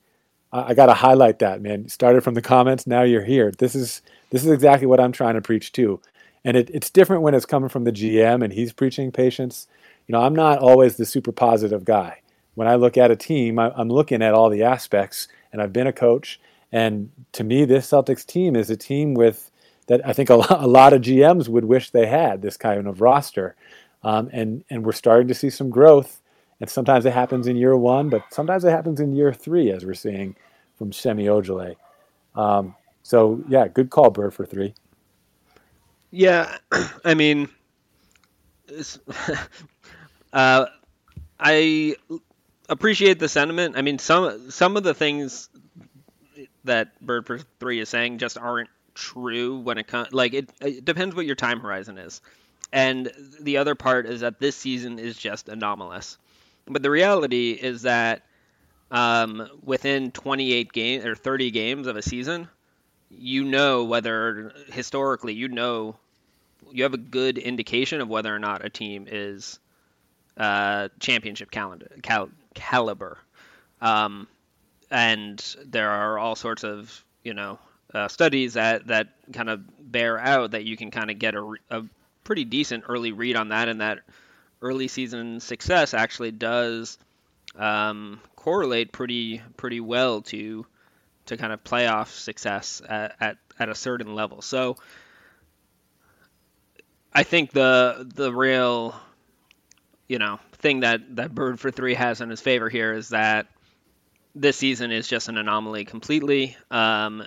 I, 0.51 0.71
I 0.71 0.73
got 0.73 0.87
to 0.87 0.93
highlight 0.93 1.39
that, 1.39 1.61
man. 1.61 1.87
started 1.87 2.25
from 2.25 2.33
the 2.33 2.41
comments, 2.41 2.85
now 2.85 3.03
you're 3.03 3.23
here. 3.23 3.53
This 3.57 3.73
is 3.73 4.01
this 4.31 4.43
is 4.43 4.51
exactly 4.51 4.85
what 4.85 4.99
I'm 4.99 5.13
trying 5.13 5.35
to 5.35 5.41
preach 5.41 5.71
too. 5.71 6.01
And 6.43 6.57
it, 6.57 6.69
it's 6.71 6.89
different 6.89 7.21
when 7.21 7.33
it's 7.33 7.45
coming 7.45 7.69
from 7.69 7.85
the 7.85 7.93
GM 7.93 8.43
and 8.43 8.51
he's 8.51 8.73
preaching 8.73 9.13
patience. 9.13 9.69
You 10.07 10.13
know, 10.13 10.21
I'm 10.21 10.35
not 10.35 10.59
always 10.59 10.97
the 10.97 11.05
super 11.05 11.31
positive 11.31 11.85
guy. 11.85 12.19
When 12.55 12.67
I 12.67 12.75
look 12.75 12.97
at 12.97 13.11
a 13.11 13.15
team, 13.15 13.59
I, 13.59 13.71
I'm 13.77 13.89
looking 13.89 14.21
at 14.21 14.33
all 14.33 14.49
the 14.49 14.63
aspects, 14.63 15.29
and 15.53 15.61
I've 15.61 15.71
been 15.71 15.87
a 15.87 15.93
coach 15.93 16.37
and 16.71 17.11
to 17.33 17.43
me, 17.43 17.65
this 17.65 17.89
Celtics 17.89 18.25
team 18.25 18.55
is 18.55 18.69
a 18.69 18.77
team 18.77 19.13
with 19.13 19.51
that 19.87 20.05
I 20.07 20.13
think 20.13 20.29
a 20.29 20.35
lot, 20.35 20.51
a 20.63 20.67
lot 20.67 20.93
of 20.93 21.01
GMs 21.01 21.49
would 21.49 21.65
wish 21.65 21.89
they 21.89 22.05
had 22.05 22.41
this 22.41 22.57
kind 22.57 22.87
of 22.87 23.01
roster. 23.01 23.55
Um, 24.03 24.29
and 24.31 24.63
and 24.69 24.85
we're 24.85 24.93
starting 24.93 25.27
to 25.27 25.33
see 25.33 25.49
some 25.49 25.69
growth. 25.69 26.21
And 26.59 26.69
sometimes 26.69 27.05
it 27.05 27.13
happens 27.13 27.47
in 27.47 27.55
year 27.55 27.75
one, 27.75 28.09
but 28.09 28.21
sometimes 28.31 28.63
it 28.63 28.69
happens 28.69 28.99
in 28.99 29.13
year 29.13 29.33
three, 29.33 29.71
as 29.71 29.83
we're 29.83 29.95
seeing 29.95 30.35
from 30.77 30.91
Semi 30.91 31.25
Ojeleye. 31.25 31.75
Um, 32.35 32.75
so 33.03 33.43
yeah, 33.49 33.67
good 33.67 33.89
call, 33.89 34.11
Bird, 34.11 34.33
for 34.33 34.45
three. 34.45 34.73
Yeah, 36.11 36.57
I 37.03 37.15
mean, 37.15 37.49
uh, 40.33 40.65
I 41.39 41.95
appreciate 42.69 43.19
the 43.19 43.27
sentiment. 43.27 43.75
I 43.75 43.81
mean, 43.81 43.99
some 43.99 44.51
some 44.51 44.77
of 44.77 44.83
the 44.83 44.93
things 44.93 45.49
that 46.63 46.99
Bird 47.01 47.25
for 47.25 47.39
Three 47.59 47.79
is 47.79 47.89
saying 47.89 48.19
just 48.19 48.37
aren't 48.37 48.69
true 48.93 49.59
when 49.59 49.77
it 49.77 49.87
comes. 49.87 50.13
Like 50.13 50.33
it, 50.33 50.49
it 50.61 50.85
depends 50.85 51.15
what 51.15 51.25
your 51.25 51.35
time 51.35 51.59
horizon 51.59 51.97
is, 51.97 52.21
and 52.71 53.11
the 53.39 53.57
other 53.57 53.75
part 53.75 54.05
is 54.05 54.21
that 54.21 54.39
this 54.39 54.55
season 54.55 54.99
is 54.99 55.17
just 55.17 55.49
anomalous. 55.49 56.17
But 56.67 56.83
the 56.83 56.91
reality 56.91 57.51
is 57.51 57.83
that 57.83 58.23
um, 58.91 59.47
within 59.63 60.11
28 60.11 60.71
games 60.71 61.05
or 61.05 61.15
30 61.15 61.51
games 61.51 61.87
of 61.87 61.95
a 61.95 62.01
season, 62.01 62.47
you 63.09 63.43
know 63.43 63.83
whether 63.83 64.53
historically 64.71 65.33
you 65.33 65.47
know 65.47 65.95
you 66.71 66.83
have 66.83 66.93
a 66.93 66.97
good 66.97 67.37
indication 67.37 68.01
of 68.01 68.07
whether 68.07 68.33
or 68.33 68.39
not 68.39 68.63
a 68.63 68.69
team 68.69 69.07
is 69.09 69.59
uh, 70.37 70.89
championship 70.99 71.51
calendar, 71.51 71.91
cal- 72.01 72.29
caliber. 72.53 73.17
Um, 73.81 74.27
and 74.91 75.55
there 75.65 75.89
are 75.89 76.19
all 76.19 76.35
sorts 76.35 76.63
of 76.63 77.03
you 77.23 77.33
know 77.33 77.57
uh, 77.93 78.07
studies 78.07 78.53
that 78.53 78.87
that 78.87 79.07
kind 79.33 79.49
of 79.49 79.61
bear 79.91 80.19
out 80.19 80.51
that 80.51 80.65
you 80.65 80.77
can 80.77 80.91
kind 80.91 81.09
of 81.09 81.17
get 81.17 81.33
a, 81.33 81.53
a 81.69 81.83
pretty 82.23 82.45
decent 82.45 82.83
early 82.87 83.11
read 83.11 83.35
on 83.35 83.49
that, 83.49 83.69
and 83.69 83.81
that 83.81 83.99
early 84.61 84.87
season 84.87 85.39
success 85.39 85.93
actually 85.93 86.31
does 86.31 86.97
um, 87.57 88.19
correlate 88.35 88.91
pretty 88.91 89.41
pretty 89.57 89.79
well 89.79 90.21
to 90.21 90.65
to 91.25 91.37
kind 91.37 91.53
of 91.53 91.63
playoff 91.63 92.07
success 92.07 92.81
at, 92.87 93.15
at, 93.19 93.37
at 93.59 93.69
a 93.69 93.75
certain 93.75 94.15
level. 94.15 94.41
So 94.41 94.77
I 97.13 97.23
think 97.23 97.51
the 97.51 98.09
the 98.15 98.33
real 98.33 98.95
you 100.07 100.19
know 100.19 100.39
thing 100.53 100.81
that 100.81 101.15
that 101.15 101.33
Bird 101.33 101.59
for 101.59 101.71
three 101.71 101.93
has 101.93 102.21
in 102.21 102.29
his 102.29 102.41
favor 102.41 102.69
here 102.69 102.93
is 102.93 103.09
that 103.09 103.47
this 104.35 104.57
season 104.57 104.91
is 104.91 105.07
just 105.07 105.29
an 105.29 105.37
anomaly 105.37 105.85
completely. 105.85 106.55
Um, 106.69 107.23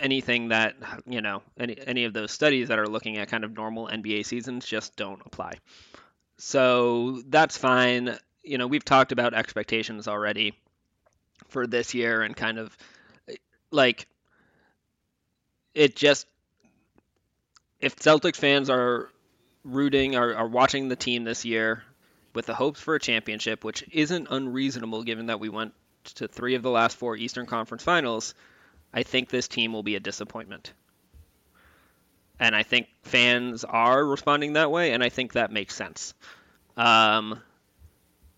anything 0.00 0.48
that 0.48 0.76
you 1.06 1.20
know, 1.20 1.42
any 1.58 1.76
any 1.86 2.04
of 2.04 2.12
those 2.12 2.32
studies 2.32 2.68
that 2.68 2.78
are 2.78 2.86
looking 2.86 3.18
at 3.18 3.28
kind 3.28 3.44
of 3.44 3.54
normal 3.54 3.88
NBA 3.88 4.24
seasons 4.24 4.66
just 4.66 4.96
don't 4.96 5.20
apply. 5.24 5.54
So 6.38 7.22
that's 7.26 7.56
fine. 7.56 8.16
You 8.42 8.58
know, 8.58 8.66
we've 8.66 8.84
talked 8.84 9.12
about 9.12 9.34
expectations 9.34 10.08
already 10.08 10.54
for 11.48 11.66
this 11.66 11.94
year 11.94 12.22
and 12.22 12.36
kind 12.36 12.58
of 12.58 12.76
like 13.70 14.06
it 15.74 15.96
just 15.96 16.26
if 17.80 17.96
Celtics 17.96 18.36
fans 18.36 18.70
are 18.70 19.10
rooting 19.64 20.16
or 20.16 20.34
are 20.34 20.48
watching 20.48 20.88
the 20.88 20.96
team 20.96 21.24
this 21.24 21.44
year 21.44 21.82
with 22.34 22.46
the 22.46 22.54
hopes 22.54 22.80
for 22.80 22.94
a 22.94 23.00
championship, 23.00 23.64
which 23.64 23.84
isn't 23.92 24.28
unreasonable 24.30 25.02
given 25.02 25.26
that 25.26 25.40
we 25.40 25.48
went 25.48 25.74
to 26.04 26.28
three 26.28 26.54
of 26.54 26.62
the 26.62 26.70
last 26.70 26.96
four 26.96 27.16
Eastern 27.16 27.46
Conference 27.46 27.82
Finals, 27.82 28.34
I 28.92 29.02
think 29.02 29.28
this 29.28 29.48
team 29.48 29.72
will 29.72 29.82
be 29.82 29.96
a 29.96 30.00
disappointment. 30.00 30.72
And 32.40 32.54
I 32.54 32.62
think 32.62 32.88
fans 33.02 33.64
are 33.64 34.04
responding 34.04 34.54
that 34.54 34.70
way, 34.70 34.92
and 34.92 35.02
I 35.02 35.08
think 35.08 35.32
that 35.32 35.52
makes 35.52 35.74
sense. 35.74 36.14
Um, 36.76 37.42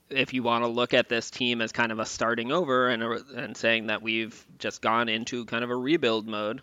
if 0.09 0.33
you 0.33 0.43
want 0.43 0.65
to 0.65 0.69
look 0.69 0.95
at 0.95 1.09
this 1.09 1.31
team 1.31 1.61
as 1.61 1.73
kind 1.73 1.93
of 1.93 1.99
a 1.99 2.07
starting 2.07 2.51
over 2.51 2.89
and, 2.89 3.03
a, 3.03 3.21
and 3.37 3.57
saying 3.57 3.89
that 3.89 4.03
we've 4.03 4.45
just 4.59 4.83
gone 4.83 5.09
into 5.09 5.45
kind 5.45 5.63
of 5.63 5.71
a 5.71 5.77
rebuild 5.77 6.27
mode, 6.27 6.63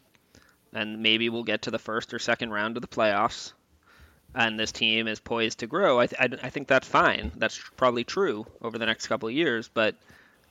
and 0.74 1.02
maybe 1.02 1.30
we'll 1.30 1.44
get 1.44 1.64
to 1.64 1.72
the 1.72 1.80
first 1.80 2.14
or 2.14 2.20
second 2.20 2.52
round 2.52 2.76
of 2.76 2.82
the 2.82 2.88
playoffs, 2.88 3.54
and 4.36 4.60
this 4.60 4.72
team 4.72 5.08
is 5.08 5.20
poised 5.20 5.60
to 5.60 5.68
grow, 5.68 6.00
I, 6.00 6.08
th- 6.08 6.20
I, 6.42 6.48
I 6.48 6.50
think 6.50 6.68
that's 6.68 6.88
fine. 6.88 7.32
That's 7.38 7.60
probably 7.78 8.04
true 8.04 8.46
over 8.62 8.78
the 8.78 8.86
next 8.86 9.08
couple 9.08 9.30
of 9.30 9.36
years, 9.36 9.70
but 9.74 9.96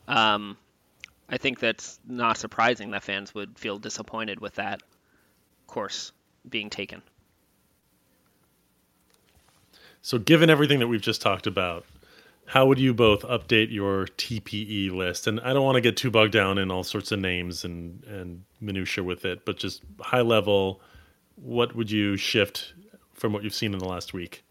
um, 0.09 0.57
I 1.29 1.39
think 1.39 1.59
that's 1.59 1.99
not 2.07 2.39
surprising 2.39 2.93
that 2.93 3.03
fans 3.03 3.35
would 3.35 3.59
feel 3.59 3.79
disappointed 3.79 4.41
with 4.41 4.55
that 4.55 4.83
course 5.67 6.13
being 6.49 6.71
taken. 6.71 7.03
So, 10.03 10.19
given 10.19 10.51
everything 10.51 10.79
that 10.79 10.87
we've 10.87 11.01
just 11.01 11.21
talked 11.21 11.49
about, 11.49 11.85
how 12.47 12.67
would 12.67 12.79
you 12.79 12.95
both 12.95 13.23
update 13.23 13.73
your 13.73 14.07
TPE 14.07 14.93
list? 14.93 15.27
And 15.27 15.41
I 15.41 15.53
don't 15.53 15.65
want 15.65 15.75
to 15.75 15.81
get 15.81 15.97
too 15.97 16.13
bogged 16.13 16.33
down 16.33 16.59
in 16.59 16.71
all 16.71 16.85
sorts 16.85 17.11
of 17.11 17.19
names 17.19 17.65
and 17.65 18.05
and 18.05 18.45
minutia 18.61 19.03
with 19.03 19.25
it, 19.25 19.45
but 19.45 19.57
just 19.57 19.83
high 20.01 20.21
level, 20.21 20.81
what 21.35 21.75
would 21.75 21.91
you 21.91 22.17
shift 22.17 22.75
from 23.15 23.33
what 23.33 23.43
you've 23.43 23.55
seen 23.55 23.73
in 23.73 23.81
the 23.81 23.89
last 23.89 24.13
week? 24.13 24.45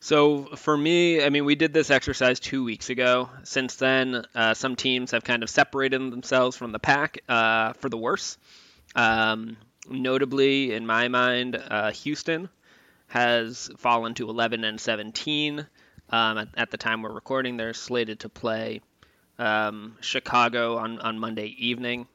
So 0.00 0.44
for 0.56 0.76
me, 0.76 1.24
I 1.24 1.30
mean, 1.30 1.44
we 1.44 1.54
did 1.54 1.72
this 1.72 1.90
exercise 1.90 2.38
two 2.38 2.64
weeks 2.64 2.90
ago. 2.90 3.30
Since 3.44 3.76
then, 3.76 4.24
uh, 4.34 4.54
some 4.54 4.76
teams 4.76 5.10
have 5.12 5.24
kind 5.24 5.42
of 5.42 5.50
separated 5.50 6.00
themselves 6.12 6.56
from 6.56 6.72
the 6.72 6.78
pack 6.78 7.18
uh, 7.28 7.72
for 7.74 7.88
the 7.88 7.96
worse. 7.96 8.36
Um, 8.94 9.56
notably, 9.88 10.72
in 10.72 10.86
my 10.86 11.08
mind, 11.08 11.56
uh, 11.56 11.92
Houston 11.92 12.48
has 13.08 13.70
fallen 13.78 14.14
to 14.14 14.28
11 14.28 14.64
and 14.64 14.80
17. 14.80 15.66
Um, 16.10 16.38
at, 16.38 16.48
at, 16.56 16.70
the 16.70 16.76
time 16.76 17.02
we're 17.02 17.12
recording, 17.12 17.56
they're 17.56 17.74
slated 17.74 18.20
to 18.20 18.28
play 18.28 18.80
um, 19.38 19.96
Chicago 20.00 20.76
on, 20.76 21.00
on 21.00 21.18
Monday 21.18 21.54
evening 21.58 22.06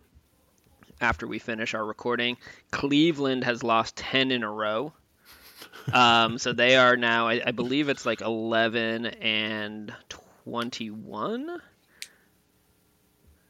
after 1.02 1.28
we 1.28 1.40
finish 1.40 1.74
our 1.74 1.86
recording. 1.86 2.38
Cleveland 2.72 3.44
has 3.44 3.64
lost 3.64 3.98
10 3.98 4.32
in 4.32 4.44
a 4.44 4.52
row. 4.52 4.94
Um, 5.94 6.38
so 6.38 6.54
they 6.54 6.76
are 6.76 6.96
now, 6.98 7.28
I, 7.28 7.42
I, 7.46 7.52
believe 7.52 7.90
it's 7.90 8.06
like 8.06 8.22
11 8.22 9.06
and 9.06 9.94
21. 10.10 11.62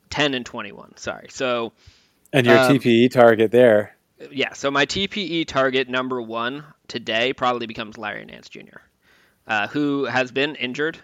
10 0.10 0.34
and 0.34 0.46
21, 0.46 0.98
sorry. 0.98 1.28
So. 1.30 1.74
And 2.34 2.46
your 2.46 2.58
um, 2.58 2.78
TPE 2.78 3.12
target 3.12 3.52
there. 3.52 3.96
Yeah, 4.32 4.54
so 4.54 4.72
my 4.72 4.86
TPE 4.86 5.48
target 5.48 5.90
number 5.90 6.22
one 6.22 6.64
today 6.88 7.34
probably 7.34 7.68
becomes 7.68 7.98
Larry 7.98 8.26
Nance 8.26 8.50
Jr 8.50 8.78
uh, 9.48 9.68
who 9.68 10.06
has 10.06 10.32
been 10.32 10.56
injured, 10.56 10.98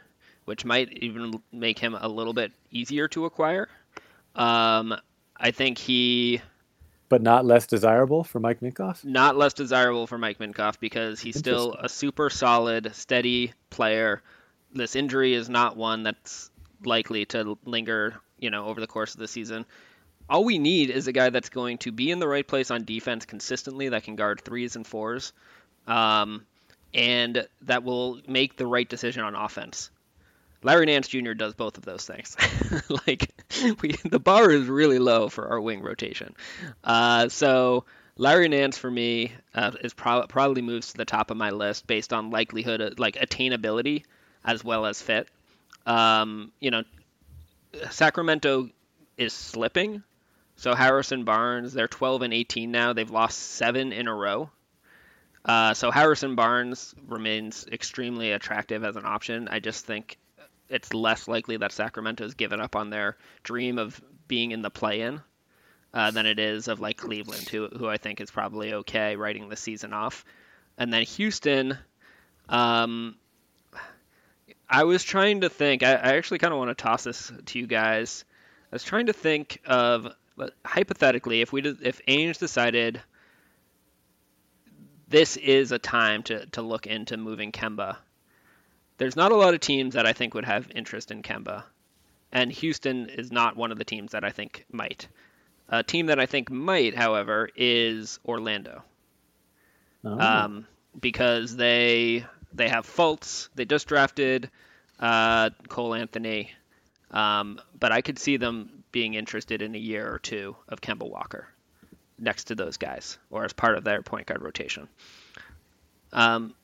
which 0.46 0.66
might 0.66 0.92
even 1.04 1.42
make 1.52 1.80
him 1.80 1.98
a 2.00 2.08
little 2.08 2.34
bit 2.34 2.52
easier 2.72 3.08
to 3.10 3.26
acquire. 3.26 3.68
Um, 4.36 4.96
I 5.36 5.52
think 5.52 5.78
he. 5.78 6.42
But 7.10 7.22
not 7.22 7.46
less 7.46 7.68
desirable 7.68 8.24
for 8.24 8.40
Mike 8.40 8.60
Minkoff? 8.60 9.06
Not 9.06 9.38
less 9.38 9.54
desirable 9.54 10.08
for 10.08 10.18
Mike 10.18 10.40
Minkoff 10.40 10.80
because 10.80 11.20
he's 11.22 11.38
still 11.38 11.74
a 11.80 11.88
super 11.88 12.30
solid, 12.30 12.94
steady 12.94 13.54
player. 13.70 14.22
This 14.74 14.96
injury 14.96 15.34
is 15.34 15.50
not 15.50 15.78
one 15.78 16.04
that's 16.04 16.52
likely 16.84 17.26
to 17.28 17.58
linger, 17.64 18.16
you 18.40 18.50
know, 18.50 18.66
over 18.66 18.82
the 18.82 18.88
course 18.88 19.14
of 19.14 19.20
the 19.20 19.28
season. 19.28 19.66
All 20.30 20.44
we 20.44 20.60
need 20.60 20.90
is 20.90 21.08
a 21.08 21.14
guy 21.14 21.30
that's 21.30 21.50
going 21.50 21.78
to 21.80 21.92
be 21.94 22.12
in 22.12 22.20
the 22.20 22.28
right 22.28 22.46
place 22.46 22.70
on 22.72 22.84
defense 22.84 23.26
consistently, 23.26 23.90
that 23.90 24.04
can 24.04 24.18
guard 24.18 24.42
threes 24.42 24.76
and 24.76 24.86
fours. 24.86 25.32
Um, 25.88 26.46
and 26.94 27.48
that 27.62 27.84
will 27.84 28.20
make 28.28 28.58
the 28.58 28.68
right 28.68 28.88
decision 28.88 29.24
on 29.24 29.36
offense. 29.36 29.90
Larry 30.68 30.86
Nance 30.88 31.08
Jr. 31.08 31.32
does 31.32 31.54
both 31.54 31.78
of 31.78 31.86
those 31.86 32.06
things. 32.06 32.36
like 33.08 33.32
we, 33.82 33.94
the 34.04 34.20
bar 34.20 34.52
is 34.52 34.68
really 34.68 35.00
low 35.00 35.30
for 35.30 35.48
our 35.48 35.62
wing 35.62 35.82
rotation. 35.82 36.36
Uh, 36.84 37.30
so 37.30 37.86
Larry 38.18 38.50
Nance 38.50 38.78
for 38.78 38.92
me 38.92 39.32
uh, 39.56 39.72
is 39.80 39.94
pro- 39.94 40.28
probably 40.28 40.62
moves 40.62 40.92
to 40.92 40.98
the 40.98 41.06
top 41.06 41.32
of 41.32 41.38
my 41.38 41.52
list 41.52 41.88
based 41.88 42.12
on 42.12 42.32
likelihood, 42.32 42.82
of, 42.82 43.00
like 43.00 43.16
attainability 43.16 44.04
as 44.44 44.62
well 44.62 44.86
as 44.86 45.02
fit. 45.02 45.30
Um, 45.86 46.52
you 46.60 46.70
know, 46.70 46.84
Sacramento 47.90 48.70
is 49.18 49.32
slipping. 49.32 50.04
So 50.58 50.76
Harrison 50.76 51.24
Barnes, 51.24 51.72
they're 51.72 51.88
12 51.88 52.24
and 52.24 52.34
18 52.34 52.72
now. 52.72 52.92
They've 52.92 53.10
lost 53.10 53.40
seven 53.40 53.94
in 53.94 54.10
a 54.10 54.14
row. 54.14 54.50
Uh, 55.46 55.74
so 55.74 55.92
Harrison 55.92 56.36
Barnes 56.36 56.94
remains 57.08 57.66
extremely 57.72 58.34
attractive 58.34 58.84
as 58.84 58.98
an 58.98 59.06
option. 59.06 59.48
I 59.48 59.60
just 59.60 59.86
think 59.86 60.18
it's 60.70 60.94
less 60.94 61.28
likely 61.28 61.58
that 61.58 61.72
Sacramento's 61.72 62.34
given 62.34 62.60
up 62.60 62.76
on 62.76 62.90
their 62.90 63.18
dream 63.44 63.78
of 63.78 64.02
being 64.28 64.52
in 64.52 64.62
the 64.62 64.70
play-in 64.70 65.22
uh, 65.94 66.12
than 66.12 66.26
it 66.26 66.40
is 66.40 66.68
of 66.68 66.80
like 66.80 66.98
Cleveland, 66.98 67.48
who 67.50 67.68
who 67.68 67.88
I 67.88 67.98
think 67.98 68.22
is 68.22 68.32
probably 68.32 68.74
okay 68.74 69.16
writing 69.16 69.50
the 69.50 69.56
season 69.56 69.94
off. 69.94 70.26
And 70.78 70.94
then 70.94 71.04
Houston, 71.04 71.78
um, 72.50 73.16
I 74.70 74.84
was 74.84 75.04
trying 75.04 75.42
to 75.42 75.50
think. 75.50 75.84
I, 75.84 75.94
I 75.94 76.16
actually 76.18 76.40
kind 76.40 76.54
of 76.54 76.60
want 76.60 76.78
to 76.78 76.82
toss 76.82 77.04
this 77.04 77.32
to 77.48 77.60
you 77.60 77.68
guys. 77.68 78.26
I 78.72 78.76
was 78.76 78.84
trying 78.84 79.08
to 79.08 79.14
think 79.14 79.62
of 79.66 80.14
hypothetically 80.66 81.42
if 81.42 81.52
we 81.52 81.62
if 81.62 82.02
Ainge 82.06 82.38
decided 82.38 83.02
this 85.08 85.38
is 85.38 85.72
a 85.72 85.80
time 85.80 86.24
to, 86.24 86.46
to 86.48 86.62
look 86.62 86.86
into 86.86 87.18
moving 87.18 87.52
Kemba. 87.52 87.98
There's 88.98 89.16
not 89.16 89.32
a 89.32 89.36
lot 89.36 89.54
of 89.54 89.60
teams 89.60 89.94
that 89.94 90.06
I 90.06 90.14
think 90.14 90.34
would 90.34 90.46
have 90.46 90.70
interest 90.74 91.12
in 91.12 91.22
Kemba, 91.22 91.64
and 92.32 92.52
Houston 92.52 93.10
is 93.10 93.32
not 93.32 93.56
one 93.56 93.72
of 93.72 93.78
the 93.78 93.86
teams 93.86 94.12
that 94.12 94.24
I 94.24 94.32
think 94.32 94.66
might. 94.72 95.08
A 95.70 95.84
team 95.84 96.08
that 96.08 96.20
I 96.20 96.26
think 96.26 96.50
might, 96.50 96.96
however, 96.96 97.50
is 97.56 98.20
Orlando, 98.26 98.84
oh. 100.04 100.20
um, 100.20 100.68
because 101.00 101.56
they 101.56 102.26
they 102.54 102.70
have 102.70 102.86
faults. 102.86 103.50
They 103.56 103.66
just 103.66 103.88
drafted 103.88 104.50
uh, 105.00 105.52
Cole 105.68 105.94
Anthony, 105.94 106.52
um, 107.12 107.60
but 107.80 107.92
I 107.92 108.02
could 108.02 108.18
see 108.18 108.38
them 108.38 108.84
being 108.92 109.14
interested 109.14 109.62
in 109.62 109.76
a 109.76 109.80
year 109.80 110.12
or 110.12 110.20
two 110.20 110.56
of 110.70 110.82
Kemba 110.82 111.10
Walker 111.10 111.48
next 112.18 112.46
to 112.46 112.56
those 112.56 112.78
guys 112.78 113.18
or 113.30 113.46
as 113.46 113.54
part 113.54 113.78
of 113.78 113.84
their 113.84 114.02
point 114.02 114.26
guard 114.26 114.42
rotation. 114.42 114.88
Um, 116.14 116.56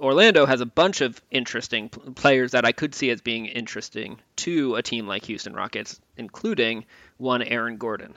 Orlando 0.00 0.46
has 0.46 0.60
a 0.60 0.66
bunch 0.66 1.00
of 1.00 1.20
interesting 1.30 1.88
players 1.88 2.52
that 2.52 2.64
I 2.64 2.72
could 2.72 2.94
see 2.94 3.10
as 3.10 3.20
being 3.20 3.46
interesting 3.46 4.20
to 4.36 4.76
a 4.76 4.82
team 4.82 5.08
like 5.08 5.24
Houston 5.24 5.54
Rockets, 5.54 6.00
including 6.16 6.84
one 7.16 7.42
Aaron 7.42 7.78
Gordon. 7.78 8.14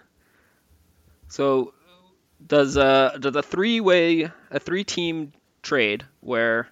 So, 1.28 1.74
does 2.46 2.78
a 2.78 3.18
does 3.20 3.36
a 3.36 3.42
three 3.42 3.80
way 3.80 4.30
a 4.50 4.60
three 4.60 4.84
team 4.84 5.32
trade 5.62 6.06
where 6.22 6.68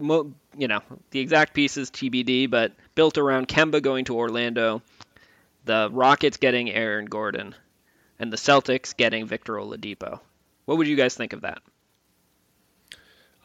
you 0.00 0.68
know 0.68 0.80
the 1.10 1.20
exact 1.20 1.54
pieces 1.54 1.90
TBD, 1.90 2.48
but 2.48 2.72
built 2.94 3.18
around 3.18 3.48
Kemba 3.48 3.82
going 3.82 4.06
to 4.06 4.16
Orlando, 4.16 4.82
the 5.64 5.90
Rockets 5.92 6.38
getting 6.38 6.70
Aaron 6.70 7.06
Gordon, 7.06 7.54
and 8.18 8.32
the 8.32 8.36
Celtics 8.36 8.96
getting 8.96 9.26
Victor 9.26 9.54
Oladipo. 9.54 10.20
What 10.64 10.78
would 10.78 10.86
you 10.86 10.96
guys 10.96 11.14
think 11.14 11.32
of 11.32 11.42
that? 11.42 11.58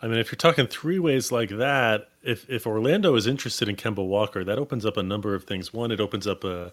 I 0.05 0.07
mean, 0.07 0.19
if 0.19 0.31
you're 0.31 0.37
talking 0.37 0.67
three 0.67 0.99
ways 0.99 1.31
like 1.31 1.49
that, 1.49 2.09
if 2.21 2.47
if 2.47 2.67
Orlando 2.67 3.15
is 3.15 3.25
interested 3.25 3.67
in 3.67 3.75
Kemba 3.75 4.05
Walker, 4.05 4.43
that 4.43 4.59
opens 4.59 4.85
up 4.85 4.97
a 4.97 5.03
number 5.03 5.33
of 5.33 5.45
things. 5.45 5.73
One, 5.73 5.91
it 5.91 5.99
opens 5.99 6.27
up 6.27 6.43
a 6.43 6.69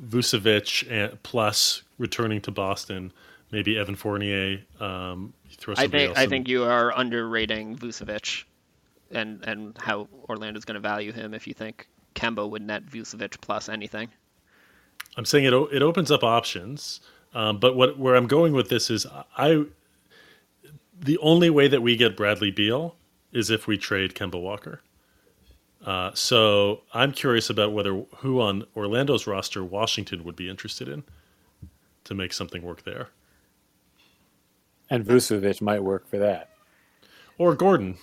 Vucevic 0.00 1.18
plus 1.24 1.82
returning 1.98 2.40
to 2.42 2.52
Boston, 2.52 3.12
maybe 3.50 3.76
Evan 3.76 3.96
Fournier. 3.96 4.60
Um, 4.78 5.32
throw 5.56 5.74
I 5.76 5.88
think 5.88 6.16
I 6.16 6.22
in. 6.22 6.30
think 6.30 6.46
you 6.46 6.62
are 6.62 6.96
underrating 6.96 7.76
Vucevic, 7.76 8.44
and 9.10 9.42
and 9.42 9.76
how 9.78 10.06
Orlando's 10.28 10.64
going 10.64 10.76
to 10.76 10.80
value 10.80 11.10
him 11.10 11.34
if 11.34 11.48
you 11.48 11.54
think 11.54 11.88
Kemba 12.14 12.48
would 12.48 12.62
net 12.62 12.86
Vucevic 12.86 13.40
plus 13.40 13.68
anything. 13.68 14.08
I'm 15.16 15.24
saying 15.24 15.46
it 15.46 15.52
it 15.52 15.82
opens 15.82 16.12
up 16.12 16.22
options. 16.22 17.00
Um, 17.34 17.58
but 17.58 17.74
what 17.74 17.98
where 17.98 18.14
I'm 18.14 18.28
going 18.28 18.52
with 18.52 18.68
this 18.68 18.88
is 18.88 19.04
I 19.36 19.64
the 21.00 21.18
only 21.18 21.50
way 21.50 21.68
that 21.68 21.82
we 21.82 21.96
get 21.96 22.16
Bradley 22.16 22.50
Beal 22.50 22.96
is 23.32 23.50
if 23.50 23.66
we 23.66 23.76
trade 23.78 24.14
Kemba 24.14 24.40
Walker. 24.40 24.80
Uh, 25.84 26.10
so 26.14 26.82
I'm 26.92 27.12
curious 27.12 27.50
about 27.50 27.72
whether 27.72 28.02
who 28.16 28.40
on 28.40 28.64
Orlando's 28.76 29.26
roster 29.26 29.64
Washington 29.64 30.24
would 30.24 30.36
be 30.36 30.48
interested 30.48 30.88
in 30.88 31.04
to 32.04 32.14
make 32.14 32.32
something 32.32 32.62
work 32.62 32.84
there. 32.84 33.08
And 34.90 35.04
Vucevic 35.04 35.60
might 35.60 35.82
work 35.82 36.08
for 36.08 36.18
that. 36.18 36.50
Or 37.36 37.54
Gordon. 37.54 37.96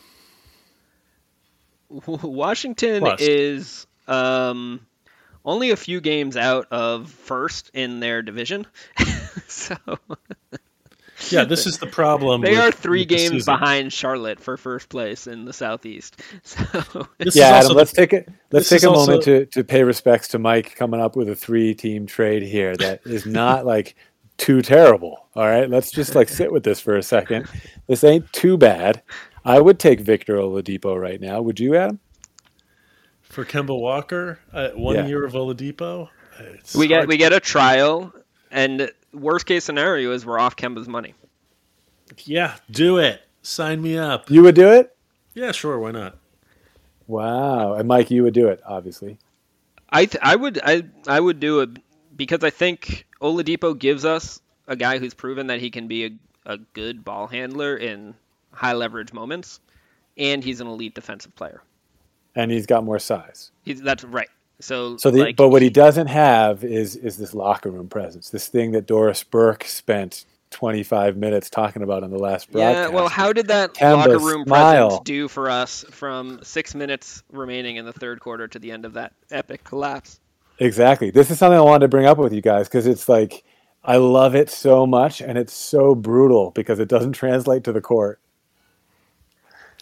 Washington 1.89 3.01
Plus. 3.01 3.21
is 3.21 3.87
um, 4.07 4.85
only 5.43 5.71
a 5.71 5.75
few 5.75 6.01
games 6.01 6.37
out 6.37 6.67
of 6.71 7.09
first 7.09 7.71
in 7.73 7.99
their 7.99 8.21
division. 8.21 8.65
so 9.47 9.75
Yeah, 11.31 11.43
this 11.45 11.65
is 11.65 11.77
the 11.77 11.87
problem. 11.87 12.41
They 12.41 12.51
with- 12.51 12.59
are 12.59 12.71
three 12.71 13.01
with 13.01 13.09
games 13.09 13.45
behind 13.45 13.91
Charlotte 13.93 14.39
for 14.39 14.57
first 14.57 14.89
place 14.89 15.27
in 15.27 15.45
the 15.45 15.53
Southeast. 15.53 16.21
So 16.43 17.07
yeah, 17.19 17.47
Adam, 17.57 17.69
the- 17.69 17.73
let's 17.75 17.91
take 17.91 18.13
it. 18.13 18.29
Let's 18.51 18.69
take 18.69 18.77
is 18.77 18.83
a 18.85 18.91
moment 18.91 19.23
to, 19.23 19.45
to 19.47 19.63
pay 19.63 19.83
respects 19.83 20.27
to 20.29 20.39
Mike 20.39 20.75
coming 20.75 20.99
up 21.01 21.15
with 21.15 21.29
a 21.29 21.35
three-team 21.35 22.05
trade 22.05 22.43
here 22.43 22.75
that 22.77 23.01
is 23.05 23.25
not 23.25 23.65
like 23.73 23.95
too 24.37 24.61
terrible. 24.61 25.27
All 25.35 25.45
right, 25.47 25.69
let's 25.69 25.91
just 25.91 26.15
like 26.15 26.29
sit 26.29 26.51
with 26.51 26.63
this 26.63 26.79
for 26.79 26.95
a 26.95 27.03
second. 27.03 27.47
This 27.87 28.03
ain't 28.03 28.31
too 28.33 28.57
bad. 28.57 29.01
I 29.43 29.59
would 29.59 29.79
take 29.79 29.99
Victor 30.01 30.35
Oladipo 30.35 30.99
right 30.99 31.19
now. 31.21 31.41
Would 31.41 31.59
you, 31.59 31.75
Adam? 31.75 31.99
for 33.21 33.43
Kemba 33.43 33.77
Walker. 33.77 34.39
Uh, 34.53 34.69
one 34.69 34.95
Yeah. 34.95 35.07
year 35.07 35.25
of 35.25 35.33
Oladipo. 35.33 36.09
It's 36.39 36.73
we 36.75 36.87
get 36.87 36.97
hard 36.99 37.09
we 37.09 37.17
get 37.17 37.33
a 37.33 37.39
trial, 37.39 38.13
and 38.51 38.89
worst 39.15 39.45
case 39.45 39.63
scenario 39.63 40.11
is 40.11 40.25
we're 40.25 40.39
off 40.39 40.55
Kemba's 40.55 40.87
money. 40.87 41.13
Yeah, 42.23 42.55
do 42.69 42.97
it. 42.97 43.21
Sign 43.41 43.81
me 43.81 43.97
up. 43.97 44.29
You 44.29 44.43
would 44.43 44.55
do 44.55 44.71
it? 44.71 44.95
Yeah, 45.33 45.51
sure. 45.51 45.79
Why 45.79 45.91
not? 45.91 46.17
Wow. 47.07 47.73
And 47.73 47.87
Mike, 47.87 48.09
you 48.11 48.23
would 48.23 48.33
do 48.33 48.47
it, 48.47 48.61
obviously. 48.65 49.17
I 49.89 50.05
th- 50.05 50.21
I 50.23 50.35
would 50.35 50.59
I 50.63 50.83
I 51.07 51.19
would 51.19 51.39
do 51.39 51.61
it 51.61 51.69
because 52.15 52.43
I 52.43 52.49
think 52.49 53.05
Oladipo 53.21 53.77
gives 53.77 54.05
us 54.05 54.41
a 54.67 54.75
guy 54.75 54.97
who's 54.97 55.13
proven 55.13 55.47
that 55.47 55.59
he 55.59 55.69
can 55.69 55.87
be 55.87 56.05
a, 56.05 56.11
a 56.45 56.57
good 56.57 57.05
ball 57.05 57.27
handler 57.27 57.77
in 57.77 58.15
high 58.51 58.73
leverage 58.73 59.13
moments, 59.13 59.59
and 60.17 60.43
he's 60.43 60.61
an 60.61 60.67
elite 60.67 60.95
defensive 60.95 61.35
player. 61.35 61.61
And 62.35 62.51
he's 62.51 62.65
got 62.65 62.83
more 62.83 62.99
size. 62.99 63.51
He's 63.63 63.81
that's 63.81 64.03
right. 64.03 64.29
So 64.59 64.97
So 64.97 65.11
the 65.11 65.19
like, 65.19 65.35
but 65.35 65.49
what 65.49 65.61
he 65.61 65.69
doesn't 65.69 66.07
have 66.07 66.63
is 66.63 66.95
is 66.95 67.17
this 67.17 67.33
locker 67.33 67.69
room 67.69 67.87
presence. 67.87 68.29
This 68.29 68.47
thing 68.47 68.71
that 68.71 68.85
Doris 68.85 69.23
Burke 69.23 69.65
spent 69.65 70.25
25 70.51 71.17
minutes 71.17 71.49
talking 71.49 71.81
about 71.81 72.03
on 72.03 72.11
the 72.11 72.17
last 72.17 72.47
Yeah, 72.53 72.87
well, 72.87 73.09
how 73.09 73.33
did 73.33 73.47
that 73.49 73.73
Kemba, 73.73 73.97
locker 73.97 74.19
room 74.19 74.45
smile. 74.45 74.87
presence 74.87 75.03
do 75.03 75.27
for 75.27 75.49
us 75.49 75.83
from 75.89 76.39
six 76.43 76.73
minutes 76.73 77.23
remaining 77.31 77.75
in 77.75 77.85
the 77.85 77.91
third 77.91 78.19
quarter 78.21 78.47
to 78.47 78.59
the 78.59 78.71
end 78.71 78.85
of 78.85 78.93
that 78.93 79.13
epic 79.31 79.63
collapse? 79.63 80.19
Exactly. 80.59 81.11
This 81.11 81.29
is 81.29 81.37
something 81.37 81.57
I 81.57 81.61
wanted 81.61 81.81
to 81.81 81.87
bring 81.89 82.05
up 82.05 82.17
with 82.17 82.31
you 82.31 82.41
guys 82.41 82.69
because 82.69 82.87
it's 82.87 83.09
like 83.09 83.43
I 83.83 83.97
love 83.97 84.35
it 84.35 84.49
so 84.49 84.87
much 84.87 85.21
and 85.21 85.37
it's 85.37 85.53
so 85.53 85.93
brutal 85.93 86.51
because 86.51 86.79
it 86.79 86.87
doesn't 86.87 87.13
translate 87.13 87.65
to 87.65 87.73
the 87.73 87.81
court. 87.81 88.19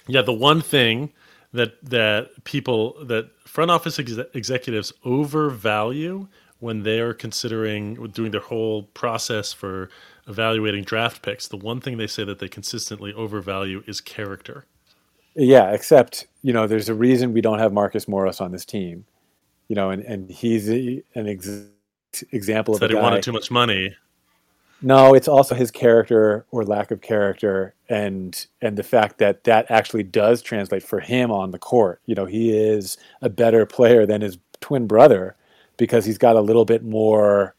Yeah, 0.08 0.24
the 0.24 0.34
one 0.34 0.62
thing 0.62 1.14
that 1.54 1.84
that 1.84 2.44
people 2.44 2.96
that 3.06 3.30
front 3.46 3.72
office 3.72 4.00
ex- 4.00 4.18
executives 4.34 4.92
overvalue 5.06 6.28
when 6.60 6.84
they 6.84 7.00
are 7.00 7.14
considering 7.14 7.96
doing 8.12 8.32
their 8.32 8.42
whole 8.42 8.84
process 8.84 9.52
for 9.52 9.90
evaluating 10.28 10.84
draft 10.84 11.22
picks, 11.22 11.48
the 11.48 11.58
one 11.58 11.82
thing 11.82 11.98
they 11.98 12.08
say 12.08 12.24
that 12.24 12.40
they 12.40 12.48
consistently 12.48 13.14
overvalue 13.14 13.84
is 13.86 14.00
character. 14.00 14.66
Yeah, 15.36 15.72
except, 15.72 16.28
you 16.42 16.54
know, 16.54 16.66
there's 16.68 16.90
a 16.90 16.94
reason 16.94 17.34
we 17.34 17.42
don't 17.42 17.60
have 17.60 17.74
Marcus 17.74 18.08
Morris 18.08 18.40
on 18.40 18.52
this 18.52 18.64
team. 18.66 19.06
You 19.68 19.76
know, 19.76 19.90
and, 19.90 20.04
and 20.04 20.30
he's 20.30 20.70
a, 20.70 21.04
an 21.16 21.28
ex- 21.28 21.66
example 22.32 22.76
of 22.76 22.80
that 22.82 22.90
he 22.90 22.96
wanted 22.96 23.24
too 23.24 23.32
much 23.32 23.50
money. 23.50 23.96
No, 24.84 25.14
it's 25.14 25.28
also 25.30 25.56
his 25.56 25.72
character 25.72 26.46
or 26.52 26.64
lack 26.66 26.92
of 26.92 27.02
character, 27.02 27.74
and 27.90 28.46
and 28.62 28.78
the 28.78 28.84
fact 28.84 29.18
that 29.20 29.46
that 29.46 29.72
actually 29.72 30.04
does 30.04 30.42
translate 30.42 30.84
for 30.84 31.00
him 31.00 31.32
on 31.32 31.52
the 31.52 31.60
court. 31.60 32.02
You 32.06 32.16
know, 32.16 32.26
he 32.26 32.52
is 32.52 32.98
a 33.22 33.30
better 33.30 33.66
player 33.66 34.06
than 34.06 34.22
his 34.22 34.38
twin 34.60 34.86
brother 34.86 35.36
because 35.78 36.06
he's 36.06 36.18
got 36.18 36.36
a 36.36 36.42
little 36.42 36.66
bit 36.66 36.84
more 36.84 37.56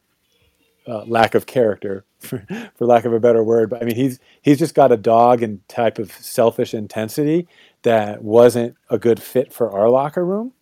uh, 0.87 1.05
lack 1.07 1.35
of 1.35 1.47
character, 1.47 2.05
for, 2.20 2.45
for 2.77 2.85
lack 2.87 3.07
of 3.07 3.12
a 3.14 3.20
better 3.20 3.43
word. 3.43 3.70
But 3.70 3.83
I 3.83 3.87
mean, 3.87 3.97
he's 3.97 4.20
he's 4.43 4.59
just 4.59 4.75
got 4.75 4.93
a 4.93 4.97
dog 4.99 5.43
and 5.43 5.66
type 5.68 5.99
of 5.99 6.12
selfish 6.12 6.75
intensity 6.75 7.49
that 7.83 8.22
wasn't 8.22 8.77
a 8.91 8.99
good 8.99 9.20
fit 9.22 9.51
for 9.53 9.70
our 9.70 9.89
locker 9.89 10.25
room, 10.27 10.53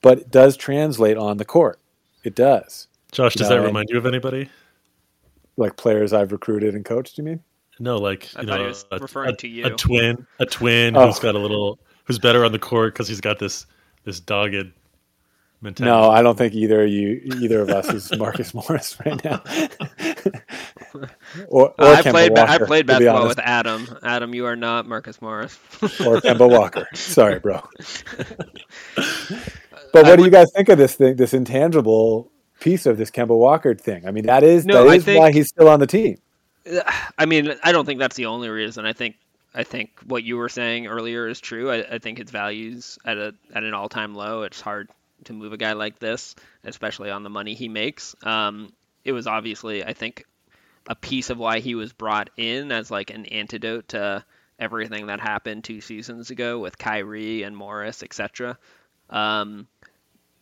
but 0.00 0.18
it 0.18 0.30
does 0.30 0.56
translate 0.56 1.16
on 1.16 1.38
the 1.38 1.44
court. 1.44 1.80
It 2.22 2.36
does. 2.36 2.86
Josh, 3.10 3.34
does 3.34 3.48
No, 3.48 3.56
that 3.56 3.58
and- 3.58 3.66
remind 3.66 3.90
you 3.90 3.98
of 3.98 4.06
anybody? 4.06 4.48
Like 5.56 5.76
players 5.76 6.12
I've 6.12 6.32
recruited 6.32 6.74
and 6.74 6.84
coached. 6.84 7.18
You 7.18 7.24
mean? 7.24 7.40
No, 7.78 7.96
like 7.96 8.28
I 8.36 8.42
you 8.42 8.46
thought 8.46 8.56
he 8.58 8.62
know, 8.62 8.68
was 8.68 8.84
a, 8.92 8.98
referring 8.98 9.30
a- 9.30 9.36
to 9.36 9.48
you. 9.48 9.66
a 9.66 9.70
twin, 9.70 10.26
a 10.38 10.46
twin 10.46 10.96
Oh. 10.96 11.06
who's 11.06 11.18
got 11.18 11.34
a 11.34 11.38
little, 11.38 11.78
who's 12.04 12.18
better 12.18 12.44
on 12.44 12.52
the 12.52 12.58
court 12.58 12.94
because 12.94 13.08
he's 13.08 13.20
got 13.20 13.38
this 13.38 13.66
this 14.04 14.20
dogged 14.20 14.72
mentality. 15.60 15.84
No, 15.90 16.10
I 16.10 16.22
don't 16.22 16.36
think 16.36 16.54
either 16.54 16.84
of 16.84 16.90
you, 16.90 17.20
either 17.40 17.60
of 17.60 17.70
us, 17.70 17.88
is 17.92 18.16
Marcus 18.18 18.52
Morris 18.54 18.96
right 19.04 19.22
now. 19.24 19.42
or 21.48 21.70
or 21.70 21.74
I 21.78 22.02
played 22.02 22.34
ba- 22.34 22.48
I 22.50 22.58
played 22.58 22.86
to 22.88 22.98
be 22.98 23.04
basketball 23.04 23.28
with 23.28 23.38
Adam. 23.38 23.88
Adam, 24.02 24.34
you 24.34 24.46
are 24.46 24.56
not 24.56 24.86
Marcus 24.86 25.20
Morris. 25.22 25.58
or 25.82 26.20
Kemba 26.20 26.48
Walker. 26.50 26.86
Sorry, 26.94 27.38
bro. 27.38 27.60
But 29.92 30.04
what 30.06 30.16
do 30.16 30.24
you 30.24 30.30
guys 30.30 30.50
think 30.54 30.68
of 30.68 30.78
this 30.78 30.94
thing, 30.94 31.16
this 31.16 31.34
intangible 31.34 32.30
piece 32.60 32.86
of 32.86 32.98
this 32.98 33.10
Kemba 33.10 33.36
Walker 33.36 33.74
thing? 33.74 34.06
I 34.06 34.10
mean, 34.10 34.26
that 34.26 34.42
is 34.42 34.64
No, 34.64 34.86
that 34.86 34.96
is 34.96 35.04
think- 35.04 35.20
why 35.20 35.32
he's 35.32 35.48
still 35.48 35.68
on 35.68 35.80
the 35.80 35.86
team. 35.86 36.18
I 37.18 37.26
mean, 37.26 37.54
I 37.62 37.72
don't 37.72 37.84
think 37.86 37.98
that's 37.98 38.16
the 38.16 38.26
only 38.26 38.48
reason. 38.48 38.86
I 38.86 38.92
think 38.92 39.16
I 39.54 39.64
think 39.64 39.90
what 40.06 40.24
you 40.24 40.36
were 40.38 40.48
saying 40.48 40.86
earlier 40.86 41.28
is 41.28 41.40
true. 41.40 41.70
I, 41.70 41.94
I 41.94 41.98
think 41.98 42.18
his 42.18 42.30
values 42.30 42.98
at 43.04 43.18
a 43.18 43.34
at 43.54 43.64
an 43.64 43.74
all 43.74 43.88
time 43.88 44.14
low. 44.14 44.42
It's 44.42 44.60
hard 44.60 44.88
to 45.24 45.32
move 45.32 45.52
a 45.52 45.56
guy 45.56 45.72
like 45.74 45.98
this, 45.98 46.34
especially 46.64 47.10
on 47.10 47.22
the 47.22 47.30
money 47.30 47.54
he 47.54 47.68
makes. 47.68 48.14
Um, 48.22 48.72
it 49.04 49.12
was 49.12 49.26
obviously, 49.26 49.84
I 49.84 49.92
think, 49.92 50.24
a 50.88 50.94
piece 50.94 51.30
of 51.30 51.38
why 51.38 51.60
he 51.60 51.74
was 51.74 51.92
brought 51.92 52.30
in 52.36 52.72
as 52.72 52.90
like 52.90 53.10
an 53.10 53.26
antidote 53.26 53.88
to 53.88 54.24
everything 54.58 55.06
that 55.06 55.20
happened 55.20 55.64
two 55.64 55.80
seasons 55.80 56.30
ago 56.30 56.58
with 56.58 56.78
Kyrie 56.78 57.42
and 57.42 57.56
Morris, 57.56 58.02
etc. 58.02 58.56
Um, 59.10 59.66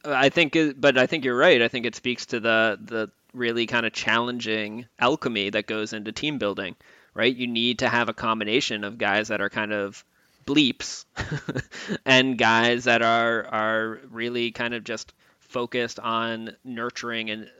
I 0.05 0.29
think, 0.29 0.57
it, 0.57 0.81
but 0.81 0.97
I 0.97 1.07
think 1.07 1.25
you're 1.25 1.37
right. 1.37 1.61
I 1.61 1.69
think 1.69 1.87
it 1.87 1.95
speaks 1.95 2.27
to 2.27 2.41
the 2.41 2.79
the 2.81 3.11
really 3.33 3.67
kind 3.67 3.87
of 3.87 3.93
challenging 3.93 4.87
alchemy 4.99 5.51
that 5.51 5.67
goes 5.67 5.93
into 5.93 6.13
team 6.13 6.39
building, 6.39 6.75
right? 7.15 7.35
You 7.35 7.47
need 7.47 7.81
to 7.81 7.89
have 7.89 8.09
a 8.09 8.15
combination 8.15 8.85
of 8.85 8.99
guys 8.99 9.29
that 9.29 9.41
are 9.41 9.51
kind 9.51 9.73
of 9.73 10.05
bleeps 10.47 11.05
and 12.05 12.37
guys 12.37 12.85
that 12.85 13.03
are 13.03 13.47
are 13.47 14.01
really 14.11 14.51
kind 14.51 14.75
of 14.75 14.85
just 14.85 15.13
focused 15.41 15.99
on 16.01 16.57
nurturing 16.65 17.31
and 17.31 17.51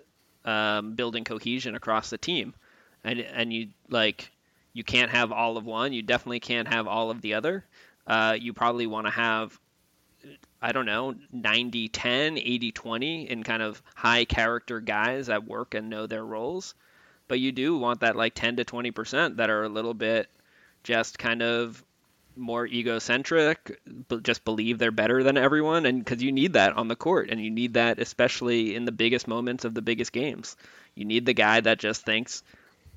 um, 0.45 0.95
building 0.95 1.25
cohesion 1.25 1.75
across 1.75 2.11
the 2.11 2.19
team, 2.19 2.55
and 3.05 3.21
and 3.21 3.53
you 3.53 3.69
like 3.89 4.31
you 4.73 4.85
can't 4.85 5.11
have 5.11 5.33
all 5.33 5.57
of 5.57 5.67
one. 5.67 5.93
You 5.93 6.03
definitely 6.03 6.41
can't 6.41 6.69
have 6.69 6.87
all 6.87 7.11
of 7.11 7.21
the 7.21 7.35
other. 7.35 7.65
Uh, 8.07 8.37
you 8.39 8.53
probably 8.53 8.87
want 8.87 9.07
to 9.07 9.13
have 9.13 9.59
I 10.63 10.73
don't 10.73 10.87
know, 10.87 11.15
90 11.33 11.89
10, 11.89 12.39
80 12.39 12.73
20 12.73 13.31
in 13.31 13.43
kind 13.43 13.63
of 13.63 13.83
high 13.95 14.25
character 14.25 14.81
guys 14.81 15.29
that 15.29 15.47
work 15.47 15.75
and 15.75 15.89
know 15.89 16.07
their 16.07 16.25
roles. 16.25 16.75
But 17.29 17.41
you 17.41 17.53
do 17.53 17.79
want 17.79 18.01
that 18.01 18.17
like 18.17 18.35
10 18.35 18.57
to 18.57 18.65
20% 18.65 19.37
that 19.37 19.51
are 19.51 19.63
a 19.63 19.69
little 19.69 19.95
bit 19.95 20.29
just 20.83 21.19
kind 21.19 21.43
of 21.43 21.83
more 22.37 22.67
egocentric, 22.67 23.81
but 24.09 24.23
just 24.23 24.45
believe 24.45 24.79
they're 24.79 24.91
better 24.91 25.23
than 25.23 25.37
everyone. 25.37 25.87
And 25.87 26.05
because 26.05 26.23
you 26.23 26.33
need 26.33 26.55
that 26.55 26.77
on 26.77 26.89
the 26.89 26.97
court, 26.97 27.31
and 27.31 27.41
you 27.41 27.51
need 27.51 27.75
that 27.75 27.99
especially 27.99 28.75
in 28.75 28.85
the 28.85 28.93
biggest 28.93 29.29
moments 29.29 29.65
of 29.65 29.75
the 29.75 29.83
biggest 29.83 30.13
games. 30.13 30.57
You 30.95 31.05
need 31.05 31.27
the 31.27 31.35
guy 31.35 31.61
that 31.61 31.79
just 31.79 32.05
thinks, 32.05 32.43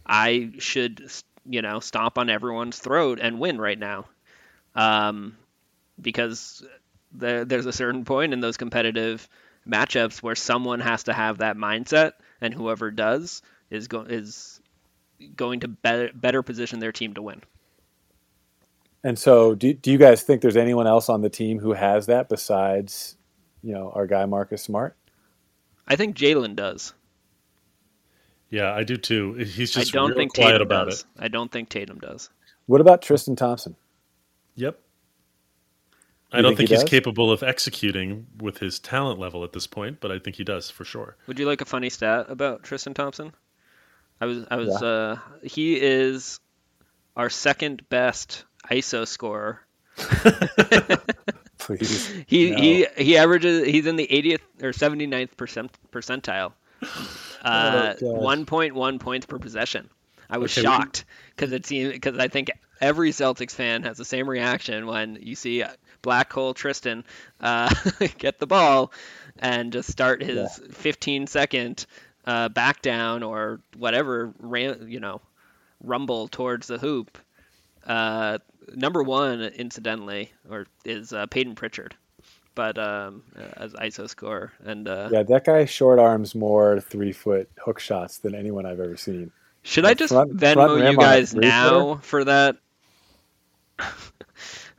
I 0.05 0.53
should, 0.59 1.11
you 1.45 1.61
know, 1.61 1.79
stomp 1.79 2.17
on 2.17 2.29
everyone's 2.29 2.79
throat 2.79 3.19
and 3.21 3.39
win 3.39 3.59
right 3.59 3.77
now. 3.77 4.05
Um, 4.75 5.37
because 6.01 6.63
there, 7.13 7.45
there's 7.45 7.65
a 7.65 7.73
certain 7.73 8.05
point 8.05 8.33
in 8.33 8.39
those 8.39 8.57
competitive 8.57 9.27
matchups 9.67 10.21
where 10.21 10.35
someone 10.35 10.79
has 10.79 11.03
to 11.03 11.13
have 11.13 11.39
that 11.39 11.55
mindset, 11.57 12.13
and 12.41 12.53
whoever 12.53 12.91
does 12.91 13.41
is 13.69 13.87
go, 13.87 14.01
is 14.01 14.59
going 15.35 15.61
to 15.61 15.67
better 15.67 16.09
better 16.13 16.43
position 16.43 16.79
their 16.79 16.91
team 16.91 17.13
to 17.13 17.21
win. 17.21 17.41
And 19.03 19.19
so, 19.19 19.55
do 19.55 19.73
do 19.73 19.91
you 19.91 19.97
guys 19.97 20.23
think 20.23 20.41
there's 20.41 20.57
anyone 20.57 20.87
else 20.87 21.09
on 21.09 21.21
the 21.21 21.29
team 21.29 21.59
who 21.59 21.73
has 21.73 22.05
that 22.07 22.29
besides, 22.29 23.17
you 23.61 23.73
know, 23.73 23.91
our 23.91 24.07
guy 24.07 24.25
Marcus 24.25 24.63
Smart? 24.63 24.95
I 25.87 25.95
think 25.95 26.15
Jaylen 26.15 26.55
does. 26.55 26.93
Yeah, 28.49 28.71
I 28.73 28.83
do 28.83 28.97
too. 28.97 29.33
He's 29.33 29.71
just 29.71 29.77
I 29.77 29.81
just 29.81 29.93
don't 29.93 30.09
real 30.09 30.17
think 30.17 30.35
quiet 30.35 30.51
Tatum 30.53 30.67
about 30.67 30.85
does. 30.89 31.01
it. 31.01 31.05
I 31.17 31.27
don't 31.27 31.51
think 31.51 31.69
Tatum 31.69 31.99
does. 31.99 32.29
What 32.67 32.81
about 32.81 33.01
Tristan 33.01 33.35
Thompson? 33.35 33.75
Yep. 34.55 34.79
I 36.33 36.41
don't 36.41 36.55
think 36.55 36.57
think, 36.57 36.67
he 36.69 36.73
he's 36.73 36.83
does? 36.83 36.89
capable 36.89 37.31
of 37.31 37.43
executing 37.43 38.27
with 38.39 38.57
his 38.57 38.79
talent 38.79 39.19
level 39.19 39.43
at 39.43 39.53
this 39.53 39.67
point, 39.67 39.99
but 40.01 40.11
I 40.11 40.19
think 40.19 40.35
he 40.35 40.43
does 40.43 40.69
for 40.69 40.83
sure. 40.85 41.15
Would 41.27 41.39
you 41.39 41.45
like 41.45 41.61
a 41.61 41.65
funny 41.65 41.89
stat 41.89 42.27
about 42.29 42.63
Tristan 42.63 42.93
Thompson? 42.93 43.33
I 44.21 44.25
was 44.25 44.45
I 44.49 44.55
was 44.57 44.81
Yeah. 44.81 44.87
uh 44.87 45.19
he 45.43 45.79
is 45.81 46.39
our 47.15 47.29
second 47.29 47.87
best 47.89 48.45
ISO 48.71 49.07
scorer. 49.07 49.61
Please. 51.57 52.09
He 52.27 52.51
No. 52.51 52.55
he 52.55 52.87
he 52.97 53.17
averages 53.17 53.65
he's 53.65 53.85
in 53.85 53.95
the 53.95 54.07
80th 54.07 54.41
or 54.61 54.71
79th 54.71 55.37
percent 55.37 55.71
percentile. 55.91 56.53
Uh, 57.43 57.95
Oh, 58.01 58.17
1.1 58.21 58.99
points 59.01 59.25
per 59.25 59.37
possession. 59.37 59.89
I 60.29 60.37
was 60.37 60.49
Okay, 60.51 60.61
shocked 60.61 61.03
because 61.35 61.51
it 61.51 61.65
seemed 61.65 61.91
because 61.91 62.17
I 62.17 62.29
think 62.29 62.51
every 62.79 63.11
Celtics 63.11 63.51
fan 63.51 63.83
has 63.83 63.97
the 63.97 64.05
same 64.05 64.29
reaction 64.29 64.87
when 64.87 65.17
you 65.21 65.35
see 65.35 65.63
Black 66.03 66.31
Hole 66.31 66.53
Tristan 66.53 67.03
uh, 67.41 67.73
get 68.19 68.37
the 68.37 68.45
ball 68.45 68.91
and 69.39 69.73
just 69.73 69.89
start 69.89 70.21
his 70.21 70.59
15 70.71 71.25
second 71.25 71.87
uh, 72.25 72.49
back 72.49 72.83
down 72.83 73.23
or 73.23 73.59
whatever 73.75 74.31
ran 74.37 74.85
you 74.87 74.99
know 74.99 75.19
rumble 75.81 76.27
towards 76.27 76.67
the 76.67 76.77
hoop. 76.77 77.17
Uh, 77.87 78.37
number 78.75 79.01
one, 79.01 79.41
incidentally, 79.41 80.31
or 80.49 80.67
is 80.85 81.11
uh, 81.11 81.25
Payton 81.25 81.55
Pritchard, 81.55 81.95
but 82.55 82.77
um, 82.77 83.23
as 83.57 83.73
ISO 83.73 84.07
scorer 84.07 84.53
and 84.63 84.87
uh, 84.87 85.09
Yeah, 85.11 85.23
that 85.23 85.45
guy 85.45 85.65
short 85.65 85.99
arms 85.99 86.35
more 86.35 86.79
three 86.79 87.11
foot 87.11 87.49
hook 87.57 87.79
shots 87.79 88.19
than 88.19 88.35
anyone 88.35 88.65
I've 88.65 88.79
ever 88.79 88.97
seen. 88.97 89.31
Should 89.63 89.85
The 89.85 89.89
I 89.89 89.93
just 89.93 90.13
front- 90.13 90.35
Venmo 90.37 90.53
front 90.53 90.91
you 90.91 90.97
guys 90.97 91.33
now 91.33 91.95
for 91.95 92.23
that? 92.25 92.57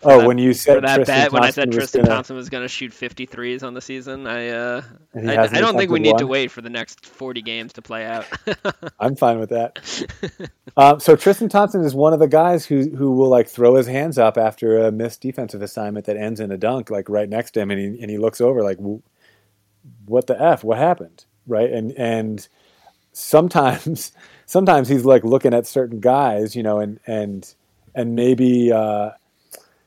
Oh, 0.04 0.18
that- 0.20 0.26
when 0.26 0.38
you 0.38 0.52
said 0.52 0.82
that 0.84 0.96
Tristan 0.96 1.16
bet, 1.16 1.32
when 1.32 1.42
I 1.42 1.46
Thompson 1.46 1.62
said 1.62 1.68
was 1.68 1.76
Tristan 1.76 2.00
gonna- 2.02 2.14
Thompson 2.14 2.36
was 2.36 2.48
going 2.50 2.62
to 2.62 2.68
shoot 2.68 2.92
53s 2.92 3.62
on 3.62 3.74
the 3.74 3.80
season, 3.80 4.26
I 4.26 4.48
uh, 4.48 4.82
I, 5.14 5.36
I 5.38 5.46
don't 5.60 5.76
think 5.76 5.90
we 5.90 6.00
need 6.00 6.18
to 6.18 6.26
wait 6.26 6.50
for 6.50 6.60
the 6.60 6.70
next 6.70 7.06
40 7.06 7.42
games 7.42 7.72
to 7.74 7.82
play 7.82 8.04
out. 8.04 8.26
I'm 9.00 9.16
fine 9.16 9.38
with 9.38 9.50
that. 9.50 9.78
um, 10.76 11.00
so 11.00 11.16
Tristan 11.16 11.48
Thompson 11.48 11.82
is 11.82 11.94
one 11.94 12.12
of 12.12 12.20
the 12.20 12.28
guys 12.28 12.66
who 12.66 12.90
who 12.90 13.12
will 13.12 13.28
like 13.28 13.48
throw 13.48 13.74
his 13.76 13.86
hands 13.86 14.18
up 14.18 14.36
after 14.36 14.78
a 14.78 14.92
missed 14.92 15.20
defensive 15.20 15.62
assignment 15.62 16.06
that 16.06 16.16
ends 16.16 16.40
in 16.40 16.50
a 16.50 16.56
dunk, 16.58 16.90
like 16.90 17.08
right 17.08 17.28
next 17.28 17.52
to 17.52 17.60
him, 17.60 17.70
and 17.70 17.80
he 17.80 18.00
and 18.00 18.10
he 18.10 18.18
looks 18.18 18.40
over 18.40 18.62
like, 18.62 18.78
"What 20.06 20.26
the 20.26 20.40
f? 20.40 20.64
What 20.64 20.78
happened?" 20.78 21.24
Right? 21.46 21.70
And 21.70 21.92
and 21.92 22.46
sometimes 23.12 24.12
sometimes 24.46 24.88
he's 24.88 25.04
like 25.04 25.24
looking 25.24 25.54
at 25.54 25.66
certain 25.66 26.00
guys, 26.00 26.54
you 26.54 26.62
know, 26.62 26.78
and 26.80 27.00
and 27.06 27.54
and 27.94 28.14
maybe 28.14 28.72
uh, 28.72 29.10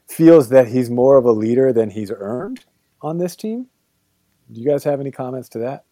feels 0.07 0.49
that 0.49 0.67
he's 0.67 0.89
more 0.89 1.17
of 1.17 1.25
a 1.25 1.31
leader 1.31 1.73
than 1.73 1.89
he's 1.89 2.11
earned 2.11 2.63
on 3.01 3.17
this 3.17 3.35
team. 3.35 3.67
Do 4.51 4.61
you 4.61 4.67
guys 4.67 4.83
have 4.83 4.99
any 4.99 5.11
comments 5.11 5.49
to 5.49 5.59
that? 5.59 5.83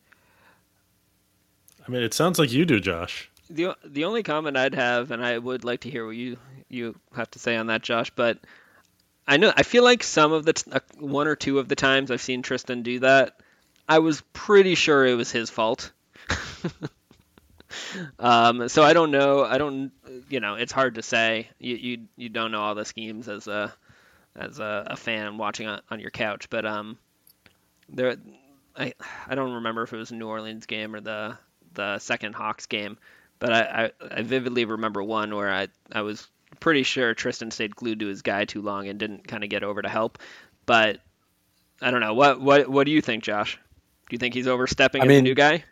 I 1.86 1.91
mean, 1.91 2.01
it 2.01 2.13
sounds 2.13 2.39
like 2.39 2.51
you 2.51 2.66
do, 2.66 2.80
Josh. 2.80 3.30
the 3.49 3.76
the 3.86 4.05
only 4.05 4.24
comment 4.24 4.57
I'd 4.57 4.76
have, 4.76 5.11
and 5.11 5.24
I 5.24 5.38
would 5.38 5.63
like 5.63 5.82
to 5.82 5.89
hear 5.89 6.05
what 6.05 6.16
you 6.16 6.38
you 6.70 6.95
have 7.16 7.30
to 7.32 7.39
say 7.39 7.55
on 7.55 7.68
that, 7.68 7.84
Josh, 7.84 8.09
but 8.16 8.39
I 9.28 9.38
know 9.38 9.53
I 9.55 9.63
feel 9.63 9.84
like 9.84 10.03
some 10.03 10.32
of 10.32 10.45
the 10.45 10.53
t- 10.53 10.72
uh, 10.72 10.80
one 10.97 11.28
or 11.28 11.36
two 11.36 11.59
of 11.59 11.68
the 11.68 11.76
times 11.76 12.09
I've 12.09 12.22
seen 12.22 12.41
Tristan 12.41 12.82
do 12.82 12.99
that, 12.99 13.39
I 13.88 13.99
was 13.99 14.22
pretty 14.34 14.76
sure 14.76 15.05
it 15.05 15.16
was 15.16 15.32
his 15.32 15.49
fault. 15.49 15.91
um, 18.20 18.68
so 18.68 18.84
I 18.84 18.93
don't 18.93 19.11
know. 19.11 19.43
I 19.43 19.57
don't. 19.57 19.91
You 20.30 20.39
know, 20.39 20.55
it's 20.55 20.72
hard 20.72 20.95
to 20.95 21.01
say. 21.01 21.49
You 21.59 21.76
you, 21.76 21.97
you 22.16 22.30
don't 22.30 22.51
know 22.51 22.61
all 22.61 22.76
the 22.76 22.86
schemes 22.86 23.28
as 23.28 23.47
a 23.47 23.74
as 24.36 24.60
a, 24.60 24.88
a 24.88 24.96
fan 24.96 25.38
watching 25.38 25.68
on, 25.68 25.82
on 25.90 26.00
your 26.00 26.12
couch, 26.12 26.50
but 26.50 26.66
um, 26.66 26.98
there. 27.90 28.18
I 28.78 28.94
I 29.28 29.36
don't 29.36 29.54
remember 29.54 29.84
if 29.84 29.94
it 29.94 29.98
was 29.98 30.12
a 30.12 30.16
New 30.16 30.28
Orleans 30.28 30.66
game 30.66 30.94
or 30.96 31.00
the 31.00 31.38
the 31.74 32.00
second 32.00 32.36
Hawks 32.36 32.66
game, 32.66 32.98
but 33.40 33.54
I, 33.54 33.92
I, 34.02 34.18
I 34.18 34.22
vividly 34.24 34.66
remember 34.66 35.04
one 35.04 35.36
where 35.36 35.54
I, 35.54 35.68
I 35.92 36.02
was 36.02 36.28
pretty 36.60 36.84
sure 36.84 37.14
Tristan 37.14 37.52
stayed 37.52 37.76
glued 37.76 38.00
to 38.00 38.08
his 38.08 38.22
guy 38.22 38.46
too 38.46 38.62
long 38.62 38.88
and 38.88 39.00
didn't 39.00 39.28
kind 39.28 39.44
of 39.44 39.50
get 39.50 39.64
over 39.64 39.82
to 39.82 39.90
help. 39.90 40.20
But 40.66 41.00
I 41.82 41.92
don't 41.92 42.02
know. 42.02 42.14
What 42.14 42.42
what 42.42 42.70
what 42.70 42.86
do 42.86 42.92
you 42.92 43.02
think, 43.02 43.24
Josh? 43.24 43.56
Do 44.10 44.14
you 44.14 44.18
think 44.18 44.34
he's 44.34 44.48
overstepping 44.48 45.02
I 45.02 45.06
as 45.06 45.20
a 45.20 45.22
new 45.22 45.36
guy? 45.36 45.64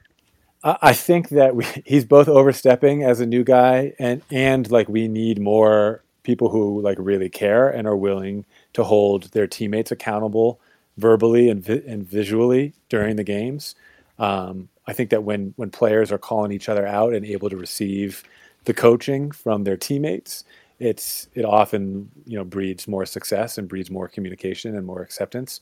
I 0.63 0.77
I 0.81 0.93
think 0.93 1.29
that 1.29 1.55
we, 1.55 1.65
he's 1.85 2.05
both 2.05 2.27
overstepping 2.27 3.03
as 3.03 3.19
a 3.19 3.25
new 3.25 3.43
guy, 3.43 3.93
and 3.99 4.21
and 4.29 4.69
like 4.69 4.87
we 4.89 5.07
need 5.07 5.39
more 5.39 6.03
people 6.23 6.49
who 6.49 6.81
like 6.81 6.97
really 6.99 7.29
care 7.29 7.69
and 7.69 7.87
are 7.87 7.97
willing 7.97 8.45
to 8.73 8.83
hold 8.83 9.31
their 9.31 9.47
teammates 9.47 9.91
accountable 9.91 10.59
verbally 10.97 11.49
and 11.49 11.63
vi- 11.63 11.83
and 11.87 12.07
visually 12.07 12.73
during 12.89 13.15
the 13.15 13.23
games. 13.23 13.75
Um, 14.19 14.69
I 14.87 14.93
think 14.93 15.09
that 15.09 15.23
when 15.23 15.53
when 15.55 15.71
players 15.71 16.11
are 16.11 16.17
calling 16.17 16.51
each 16.51 16.69
other 16.69 16.85
out 16.85 17.13
and 17.13 17.25
able 17.25 17.49
to 17.49 17.57
receive 17.57 18.23
the 18.65 18.73
coaching 18.73 19.31
from 19.31 19.63
their 19.63 19.77
teammates, 19.77 20.43
it's 20.79 21.27
it 21.33 21.45
often 21.45 22.11
you 22.25 22.37
know 22.37 22.43
breeds 22.43 22.87
more 22.87 23.05
success 23.05 23.57
and 23.57 23.67
breeds 23.67 23.89
more 23.89 24.07
communication 24.07 24.75
and 24.75 24.85
more 24.85 25.01
acceptance. 25.01 25.61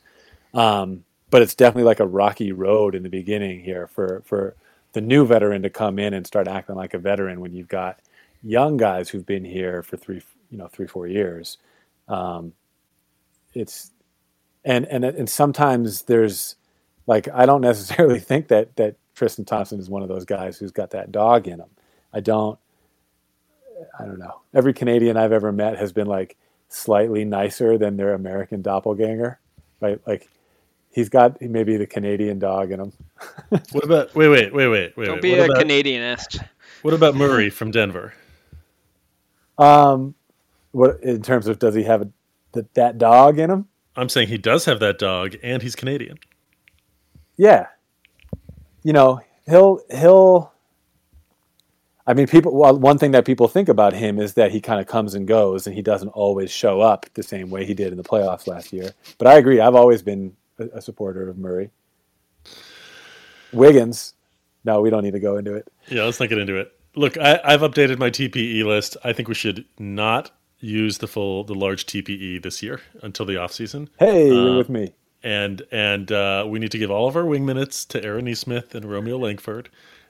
Um, 0.54 1.06
but 1.30 1.42
it's 1.42 1.56
definitely 1.56 1.86
like 1.88 2.02
a 2.02 2.08
rocky 2.08 2.52
road 2.52 2.94
in 2.94 3.04
the 3.04 3.10
beginning 3.10 3.62
here 3.62 3.88
for 3.88 4.22
for 4.26 4.56
the 4.94 5.02
new 5.02 5.26
veteran 5.26 5.62
to 5.62 5.70
come 5.70 5.98
in 6.00 6.14
and 6.14 6.28
start 6.28 6.48
acting 6.48 6.76
like 6.76 6.94
a 6.94 7.00
veteran 7.00 7.40
when 7.40 7.54
you've 7.54 7.70
got 7.70 8.00
young 8.44 8.76
guys 8.76 9.08
who've 9.10 9.26
been 9.26 9.46
here 9.46 9.82
for 9.84 9.96
three 9.96 10.22
you 10.50 10.58
know 10.58 10.68
three 10.68 10.88
four 10.88 11.08
years. 11.08 11.58
Um, 12.08 12.54
it's 13.54 13.92
and 14.64 14.86
and 14.86 15.04
and 15.04 15.30
sometimes 15.30 16.04
there's 16.04 16.56
like 17.08 17.28
I 17.34 17.46
don't 17.46 17.62
necessarily 17.72 18.20
think 18.20 18.48
that 18.50 18.76
that 18.78 18.96
Tristan 19.16 19.46
Thompson 19.46 19.80
is 19.80 19.90
one 19.90 20.02
of 20.02 20.08
those 20.10 20.26
guys 20.26 20.58
who's 20.58 20.72
got 20.72 20.92
that 20.92 21.12
dog 21.12 21.48
in 21.48 21.60
him. 21.60 21.70
I 22.14 22.20
don't. 22.20 22.58
I 24.00 24.06
don't 24.06 24.20
know. 24.20 24.42
Every 24.54 24.74
Canadian 24.74 25.18
I've 25.18 25.32
ever 25.32 25.52
met 25.52 25.78
has 25.78 25.92
been 25.92 26.08
like 26.08 26.38
slightly 26.70 27.26
nicer 27.26 27.78
than 27.78 27.98
their 27.98 28.14
American 28.14 28.62
doppelganger, 28.62 29.40
right? 29.80 30.00
Like 30.06 30.30
he's 30.92 31.10
got 31.10 31.42
maybe 31.42 31.78
the 31.78 31.88
Canadian 31.88 32.40
dog 32.40 32.72
in 32.72 32.80
him. 32.80 32.94
What 33.72 33.84
about 33.84 34.16
wait, 34.16 34.30
wait, 34.30 34.54
wait, 34.54 34.68
wait, 34.68 34.98
wait? 34.98 35.06
Don't 35.06 35.16
wait. 35.16 35.22
be 35.22 35.32
what 35.32 35.40
a 35.40 35.46
about, 35.46 35.58
Canadianist. 35.58 36.44
What 36.82 36.94
about 36.94 37.16
Murray 37.16 37.50
from 37.50 37.72
Denver? 37.72 38.14
Um, 39.58 40.16
what 40.72 41.02
in 41.02 41.22
terms 41.22 41.48
of 41.48 41.60
does 41.60 41.76
he 41.76 41.84
have 41.84 42.02
a, 42.02 42.10
that 42.54 42.74
that 42.76 42.98
dog 42.98 43.40
in 43.40 43.50
him? 43.50 43.68
I'm 43.96 44.10
saying 44.10 44.30
he 44.30 44.38
does 44.38 44.66
have 44.66 44.80
that 44.80 44.98
dog, 44.98 45.36
and 45.44 45.62
he's 45.62 45.76
Canadian. 45.76 46.20
Yeah. 47.36 47.68
You 48.84 48.94
know, 48.94 49.22
he'll 49.48 49.82
he'll. 49.90 50.52
I 52.08 52.14
mean, 52.14 52.28
people. 52.28 52.56
Well, 52.56 52.78
one 52.78 52.98
thing 52.98 53.12
that 53.12 53.26
people 53.26 53.48
think 53.48 53.70
about 53.70 53.94
him 53.94 54.20
is 54.20 54.34
that 54.34 54.52
he 54.52 54.60
kind 54.62 54.80
of 54.80 54.88
comes 54.88 55.14
and 55.14 55.28
goes, 55.28 55.68
and 55.68 55.76
he 55.76 55.82
doesn't 55.82 56.10
always 56.10 56.52
show 56.52 56.82
up 56.82 57.06
the 57.14 57.24
same 57.24 57.50
way 57.50 57.66
he 57.66 57.74
did 57.74 57.92
in 57.92 57.98
the 57.98 58.04
playoffs 58.04 58.48
last 58.48 58.74
year. 58.74 58.92
But 59.18 59.28
I 59.28 59.36
agree. 59.36 59.60
I've 59.60 59.76
always 59.76 60.02
been 60.02 60.36
a, 60.58 60.66
a 60.78 60.82
supporter 60.82 61.30
of 61.30 61.38
Murray. 61.38 61.70
Wiggins. 63.54 64.14
No, 64.64 64.82
we 64.82 64.90
don't 64.90 65.04
need 65.04 65.14
to 65.14 65.20
go 65.20 65.38
into 65.38 65.56
it. 65.56 65.68
Yeah, 65.90 66.04
let's 66.04 66.20
not 66.20 66.30
get 66.30 66.38
into 66.38 66.58
it. 66.58 66.72
Look, 66.96 67.18
I, 67.18 67.40
I've 67.44 67.62
updated 67.62 67.98
my 67.98 68.10
TPE 68.10 68.64
list. 68.66 68.98
I 69.04 69.14
think 69.14 69.28
we 69.28 69.34
should 69.34 69.66
not 69.80 70.32
use 70.62 71.00
the 71.00 71.08
full, 71.08 71.44
the 71.44 71.54
large 71.56 71.86
TPE 71.86 72.42
this 72.42 72.62
year 72.64 72.80
until 73.02 73.26
the 73.26 73.38
off 73.38 73.52
season. 73.52 73.90
Hey, 74.00 74.30
Uh, 74.30 74.34
you're 74.34 74.58
with 74.58 74.70
me. 74.70 74.94
and 75.24 75.62
and 75.72 76.12
uh, 76.12 76.46
we 76.48 76.60
need 76.60 76.72
to 76.72 76.78
give 76.78 76.90
all 76.92 77.08
of 77.08 77.16
our 77.16 77.26
wing 77.26 77.46
minutes 77.46 77.84
to 77.86 78.04
Aaron 78.04 78.26
Nesmith 78.26 78.74
and 78.76 78.86
Romeo 78.86 79.18
Langford. 79.18 79.70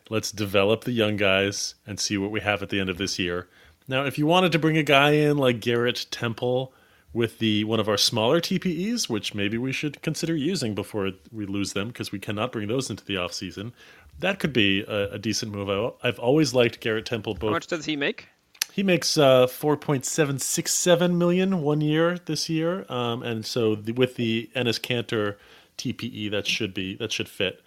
Let's 0.10 0.32
develop 0.32 0.84
the 0.84 0.92
young 0.92 1.16
guys 1.18 1.76
and 1.88 2.00
see 2.00 2.18
what 2.18 2.32
we 2.32 2.42
have 2.42 2.62
at 2.62 2.70
the 2.70 2.80
end 2.80 2.90
of 2.90 2.98
this 2.98 3.18
year. 3.18 3.48
Now, 3.88 4.06
if 4.06 4.18
you 4.18 4.26
wanted 4.28 4.52
to 4.52 4.60
bring 4.60 4.78
a 4.78 4.84
guy 4.84 5.12
in 5.12 5.38
like 5.38 5.60
Garrett 5.62 6.06
Temple 6.12 6.74
with 7.14 7.40
the 7.40 7.64
one 7.66 7.80
of 7.80 7.90
our 7.90 7.98
smaller 7.98 8.40
TPEs, 8.40 9.10
which 9.10 9.34
maybe 9.34 9.58
we 9.58 9.72
should 9.72 10.02
consider 10.02 10.36
using 10.36 10.76
before 10.76 11.12
we 11.32 11.46
lose 11.46 11.74
them 11.74 11.88
because 11.90 12.12
we 12.12 12.20
cannot 12.20 12.52
bring 12.52 12.68
those 12.68 12.90
into 12.90 13.04
the 13.06 13.18
off 13.18 13.34
season, 13.34 13.74
that 14.20 14.40
could 14.40 14.54
be 14.54 14.82
a, 14.88 15.12
a 15.14 15.20
decent 15.20 15.52
move. 15.52 15.70
I, 15.70 16.08
I've 16.08 16.20
always 16.20 16.54
liked 16.54 16.80
Garrett 16.80 17.06
Temple. 17.06 17.38
How 17.42 17.50
much 17.50 17.68
does 17.68 17.86
he 17.86 17.96
make? 17.96 18.28
He 18.74 18.84
makes 18.84 19.18
uh, 19.18 19.48
four 19.48 19.76
point 19.78 20.06
seven 20.06 20.40
six 20.40 20.74
seven 20.74 21.18
million 21.18 21.62
one 21.62 21.82
year 21.82 22.18
this 22.26 22.50
year, 22.50 22.86
um, 22.90 23.22
and 23.24 23.46
so 23.46 23.76
the, 23.76 23.92
with 23.92 24.16
the 24.16 24.50
Enes 24.56 24.80
Kanter 24.80 25.36
TPE, 25.78 26.32
that 26.32 26.48
should 26.48 26.74
be 26.74 26.96
that 26.96 27.12
should 27.12 27.28
fit. 27.30 27.62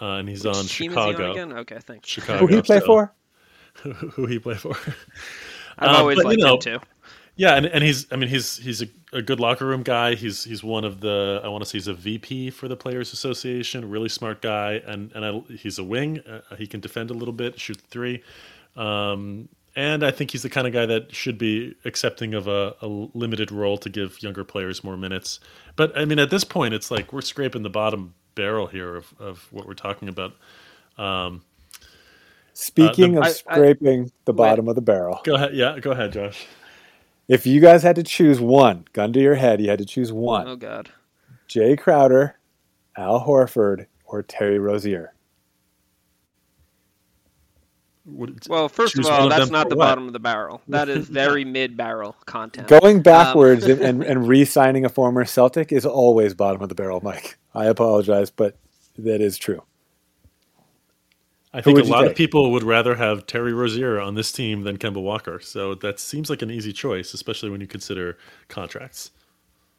Uh, 0.00 0.16
and 0.18 0.28
he's 0.28 0.44
on 0.46 0.56
Which 0.56 0.76
team 0.76 0.90
is 0.92 0.96
he 0.96 1.00
on 1.00 1.12
Chicago. 1.12 1.32
again? 1.32 1.52
Okay, 1.54 1.78
thanks. 1.80 2.08
Chicago. 2.08 2.38
Who 2.46 2.54
he 2.54 2.62
play 2.62 2.80
so- 2.80 2.86
for? 2.86 3.12
Who 3.82 4.26
he 4.26 4.38
play 4.38 4.54
for? 4.54 4.76
I've 5.78 5.90
Uh, 5.90 5.98
always 5.98 6.16
but, 6.16 6.22
you 6.22 6.28
liked 6.28 6.40
know, 6.42 6.54
him 6.54 6.80
too. 6.80 6.86
Yeah, 7.36 7.54
and, 7.54 7.66
and 7.66 7.84
he's 7.84 8.10
I 8.12 8.16
mean 8.16 8.28
he's 8.28 8.56
he's 8.58 8.82
a, 8.82 8.86
a 9.12 9.22
good 9.22 9.38
locker 9.38 9.64
room 9.64 9.84
guy. 9.84 10.16
He's 10.16 10.42
he's 10.42 10.64
one 10.64 10.84
of 10.84 11.00
the 11.00 11.40
I 11.44 11.48
want 11.48 11.62
to 11.62 11.70
say 11.70 11.78
he's 11.78 11.86
a 11.86 11.94
VP 11.94 12.50
for 12.50 12.66
the 12.66 12.76
Players 12.76 13.12
Association. 13.12 13.88
Really 13.88 14.08
smart 14.08 14.42
guy, 14.42 14.82
and 14.84 15.12
and 15.14 15.24
I, 15.24 15.38
he's 15.54 15.78
a 15.78 15.84
wing. 15.84 16.18
Uh, 16.20 16.40
he 16.56 16.66
can 16.66 16.80
defend 16.80 17.10
a 17.12 17.14
little 17.14 17.32
bit, 17.34 17.58
shoot 17.60 17.80
three, 17.80 18.24
um, 18.76 19.48
and 19.78 20.02
I 20.02 20.10
think 20.10 20.32
he's 20.32 20.42
the 20.42 20.50
kind 20.50 20.66
of 20.66 20.72
guy 20.72 20.86
that 20.86 21.14
should 21.14 21.38
be 21.38 21.76
accepting 21.84 22.34
of 22.34 22.48
a, 22.48 22.74
a 22.82 22.88
limited 22.88 23.52
role 23.52 23.78
to 23.78 23.88
give 23.88 24.20
younger 24.20 24.42
players 24.42 24.82
more 24.82 24.96
minutes. 24.96 25.38
But 25.76 25.96
I 25.96 26.04
mean, 26.04 26.18
at 26.18 26.30
this 26.30 26.42
point, 26.42 26.74
it's 26.74 26.90
like 26.90 27.12
we're 27.12 27.20
scraping 27.20 27.62
the 27.62 27.70
bottom 27.70 28.14
barrel 28.34 28.66
here 28.66 28.96
of, 28.96 29.14
of 29.20 29.46
what 29.52 29.68
we're 29.68 29.74
talking 29.74 30.08
about. 30.08 30.32
Um, 30.98 31.42
Speaking 32.54 33.12
the- 33.12 33.18
of 33.20 33.24
I- 33.26 33.28
I- 33.28 33.32
scraping 33.32 34.10
the 34.24 34.32
bottom 34.32 34.66
of 34.66 34.74
the 34.74 34.80
barrel, 34.82 35.20
go 35.22 35.36
ahead, 35.36 35.54
yeah, 35.54 35.78
go 35.78 35.92
ahead, 35.92 36.12
Josh. 36.12 36.44
if 37.28 37.46
you 37.46 37.60
guys 37.60 37.84
had 37.84 37.94
to 37.94 38.02
choose 38.02 38.40
one, 38.40 38.84
gun 38.92 39.12
to 39.12 39.20
your 39.20 39.36
head, 39.36 39.60
you 39.60 39.70
had 39.70 39.78
to 39.78 39.84
choose 39.86 40.12
one: 40.12 40.48
Oh 40.48 40.56
God. 40.56 40.90
Jae 41.48 41.78
Crowder, 41.78 42.36
Al 42.96 43.24
Horford, 43.24 43.86
or 44.04 44.24
Terry 44.24 44.58
Rozier. 44.58 45.14
Would 48.08 48.46
Well, 48.48 48.68
first 48.68 48.98
of 48.98 49.06
all, 49.06 49.20
one 49.20 49.28
that's 49.28 49.46
them 49.46 49.52
not 49.52 49.68
the 49.68 49.76
what? 49.76 49.86
bottom 49.86 50.06
of 50.06 50.12
the 50.12 50.18
barrel. 50.18 50.62
That 50.68 50.88
is 50.88 51.08
very 51.08 51.44
mid-barrel 51.44 52.16
content. 52.26 52.68
Going 52.68 52.98
um, 52.98 53.02
backwards 53.02 53.64
and, 53.64 53.80
and, 53.82 54.02
and 54.02 54.28
re-signing 54.28 54.84
a 54.84 54.88
former 54.88 55.24
Celtic 55.24 55.72
is 55.72 55.86
always 55.86 56.34
bottom 56.34 56.62
of 56.62 56.68
the 56.68 56.74
barrel, 56.74 57.00
Mike. 57.02 57.38
I 57.54 57.66
apologize, 57.66 58.30
but 58.30 58.56
that 58.98 59.20
is 59.20 59.38
true. 59.38 59.62
I 61.52 61.62
think 61.62 61.76
a 61.76 61.80
would 61.80 61.86
you 61.86 61.92
lot 61.92 62.06
of 62.06 62.14
people 62.14 62.52
would 62.52 62.62
rather 62.62 62.94
have 62.96 63.26
Terry 63.26 63.52
Rozier 63.52 63.98
on 63.98 64.14
this 64.14 64.30
team 64.30 64.62
than 64.62 64.76
Kemba 64.76 65.02
Walker. 65.02 65.40
So 65.40 65.74
that 65.76 65.98
seems 65.98 66.28
like 66.28 66.42
an 66.42 66.50
easy 66.50 66.72
choice, 66.72 67.14
especially 67.14 67.50
when 67.50 67.60
you 67.60 67.66
consider 67.66 68.18
contracts. 68.48 69.10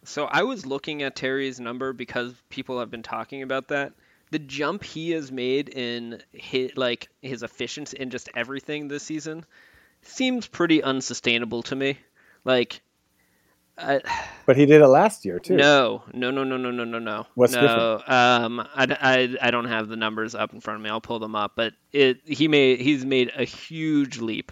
So 0.03 0.25
I 0.25 0.43
was 0.43 0.65
looking 0.65 1.03
at 1.03 1.15
Terry's 1.15 1.59
number 1.59 1.93
because 1.93 2.33
people 2.49 2.79
have 2.79 2.89
been 2.89 3.03
talking 3.03 3.43
about 3.43 3.67
that. 3.67 3.93
The 4.31 4.39
jump 4.39 4.83
he 4.83 5.11
has 5.11 5.31
made 5.31 5.69
in 5.69 6.21
his, 6.31 6.75
like 6.75 7.09
his 7.21 7.43
efficiency 7.43 7.97
in 7.99 8.09
just 8.09 8.29
everything 8.35 8.87
this 8.87 9.03
season 9.03 9.45
seems 10.01 10.47
pretty 10.47 10.83
unsustainable 10.83 11.63
to 11.63 11.75
me. 11.75 11.97
Like, 12.45 12.81
I, 13.77 14.01
But 14.45 14.57
he 14.57 14.65
did 14.65 14.81
it 14.81 14.87
last 14.87 15.25
year 15.25 15.39
too. 15.39 15.55
no, 15.55 16.03
no, 16.13 16.31
no, 16.31 16.43
no, 16.43 16.57
no, 16.57 16.71
no, 16.71 16.83
no, 16.83 16.99
no. 16.99 17.25
What's 17.35 17.53
no, 17.53 18.01
um, 18.05 18.59
I, 18.59 18.97
I, 19.01 19.47
I 19.47 19.51
don't 19.51 19.67
have 19.67 19.87
the 19.87 19.95
numbers 19.95 20.35
up 20.35 20.53
in 20.53 20.59
front 20.59 20.79
of 20.79 20.83
me. 20.83 20.89
I'll 20.89 21.01
pull 21.01 21.19
them 21.19 21.35
up. 21.35 21.53
But 21.55 21.73
it 21.91 22.19
he 22.25 22.47
made 22.47 22.81
he's 22.81 23.05
made 23.05 23.31
a 23.35 23.43
huge 23.43 24.19
leap. 24.19 24.51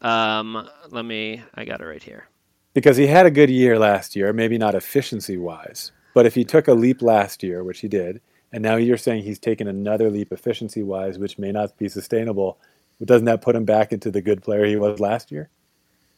Um, 0.00 0.68
let 0.90 1.04
me. 1.04 1.42
I 1.54 1.64
got 1.64 1.80
it 1.80 1.84
right 1.84 2.02
here. 2.02 2.28
Because 2.72 2.96
he 2.96 3.06
had 3.06 3.26
a 3.26 3.30
good 3.30 3.50
year 3.50 3.78
last 3.78 4.14
year, 4.14 4.32
maybe 4.32 4.56
not 4.56 4.74
efficiency 4.74 5.36
wise. 5.36 5.90
But 6.14 6.26
if 6.26 6.34
he 6.34 6.44
took 6.44 6.68
a 6.68 6.74
leap 6.74 7.02
last 7.02 7.42
year, 7.42 7.64
which 7.64 7.80
he 7.80 7.88
did, 7.88 8.20
and 8.52 8.62
now 8.62 8.76
you're 8.76 8.96
saying 8.96 9.22
he's 9.22 9.38
taken 9.38 9.68
another 9.68 10.10
leap 10.10 10.32
efficiency 10.32 10.82
wise, 10.82 11.18
which 11.18 11.38
may 11.38 11.52
not 11.52 11.76
be 11.76 11.88
sustainable, 11.88 12.58
doesn't 13.04 13.26
that 13.26 13.42
put 13.42 13.56
him 13.56 13.64
back 13.64 13.92
into 13.92 14.10
the 14.10 14.20
good 14.20 14.42
player 14.42 14.64
he 14.64 14.76
was 14.76 15.00
last 15.00 15.32
year? 15.32 15.48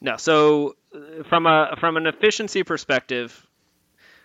No, 0.00 0.16
so 0.16 0.76
uh, 0.94 1.22
from 1.24 1.46
a 1.46 1.76
from 1.78 1.96
an 1.96 2.06
efficiency 2.06 2.64
perspective, 2.64 3.46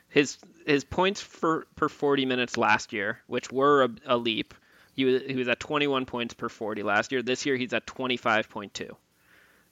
his 0.10 0.38
his 0.66 0.84
points 0.84 1.22
for 1.22 1.68
per 1.76 1.88
40 1.88 2.26
minutes 2.26 2.58
last 2.58 2.94
year, 2.94 3.20
which 3.28 3.52
were 3.52 3.84
a, 3.84 3.90
a 4.08 4.18
leap, 4.18 4.54
he 4.98 5.06
was 5.06 5.22
he 5.28 5.36
was 5.36 5.48
at 5.48 5.60
21 5.60 6.06
points 6.06 6.34
per 6.34 6.50
40 6.50 6.84
last 6.84 7.12
year. 7.12 7.22
This 7.22 7.46
year 7.46 7.56
he's 7.56 7.74
at 7.74 7.86
25.2. 7.86 8.90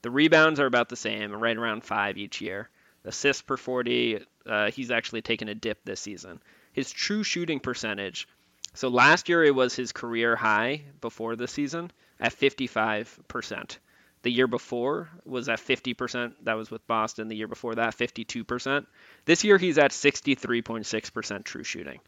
The 0.03 0.11
rebounds 0.11 0.59
are 0.59 0.67
about 0.67 0.89
the 0.89 0.95
same, 0.95 1.33
right 1.33 1.57
around 1.57 1.83
five 1.83 2.17
each 2.17 2.39
year. 2.39 2.69
Assists 3.03 3.41
per 3.41 3.57
40, 3.57 4.19
uh, 4.45 4.71
he's 4.71 4.91
actually 4.91 5.21
taken 5.21 5.47
a 5.47 5.55
dip 5.55 5.83
this 5.83 5.99
season. 5.99 6.39
His 6.75 6.91
true 6.91 7.23
shooting 7.23 7.61
percentage. 7.61 8.27
So 8.73 8.89
last 8.89 9.29
year 9.29 9.45
it 9.45 9.55
was 9.55 9.73
his 9.73 9.93
career 9.93 10.35
high 10.35 10.81
before 10.99 11.37
the 11.37 11.47
season 11.47 11.89
at 12.19 12.37
55%. 12.37 13.77
The 14.23 14.29
year 14.29 14.47
before 14.47 15.09
was 15.23 15.47
at 15.47 15.59
50%. 15.59 16.33
That 16.43 16.55
was 16.55 16.69
with 16.69 16.85
Boston. 16.85 17.29
The 17.29 17.35
year 17.37 17.47
before 17.47 17.75
that, 17.75 17.95
52%. 17.95 18.85
This 19.23 19.45
year 19.45 19.57
he's 19.57 19.77
at 19.77 19.91
63.6% 19.91 21.43
true 21.45 21.63
shooting, 21.63 22.01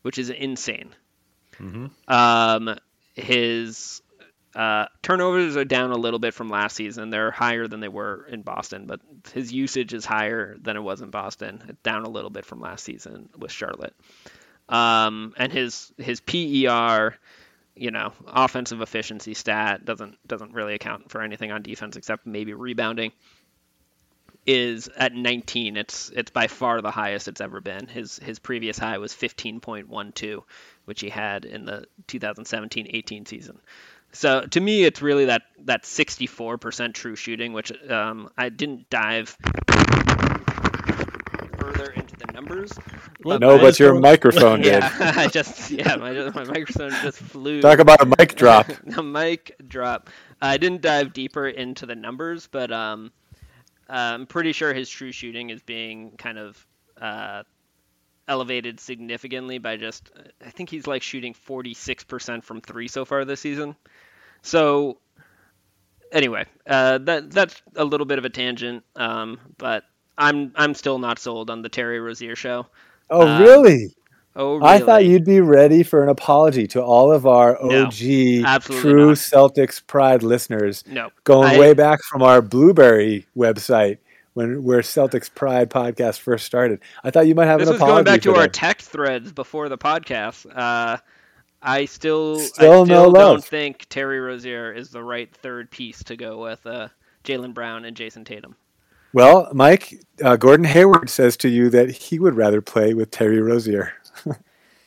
which 0.00 0.16
is 0.16 0.30
insane. 0.30 0.94
Um, 2.08 2.78
his 3.14 4.00
uh, 4.54 4.86
turnovers 5.02 5.56
are 5.56 5.64
down 5.64 5.90
a 5.90 5.96
little 5.96 6.18
bit 6.18 6.34
from 6.34 6.48
last 6.48 6.76
season. 6.76 7.10
They're 7.10 7.30
higher 7.30 7.68
than 7.68 7.80
they 7.80 7.88
were 7.88 8.26
in 8.30 8.42
Boston, 8.42 8.86
but 8.86 9.00
his 9.32 9.52
usage 9.52 9.92
is 9.92 10.04
higher 10.04 10.56
than 10.60 10.76
it 10.76 10.80
was 10.80 11.00
in 11.00 11.10
Boston. 11.10 11.62
It's 11.68 11.80
down 11.82 12.04
a 12.04 12.08
little 12.08 12.30
bit 12.30 12.46
from 12.46 12.60
last 12.60 12.84
season 12.84 13.28
with 13.36 13.52
Charlotte. 13.52 13.94
Um, 14.68 15.34
and 15.36 15.52
his 15.52 15.92
his 15.98 16.20
PER, 16.20 17.14
you 17.74 17.90
know, 17.90 18.12
offensive 18.26 18.80
efficiency 18.80 19.34
stat 19.34 19.84
doesn't 19.84 20.16
doesn't 20.26 20.52
really 20.52 20.74
account 20.74 21.10
for 21.10 21.22
anything 21.22 21.52
on 21.52 21.62
defense 21.62 21.96
except 21.96 22.26
maybe 22.26 22.54
rebounding. 22.54 23.12
Is 24.46 24.88
at 24.96 25.12
19. 25.12 25.76
It's 25.76 26.08
it's 26.08 26.30
by 26.30 26.46
far 26.46 26.80
the 26.80 26.90
highest 26.90 27.28
it's 27.28 27.42
ever 27.42 27.60
been. 27.60 27.86
His 27.86 28.18
his 28.18 28.38
previous 28.38 28.78
high 28.78 28.96
was 28.96 29.12
15.12, 29.12 30.42
which 30.86 31.02
he 31.02 31.10
had 31.10 31.44
in 31.44 31.66
the 31.66 31.84
2017-18 32.06 33.28
season. 33.28 33.60
So 34.12 34.42
to 34.42 34.60
me, 34.60 34.84
it's 34.84 35.02
really 35.02 35.26
that 35.26 35.42
that 35.64 35.82
64% 35.84 36.94
true 36.94 37.14
shooting, 37.16 37.52
which 37.52 37.72
um, 37.90 38.30
I 38.36 38.48
didn't 38.48 38.88
dive 38.90 39.36
further 41.58 41.90
into 41.90 42.16
the 42.16 42.32
numbers. 42.32 42.72
Well, 43.22 43.38
No, 43.38 43.58
but 43.58 43.78
your 43.78 43.94
microphone 44.00 44.62
did. 44.62 44.82
Yeah, 44.82 44.92
I 45.16 45.26
just 45.28 45.70
yeah, 45.70 45.96
my, 45.96 46.12
my 46.30 46.44
microphone 46.44 46.90
just 47.02 47.18
flew. 47.18 47.60
Talk 47.60 47.78
about 47.80 48.00
a 48.00 48.06
mic 48.06 48.34
drop. 48.36 48.68
a 48.96 49.02
mic 49.02 49.56
drop. 49.66 50.08
I 50.40 50.56
didn't 50.56 50.82
dive 50.82 51.12
deeper 51.12 51.48
into 51.48 51.84
the 51.86 51.96
numbers, 51.96 52.48
but 52.50 52.72
um, 52.72 53.12
I'm 53.88 54.26
pretty 54.26 54.52
sure 54.52 54.72
his 54.72 54.88
true 54.88 55.12
shooting 55.12 55.50
is 55.50 55.60
being 55.62 56.12
kind 56.16 56.38
of 56.38 56.66
uh, 57.00 57.42
elevated 58.28 58.78
significantly 58.78 59.58
by 59.58 59.76
just. 59.76 60.10
I 60.44 60.50
think 60.50 60.68
he's 60.70 60.86
like 60.86 61.02
shooting 61.02 61.34
46% 61.34 62.44
from 62.44 62.60
three 62.60 62.86
so 62.88 63.04
far 63.04 63.24
this 63.24 63.40
season. 63.40 63.74
So 64.42 64.98
anyway, 66.12 66.44
uh, 66.66 66.98
that 66.98 67.30
that's 67.30 67.60
a 67.76 67.84
little 67.84 68.06
bit 68.06 68.18
of 68.18 68.24
a 68.24 68.30
tangent, 68.30 68.84
um, 68.96 69.40
but 69.56 69.84
I'm 70.16 70.52
I'm 70.54 70.74
still 70.74 70.98
not 70.98 71.18
sold 71.18 71.50
on 71.50 71.62
the 71.62 71.68
Terry 71.68 72.00
Rozier 72.00 72.36
show. 72.36 72.66
Oh, 73.10 73.26
Uh, 73.26 73.40
really? 73.40 73.94
Oh, 74.36 74.56
really? 74.56 74.68
I 74.68 74.78
thought 74.78 75.04
you'd 75.04 75.24
be 75.24 75.40
ready 75.40 75.82
for 75.82 76.02
an 76.04 76.08
apology 76.08 76.66
to 76.68 76.82
all 76.82 77.10
of 77.10 77.26
our 77.26 77.56
OG 77.60 78.44
absolutely 78.44 78.80
true 78.90 79.06
not. 79.08 79.16
Celtics 79.16 79.84
pride 79.84 80.22
listeners 80.22 80.84
no 80.86 81.10
going 81.24 81.48
I- 81.54 81.58
way 81.58 81.74
back 81.74 81.98
from 82.08 82.22
our 82.22 82.40
Blueberry 82.40 83.26
website 83.36 83.98
when 84.38 84.62
where 84.62 84.80
Celtics 84.80 85.32
Pride 85.34 85.68
podcast 85.70 86.20
first 86.20 86.46
started. 86.46 86.80
I 87.04 87.10
thought 87.10 87.26
you 87.26 87.34
might 87.34 87.46
have 87.46 87.58
This 87.60 87.68
an 87.68 87.74
was 87.74 87.82
apology 87.82 87.94
going 87.94 88.04
back 88.04 88.22
to 88.22 88.30
for 88.32 88.36
our 88.36 88.42
them. 88.44 88.52
text 88.52 88.88
threads 88.90 89.32
before 89.32 89.68
the 89.68 89.76
podcast. 89.78 90.46
Uh, 90.56 90.96
I 91.60 91.84
still, 91.86 92.38
Still 92.38 92.72
I 92.72 92.84
no 92.84 92.84
still 92.84 93.10
love. 93.10 93.12
don't 93.12 93.44
think 93.44 93.86
Terry 93.88 94.20
Rozier 94.20 94.72
is 94.72 94.90
the 94.90 95.02
right 95.02 95.34
third 95.34 95.70
piece 95.70 96.02
to 96.04 96.16
go 96.16 96.40
with 96.40 96.64
uh, 96.66 96.88
Jaylen 97.24 97.52
Brown 97.52 97.84
and 97.84 97.96
Jayson 97.96 98.24
Tatum. 98.24 98.54
Well, 99.12 99.48
Mike, 99.52 100.00
uh, 100.22 100.36
Gordon 100.36 100.66
Hayward 100.66 101.10
says 101.10 101.36
to 101.38 101.48
you 101.48 101.68
that 101.70 101.90
he 101.90 102.18
would 102.18 102.34
rather 102.36 102.60
play 102.62 102.94
with 102.94 103.10
Terry 103.10 103.40
Rozier. 103.40 103.92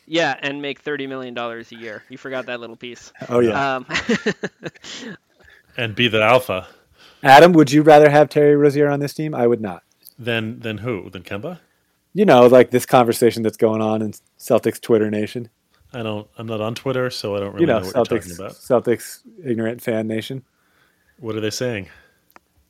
Yeah, 0.07 0.35
and 0.41 0.61
make 0.61 0.79
thirty 0.81 1.07
million 1.07 1.33
dollars 1.33 1.71
a 1.71 1.75
year. 1.75 2.03
You 2.09 2.17
forgot 2.17 2.47
that 2.47 2.59
little 2.59 2.75
piece. 2.75 3.13
Oh 3.29 3.39
yeah, 3.39 3.75
Um, 3.77 3.85
And 5.77 5.95
be 5.95 6.09
the 6.09 6.21
alpha. 6.21 6.67
Adam, 7.23 7.53
would 7.53 7.71
you 7.71 7.81
rather 7.81 8.09
have 8.09 8.29
Terry 8.29 8.55
Rozier 8.55 8.89
on 8.89 8.99
this 8.99 9.13
team? 9.13 9.35
I 9.35 9.47
would 9.47 9.61
not. 9.61 9.83
Then 10.17 10.59
then 10.59 10.79
who? 10.79 11.09
Then 11.09 11.23
Kemba? 11.23 11.59
You 12.13 12.25
know, 12.25 12.47
like 12.47 12.71
this 12.71 12.85
conversation 12.85 13.43
that's 13.43 13.57
going 13.57 13.81
on 13.81 14.01
in 14.01 14.13
Celtics 14.37 14.81
Twitter 14.81 15.09
Nation. 15.09 15.49
I 15.93 16.03
don't. 16.03 16.27
I'm 16.37 16.47
not 16.47 16.61
on 16.61 16.75
Twitter, 16.75 17.09
so 17.09 17.35
I 17.35 17.39
don't 17.39 17.53
really 17.53 17.61
You 17.61 17.67
know, 17.67 17.79
know, 17.79 17.85
what 17.85 17.95
you're 17.95 18.05
Celtics 18.05 18.37
talking 18.37 18.45
about. 18.45 18.51
Celtics 18.53 19.19
ignorant 19.43 19.81
fan 19.81 20.07
nation. 20.07 20.43
What 21.19 21.35
are 21.35 21.41
they 21.41 21.49
saying? 21.49 21.87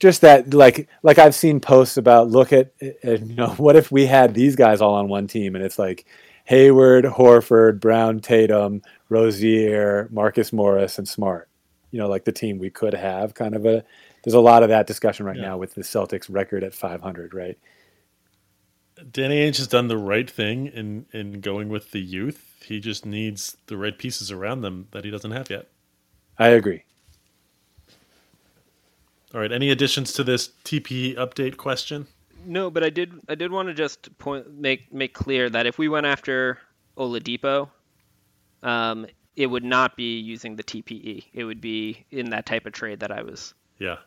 just 0.02 0.22
that 0.22 0.52
like 0.52 0.90
like 1.04 1.20
I've 1.20 1.36
seen 1.36 1.60
posts 1.60 1.96
about 1.96 2.28
look 2.28 2.52
at 2.52 2.72
uh, 2.82 3.12
you 3.12 3.36
know 3.36 3.50
what 3.58 3.76
if 3.76 3.92
we 3.92 4.08
had 4.08 4.34
these 4.34 4.56
guys 4.56 4.82
all 4.82 4.96
on 4.96 5.08
one 5.08 5.28
team 5.28 5.56
and 5.56 5.64
it's 5.64 5.78
like 5.78 6.06
Hayward, 6.46 7.06
Horford, 7.06 7.80
Brown, 7.80 8.20
Tatum, 8.20 8.82
Rozier, 9.10 10.10
Marcus 10.12 10.52
Morris, 10.52 10.98
and 10.98 11.08
Smart. 11.08 11.48
You 11.92 12.00
know, 12.00 12.10
like 12.10 12.26
the 12.26 12.32
team 12.32 12.58
we 12.58 12.72
could 12.72 12.94
have. 12.96 13.36
Kind 13.36 13.56
of 13.56 13.66
a 13.66 13.84
there's 14.24 14.34
a 14.34 14.40
lot 14.40 14.64
of 14.64 14.70
that 14.70 14.88
discussion 14.88 15.26
right 15.26 15.36
Yeah. 15.38 15.42
now 15.50 15.58
with 15.58 15.74
the 15.76 15.82
Celtics 15.82 16.28
record 16.30 16.64
at 16.64 16.74
500, 16.74 17.34
right? 17.34 17.58
Danny 19.12 19.38
Ainge 19.40 19.58
has 19.58 19.68
done 19.68 19.88
the 19.88 19.98
right 19.98 20.30
thing 20.30 20.68
in 20.68 21.06
in 21.12 21.42
going 21.42 21.70
with 21.70 21.92
the 21.92 22.00
youth. 22.02 22.56
He 22.64 22.80
just 22.80 23.06
needs 23.06 23.58
the 23.66 23.76
right 23.78 23.98
pieces 23.98 24.32
around 24.32 24.62
them 24.62 24.88
that 24.92 25.04
he 25.04 25.10
doesn't 25.12 25.32
have 25.32 25.50
yet. 25.50 25.68
I 26.38 26.50
agree. 26.50 26.84
All 29.34 29.40
right. 29.42 29.52
Any 29.52 29.72
additions 29.72 30.14
to 30.14 30.24
this 30.24 30.50
TP 30.64 31.16
update 31.16 31.58
question? 31.58 32.08
no, 32.44 32.72
but 32.72 32.84
I 32.84 32.90
did, 32.90 33.14
I 33.30 33.36
did 33.36 33.52
want 33.52 33.68
to 33.68 33.74
just 33.76 34.18
point, 34.18 34.52
make, 34.52 34.92
make 34.92 35.14
clear 35.14 35.48
that 35.52 35.68
if 35.68 35.78
we 35.78 35.88
went 35.88 36.08
after 36.08 36.58
Oladipo, 36.98 37.70
um, 38.64 39.06
it 39.36 39.46
would 39.46 39.64
not 39.64 39.96
be 39.96 40.18
using 40.20 40.56
the 40.56 40.64
TPE. 40.64 41.26
It 41.34 41.44
would 41.44 41.62
be 41.62 42.04
in 42.10 42.32
that 42.32 42.48
type 42.48 42.66
of 42.66 42.74
trade 42.74 43.00
that 43.02 43.12
I 43.12 43.22
was 43.22 43.54
Yeah. 43.78 43.98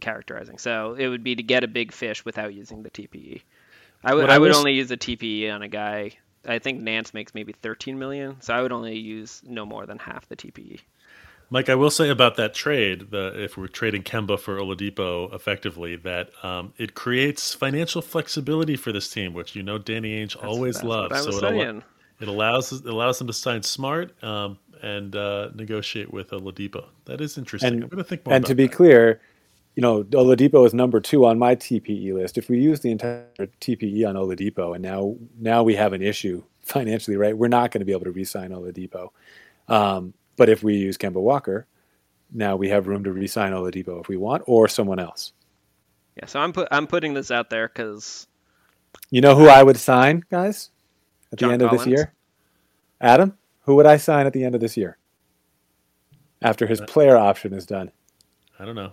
Characterizing. 0.00 0.58
So 0.58 0.94
it 0.94 1.08
would 1.08 1.22
be 1.24 1.36
to 1.36 1.42
get 1.42 1.64
a 1.64 1.68
big 1.68 1.92
fish 1.92 2.24
without 2.24 2.54
using 2.54 2.82
the 2.82 2.90
TPE. 2.90 3.42
I 4.04 4.14
would 4.14 4.30
I 4.30 4.34
I 4.34 4.38
would 4.38 4.48
was- 4.48 4.58
only 4.58 4.74
use 4.74 4.90
a 4.90 4.96
TPE 4.96 5.50
on 5.52 5.62
a 5.62 5.68
guy. 5.68 6.12
I 6.44 6.58
think 6.58 6.80
Nance 6.80 7.14
makes 7.14 7.34
maybe 7.34 7.52
13 7.52 7.98
million, 8.00 8.36
so 8.40 8.52
I 8.52 8.62
would 8.62 8.72
only 8.72 8.96
use 8.98 9.42
no 9.46 9.64
more 9.64 9.86
than 9.86 9.98
half 9.98 10.28
the. 10.28 10.34
TPE. 10.34 10.80
Mike, 11.50 11.68
I 11.68 11.74
will 11.74 11.90
say 11.90 12.08
about 12.08 12.36
that 12.36 12.54
trade, 12.54 13.10
the, 13.10 13.32
if 13.44 13.56
we're 13.58 13.68
trading 13.68 14.02
Kemba 14.02 14.40
for 14.40 14.56
Oladipo 14.58 15.32
effectively, 15.34 15.96
that 15.96 16.30
um, 16.42 16.72
it 16.78 16.94
creates 16.94 17.54
financial 17.54 18.00
flexibility 18.00 18.74
for 18.74 18.90
this 18.90 19.08
team, 19.10 19.34
which 19.34 19.54
you 19.54 19.62
know 19.62 19.76
Danny 19.78 20.16
Ainge 20.24 20.34
always 20.42 20.76
That's 20.76 20.86
loves. 20.86 21.10
What 21.10 21.20
I 21.20 21.26
was 21.26 21.38
so 21.38 21.46
it, 21.46 21.52
al- 21.52 21.60
saying. 21.60 21.82
it 22.20 22.28
allows 22.28 22.72
it 22.72 22.86
allows 22.86 23.18
them 23.18 23.26
to 23.26 23.32
sign 23.34 23.62
smart, 23.62 24.20
um, 24.24 24.58
and 24.82 25.14
uh, 25.14 25.50
negotiate 25.54 26.12
with 26.12 26.30
Oladipo. 26.30 26.86
That 27.04 27.20
is 27.20 27.36
interesting. 27.38 27.74
And, 27.74 27.82
I'm 27.84 27.88
going 27.88 28.02
to 28.02 28.08
think 28.08 28.24
more. 28.26 28.34
And 28.34 28.44
to 28.46 28.54
be 28.54 28.66
that. 28.66 28.72
clear, 28.74 29.20
you 29.74 29.80
know, 29.80 30.04
Oladipo 30.04 30.66
is 30.66 30.74
number 30.74 31.00
two 31.00 31.24
on 31.24 31.38
my 31.38 31.56
TPE 31.56 32.12
list. 32.14 32.36
If 32.36 32.48
we 32.48 32.58
use 32.58 32.80
the 32.80 32.90
entire 32.90 33.26
TPE 33.38 34.06
on 34.06 34.16
Oladipo, 34.16 34.74
and 34.74 34.82
now 34.82 35.16
now 35.38 35.62
we 35.62 35.74
have 35.76 35.92
an 35.92 36.02
issue 36.02 36.42
financially, 36.62 37.16
right? 37.16 37.36
We're 37.36 37.48
not 37.48 37.70
going 37.70 37.80
to 37.80 37.86
be 37.86 37.92
able 37.92 38.04
to 38.04 38.12
re-sign 38.12 38.50
Oladipo. 38.50 39.08
Um, 39.68 40.14
but 40.36 40.48
if 40.48 40.62
we 40.62 40.74
use 40.74 40.98
Kemba 40.98 41.14
Walker, 41.14 41.66
now 42.32 42.56
we 42.56 42.68
have 42.68 42.86
room 42.86 43.04
to 43.04 43.12
re-sign 43.12 43.52
Oladipo 43.52 44.00
if 44.00 44.08
we 44.08 44.16
want, 44.16 44.42
or 44.46 44.68
someone 44.68 44.98
else. 44.98 45.32
Yeah, 46.16 46.26
so 46.26 46.40
I'm 46.40 46.52
put 46.52 46.68
I'm 46.70 46.86
putting 46.86 47.14
this 47.14 47.30
out 47.30 47.48
there 47.48 47.68
because 47.68 48.26
you 49.10 49.22
know 49.22 49.34
who 49.34 49.48
I 49.48 49.62
would 49.62 49.78
sign, 49.78 50.24
guys, 50.30 50.70
at 51.32 51.38
John 51.38 51.48
the 51.48 51.52
end 51.54 51.62
of 51.62 51.70
this 51.70 51.86
year. 51.86 52.12
Adam, 53.00 53.38
who 53.62 53.74
would 53.76 53.86
I 53.86 53.96
sign 53.96 54.26
at 54.26 54.34
the 54.34 54.44
end 54.44 54.54
of 54.54 54.60
this 54.60 54.76
year? 54.76 54.98
After 56.42 56.66
his 56.66 56.80
player 56.82 57.16
option 57.16 57.54
is 57.54 57.64
done, 57.64 57.90
I 58.58 58.64
don't 58.66 58.74
know. 58.74 58.92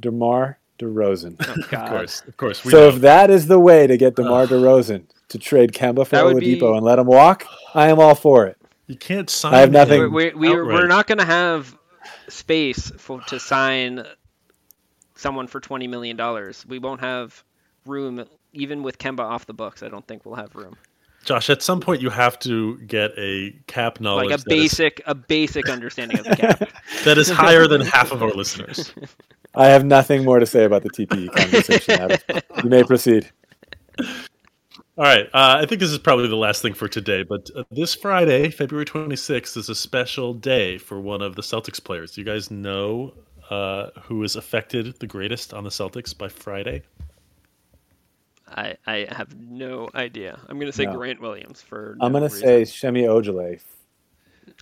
DeMar 0.00 0.58
DeRozan. 0.78 1.36
oh 1.40 1.52
Of 1.82 1.88
course, 1.90 2.22
of 2.26 2.36
course. 2.36 2.64
We 2.64 2.70
so 2.72 2.88
know. 2.88 2.96
if 2.96 3.02
that 3.02 3.30
is 3.30 3.46
the 3.46 3.60
way 3.60 3.86
to 3.86 3.96
get 3.96 4.16
DeMar 4.16 4.46
DeRozan 4.46 5.04
to 5.28 5.38
trade 5.38 5.72
Kemba 5.72 6.04
for 6.06 6.16
That 6.16 6.24
would 6.24 6.42
Oladipo 6.42 6.72
be- 6.72 6.76
and 6.76 6.82
let 6.84 6.98
him 6.98 7.06
walk, 7.06 7.44
I 7.74 7.88
am 7.88 7.98
all 8.00 8.14
for 8.14 8.46
it. 8.46 8.56
you 8.86 8.96
can't 8.96 9.28
sign. 9.30 9.54
I 9.54 9.58
have 9.60 9.70
nothing- 9.72 10.02
him 10.04 10.12
we're, 10.12 10.36
we're, 10.36 10.64
we're 10.64 10.86
not 10.86 11.06
going 11.06 11.18
to 11.18 11.24
have 11.24 11.76
space 12.28 12.90
for 12.96 13.20
to 13.28 13.38
sign 13.38 14.04
someone 15.16 15.46
for 15.46 15.60
twenty 15.60 15.86
million 15.86 16.16
dollars. 16.16 16.64
We 16.66 16.78
won't 16.78 17.00
have 17.00 17.44
room 17.86 18.24
even 18.52 18.82
with 18.82 18.98
Kemba 18.98 19.20
off 19.20 19.46
the 19.46 19.54
books. 19.54 19.82
I 19.82 19.88
don't 19.88 20.06
think 20.06 20.24
we'll 20.24 20.36
have 20.36 20.54
room. 20.56 20.76
Josh, 21.30 21.48
at 21.48 21.62
some 21.62 21.80
point 21.80 22.02
you 22.02 22.10
have 22.10 22.40
to 22.40 22.76
get 22.78 23.12
a 23.16 23.54
cap 23.68 24.00
knowledge 24.00 24.30
Like 24.30 24.40
a 24.40 24.42
that 24.42 24.52
is- 24.52 24.58
basic 24.62 25.00
a 25.06 25.14
basic 25.14 25.68
understanding 25.68 26.18
of 26.18 26.24
the 26.24 26.34
cap. 26.34 26.68
that 27.04 27.18
is 27.18 27.30
higher 27.30 27.68
than 27.68 27.82
half 27.82 28.10
of 28.10 28.20
our 28.20 28.32
listeners. 28.32 28.92
I 29.54 29.66
have 29.68 29.84
nothing 29.84 30.24
more 30.24 30.40
to 30.40 30.46
say 30.46 30.64
about 30.64 30.82
the 30.82 30.90
TPE 30.90 31.30
conversation. 31.36 32.42
You 32.64 32.68
may 32.68 32.82
proceed. 32.82 33.30
All 34.00 35.04
right. 35.04 35.26
Uh, 35.26 35.58
I 35.62 35.66
think 35.66 35.80
this 35.80 35.92
is 35.92 35.98
probably 35.98 36.26
the 36.26 36.34
last 36.34 36.62
thing 36.62 36.74
for 36.74 36.88
today, 36.88 37.22
but 37.22 37.48
uh, 37.54 37.62
this 37.70 37.94
Friday, 37.94 38.50
February 38.50 38.84
26th, 38.84 39.56
is 39.56 39.68
a 39.68 39.74
special 39.76 40.34
day 40.34 40.78
for 40.78 41.00
one 41.00 41.22
of 41.22 41.36
the 41.36 41.42
Celtics 41.42 41.82
players. 41.82 42.18
You 42.18 42.24
guys 42.24 42.50
know 42.50 43.14
uh, 43.50 43.90
who 44.02 44.24
is 44.24 44.34
affected 44.34 44.98
the 44.98 45.06
greatest 45.06 45.54
on 45.54 45.62
the 45.62 45.70
Celtics 45.70 46.16
by 46.16 46.26
Friday? 46.26 46.82
I, 48.50 48.76
I 48.86 49.06
have 49.10 49.38
no 49.38 49.88
idea. 49.94 50.38
I'm 50.48 50.58
going 50.58 50.70
to 50.70 50.76
say 50.76 50.86
No. 50.86 50.96
Grant 50.96 51.20
Williams 51.20 51.60
for. 51.62 51.96
I'm 52.00 52.12
no 52.12 52.18
going 52.18 52.30
to 52.30 52.36
say 52.36 52.64
Semi 52.64 53.02
Ojeleye. 53.02 53.60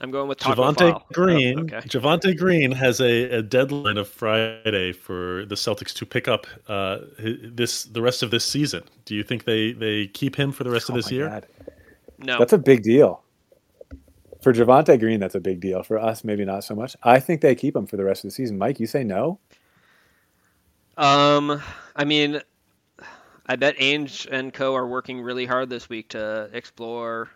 I'm 0.00 0.10
going 0.10 0.28
with 0.28 0.38
Tacko 0.38 0.54
Javonte 0.54 0.90
Fall. 0.90 1.02
Oh, 1.04 1.12
Green. 1.12 1.60
okay. 1.60 1.80
Javonte 1.88 2.36
Green 2.36 2.70
has 2.72 3.00
a, 3.00 3.24
a 3.38 3.42
deadline 3.42 3.96
of 3.96 4.08
Friday 4.08 4.92
for 4.92 5.44
the 5.46 5.54
Celtics 5.54 5.92
to 5.94 6.06
pick 6.06 6.28
up 6.28 6.46
uh, 6.68 6.98
this 7.18 7.84
the 7.84 8.02
rest 8.02 8.22
of 8.22 8.30
this 8.30 8.44
season. 8.44 8.84
Do 9.06 9.14
you 9.14 9.22
think 9.22 9.44
they, 9.44 9.72
they 9.72 10.06
keep 10.08 10.36
him 10.36 10.52
for 10.52 10.64
the 10.64 10.70
rest 10.70 10.88
of 10.88 10.94
Oh 10.94 10.98
this 10.98 11.10
year? 11.10 11.28
God. 11.28 11.46
No. 12.18 12.38
That's 12.38 12.52
a 12.52 12.58
big 12.58 12.82
deal. 12.82 13.22
For 14.42 14.52
Javonte 14.52 14.98
Green, 15.00 15.18
that's 15.18 15.34
a 15.34 15.40
big 15.40 15.60
deal. 15.60 15.82
For 15.82 15.98
us, 15.98 16.22
maybe 16.22 16.44
not 16.44 16.62
so 16.62 16.74
much. 16.74 16.96
I 17.02 17.18
think 17.18 17.40
they 17.40 17.54
keep 17.54 17.74
him 17.74 17.86
for 17.86 17.96
the 17.96 18.04
rest 18.04 18.24
of 18.24 18.30
the 18.30 18.34
season. 18.34 18.56
Mike, 18.56 18.78
you 18.78 18.86
say 18.86 19.02
no? 19.02 19.40
Um, 20.96 21.60
I 21.96 22.04
mean, 22.04 22.40
I 23.48 23.56
bet 23.56 23.78
Ainge 23.78 24.28
and 24.30 24.54
Co 24.54 24.76
are 24.76 24.88
working 24.88 25.22
really 25.22 25.46
hard 25.46 25.70
this 25.70 25.88
week 25.88 26.10
to 26.10 26.50
explore 26.52 27.30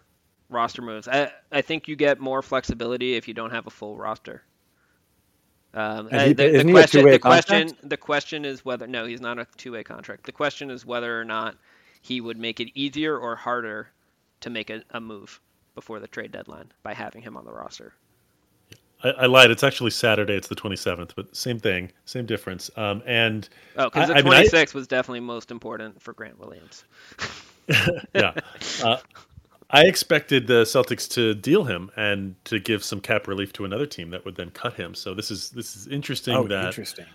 roster 0.50 0.82
moves. 0.82 1.08
I 1.08 1.32
I 1.52 1.62
think 1.62 1.88
you 1.88 1.96
get 1.96 2.20
more 2.20 2.42
flexibility 2.42 3.16
if 3.16 3.28
you 3.28 3.34
don't 3.34 3.52
have 3.52 3.68
a 3.68 3.70
full 3.72 3.96
roster. 3.98 4.42
Um, 5.74 6.10
he- 6.10 6.32
the, 6.34 6.50
the 6.50 6.64
question, 6.64 7.10
the 7.10 7.18
question, 7.20 7.76
the 7.82 7.96
question 7.96 8.44
is 8.44 8.64
whether 8.64 8.86
no, 8.86 9.06
he's 9.06 9.20
not 9.20 9.38
a 9.38 9.46
two-way 9.56 9.84
contract. 9.84 10.24
The 10.26 10.32
question 10.32 10.70
is 10.70 10.86
whether 10.86 11.20
or 11.20 11.24
not 11.24 11.56
he 12.02 12.20
would 12.20 12.38
make 12.38 12.60
it 12.60 12.70
easier 12.74 13.16
or 13.18 13.36
harder 13.36 13.88
to 14.40 14.50
make 14.50 14.70
a, 14.70 14.82
a 14.90 15.00
move 15.00 15.40
before 15.74 16.00
the 16.00 16.08
trade 16.08 16.32
deadline 16.32 16.72
by 16.82 16.94
having 16.94 17.22
him 17.22 17.36
on 17.36 17.44
the 17.44 17.52
roster. 17.52 17.94
I, 19.04 19.10
I 19.10 19.26
lied. 19.26 19.50
It's 19.50 19.64
actually 19.64 19.90
Saturday. 19.90 20.34
It's 20.34 20.48
the 20.48 20.54
27th, 20.56 21.10
but 21.16 21.34
same 21.36 21.58
thing, 21.58 21.90
same 22.04 22.26
difference. 22.26 22.70
Um, 22.76 23.02
and 23.06 23.48
Oh, 23.76 23.84
because 23.90 24.10
I- 24.10 24.14
the 24.14 24.18
I 24.20 24.22
mean, 24.22 24.32
I- 24.34 24.44
26th 24.46 24.74
was 24.74 24.86
definitely 24.86 25.20
most 25.20 25.50
important 25.50 26.00
for 26.02 26.12
Grant 26.12 26.38
Williams. 26.38 26.84
yeah. 28.14 28.34
Uh, 28.82 28.96
I 29.70 29.84
expected 29.86 30.46
the 30.46 30.64
Celtics 30.64 31.08
to 31.12 31.34
deal 31.34 31.64
him 31.64 31.90
and 31.96 32.34
to 32.44 32.58
give 32.58 32.84
some 32.84 33.00
cap 33.00 33.26
relief 33.26 33.52
to 33.54 33.64
another 33.64 33.86
team 33.86 34.10
that 34.10 34.24
would 34.24 34.36
then 34.36 34.50
cut 34.50 34.74
him. 34.74 34.94
So 34.94 35.14
this 35.14 35.30
is 35.30 35.50
this 35.50 35.74
is 35.76 35.86
interesting 35.88 36.34
Oh, 36.36 36.46
that 36.48 36.66
interesting. 36.66 37.06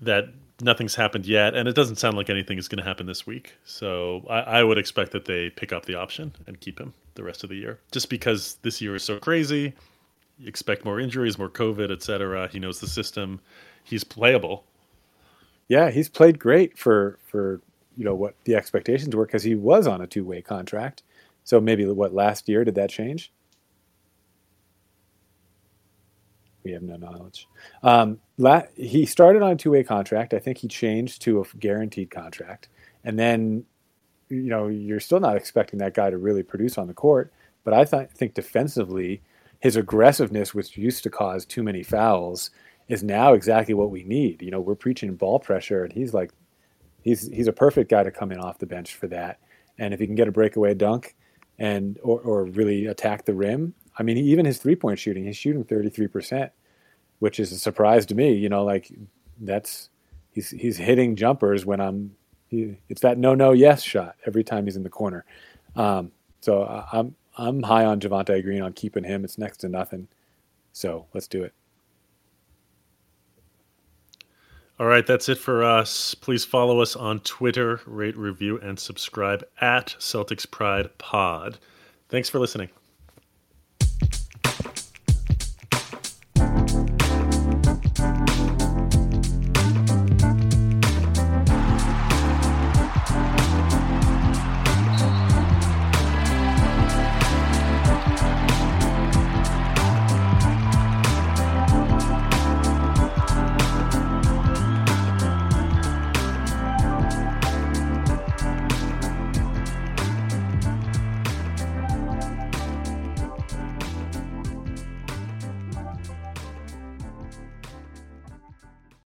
that 0.00 0.28
nothing's 0.62 0.94
happened 0.94 1.26
yet, 1.26 1.54
and 1.54 1.68
it 1.68 1.74
doesn't 1.74 1.96
sound 1.96 2.16
like 2.16 2.30
anything 2.30 2.56
is 2.58 2.68
going 2.68 2.78
to 2.78 2.84
happen 2.88 3.04
this 3.06 3.26
week. 3.26 3.54
So 3.64 4.24
I, 4.30 4.40
I 4.40 4.62
would 4.64 4.78
expect 4.78 5.12
that 5.12 5.26
they 5.26 5.50
pick 5.50 5.72
up 5.72 5.84
the 5.84 5.94
option 5.96 6.32
and 6.46 6.58
keep 6.60 6.80
him 6.80 6.94
the 7.16 7.22
rest 7.24 7.44
of 7.44 7.50
the 7.50 7.56
year, 7.56 7.78
just 7.92 8.08
because 8.08 8.56
this 8.62 8.80
year 8.80 8.94
is 8.94 9.02
so 9.04 9.18
crazy. 9.18 9.74
Expect 10.44 10.84
more 10.84 11.00
injuries, 11.00 11.38
more 11.38 11.50
COVID, 11.50 11.90
etc. 11.90 12.48
He 12.48 12.58
knows 12.58 12.80
the 12.80 12.86
system. 12.86 13.40
He's 13.84 14.04
playable. 14.04 14.64
Yeah, 15.68 15.90
he's 15.90 16.08
played 16.08 16.38
great 16.38 16.78
for 16.78 17.18
for 17.26 17.60
you 17.96 18.04
know 18.04 18.14
what 18.14 18.34
the 18.44 18.54
expectations 18.54 19.14
were 19.14 19.26
because 19.26 19.42
he 19.42 19.54
was 19.54 19.86
on 19.86 20.00
a 20.00 20.06
two 20.06 20.24
way 20.24 20.42
contract. 20.42 21.02
So 21.44 21.60
maybe 21.60 21.84
what 21.86 22.14
last 22.14 22.48
year 22.48 22.64
did 22.64 22.74
that 22.76 22.90
change? 22.90 23.32
We 26.64 26.72
have 26.72 26.82
no 26.82 26.96
knowledge. 26.96 27.48
Um, 27.82 28.18
la- 28.36 28.64
he 28.76 29.06
started 29.06 29.42
on 29.42 29.52
a 29.52 29.56
two 29.56 29.70
way 29.70 29.82
contract. 29.82 30.34
I 30.34 30.38
think 30.38 30.58
he 30.58 30.68
changed 30.68 31.22
to 31.22 31.40
a 31.40 31.44
guaranteed 31.58 32.10
contract, 32.10 32.68
and 33.04 33.18
then 33.18 33.64
you 34.28 34.48
know 34.50 34.68
you're 34.68 35.00
still 35.00 35.20
not 35.20 35.36
expecting 35.36 35.78
that 35.78 35.94
guy 35.94 36.10
to 36.10 36.18
really 36.18 36.42
produce 36.42 36.78
on 36.78 36.86
the 36.86 36.94
court. 36.94 37.32
But 37.64 37.74
I 37.74 37.84
th- 37.84 38.10
think 38.10 38.34
defensively, 38.34 39.22
his 39.60 39.76
aggressiveness, 39.76 40.54
which 40.54 40.76
used 40.76 41.02
to 41.04 41.10
cause 41.10 41.46
too 41.46 41.62
many 41.62 41.82
fouls, 41.82 42.50
is 42.88 43.04
now 43.04 43.34
exactly 43.34 43.74
what 43.74 43.90
we 43.90 44.02
need. 44.02 44.42
You 44.42 44.50
know, 44.50 44.60
we're 44.60 44.74
preaching 44.74 45.14
ball 45.14 45.38
pressure, 45.38 45.84
and 45.84 45.92
he's 45.92 46.12
like, 46.12 46.32
he's 47.02 47.28
he's 47.28 47.46
a 47.46 47.52
perfect 47.52 47.90
guy 47.90 48.02
to 48.02 48.10
come 48.10 48.32
in 48.32 48.38
off 48.38 48.58
the 48.58 48.66
bench 48.66 48.94
for 48.96 49.06
that. 49.08 49.38
And 49.78 49.94
if 49.94 50.00
he 50.00 50.06
can 50.06 50.16
get 50.16 50.28
a 50.28 50.32
breakaway 50.32 50.74
dunk, 50.74 51.14
and 51.58 51.98
or, 52.02 52.20
or 52.20 52.44
really 52.46 52.86
attack 52.86 53.26
the 53.26 53.34
rim, 53.34 53.74
I 53.98 54.02
mean, 54.02 54.16
even 54.16 54.46
his 54.46 54.58
three 54.58 54.76
point 54.76 54.98
shooting, 54.98 55.24
he's 55.24 55.36
shooting 55.36 55.62
thirty 55.62 55.90
three 55.90 56.08
percent, 56.08 56.52
which 57.18 57.38
is 57.38 57.52
a 57.52 57.58
surprise 57.58 58.06
to 58.06 58.14
me. 58.14 58.32
You 58.32 58.48
know, 58.48 58.64
like 58.64 58.90
that's 59.40 59.90
he's 60.32 60.50
he's 60.50 60.76
hitting 60.76 61.16
jumpers 61.16 61.64
when 61.64 61.80
I'm. 61.80 62.16
It's 62.50 63.02
that 63.02 63.16
no 63.16 63.36
no 63.36 63.52
yes 63.52 63.80
shot 63.80 64.16
every 64.26 64.42
time 64.42 64.64
he's 64.64 64.74
in 64.74 64.82
the 64.82 64.90
corner. 64.90 65.24
Um, 65.76 66.10
so 66.40 66.64
I, 66.64 66.98
I'm 66.98 67.14
I'm 67.36 67.62
high 67.62 67.84
on 67.84 68.00
Javonte 68.00 68.42
Green 68.42 68.62
on 68.62 68.72
keeping 68.72 69.04
him. 69.04 69.24
It's 69.24 69.38
next 69.38 69.58
to 69.58 69.68
nothing. 69.68 70.08
So 70.72 71.06
let's 71.14 71.28
do 71.28 71.42
it. 71.42 71.54
All 74.78 74.86
right, 74.86 75.06
that's 75.06 75.28
it 75.28 75.36
for 75.36 75.62
us. 75.62 76.14
Please 76.14 76.44
follow 76.44 76.80
us 76.80 76.96
on 76.96 77.20
Twitter, 77.20 77.82
rate, 77.84 78.16
review, 78.16 78.58
and 78.60 78.78
subscribe 78.78 79.44
at 79.60 79.94
Celtics 79.98 80.50
Pride 80.50 80.96
Pod. 80.96 81.58
Thanks 82.08 82.30
for 82.30 82.38
listening. 82.38 82.70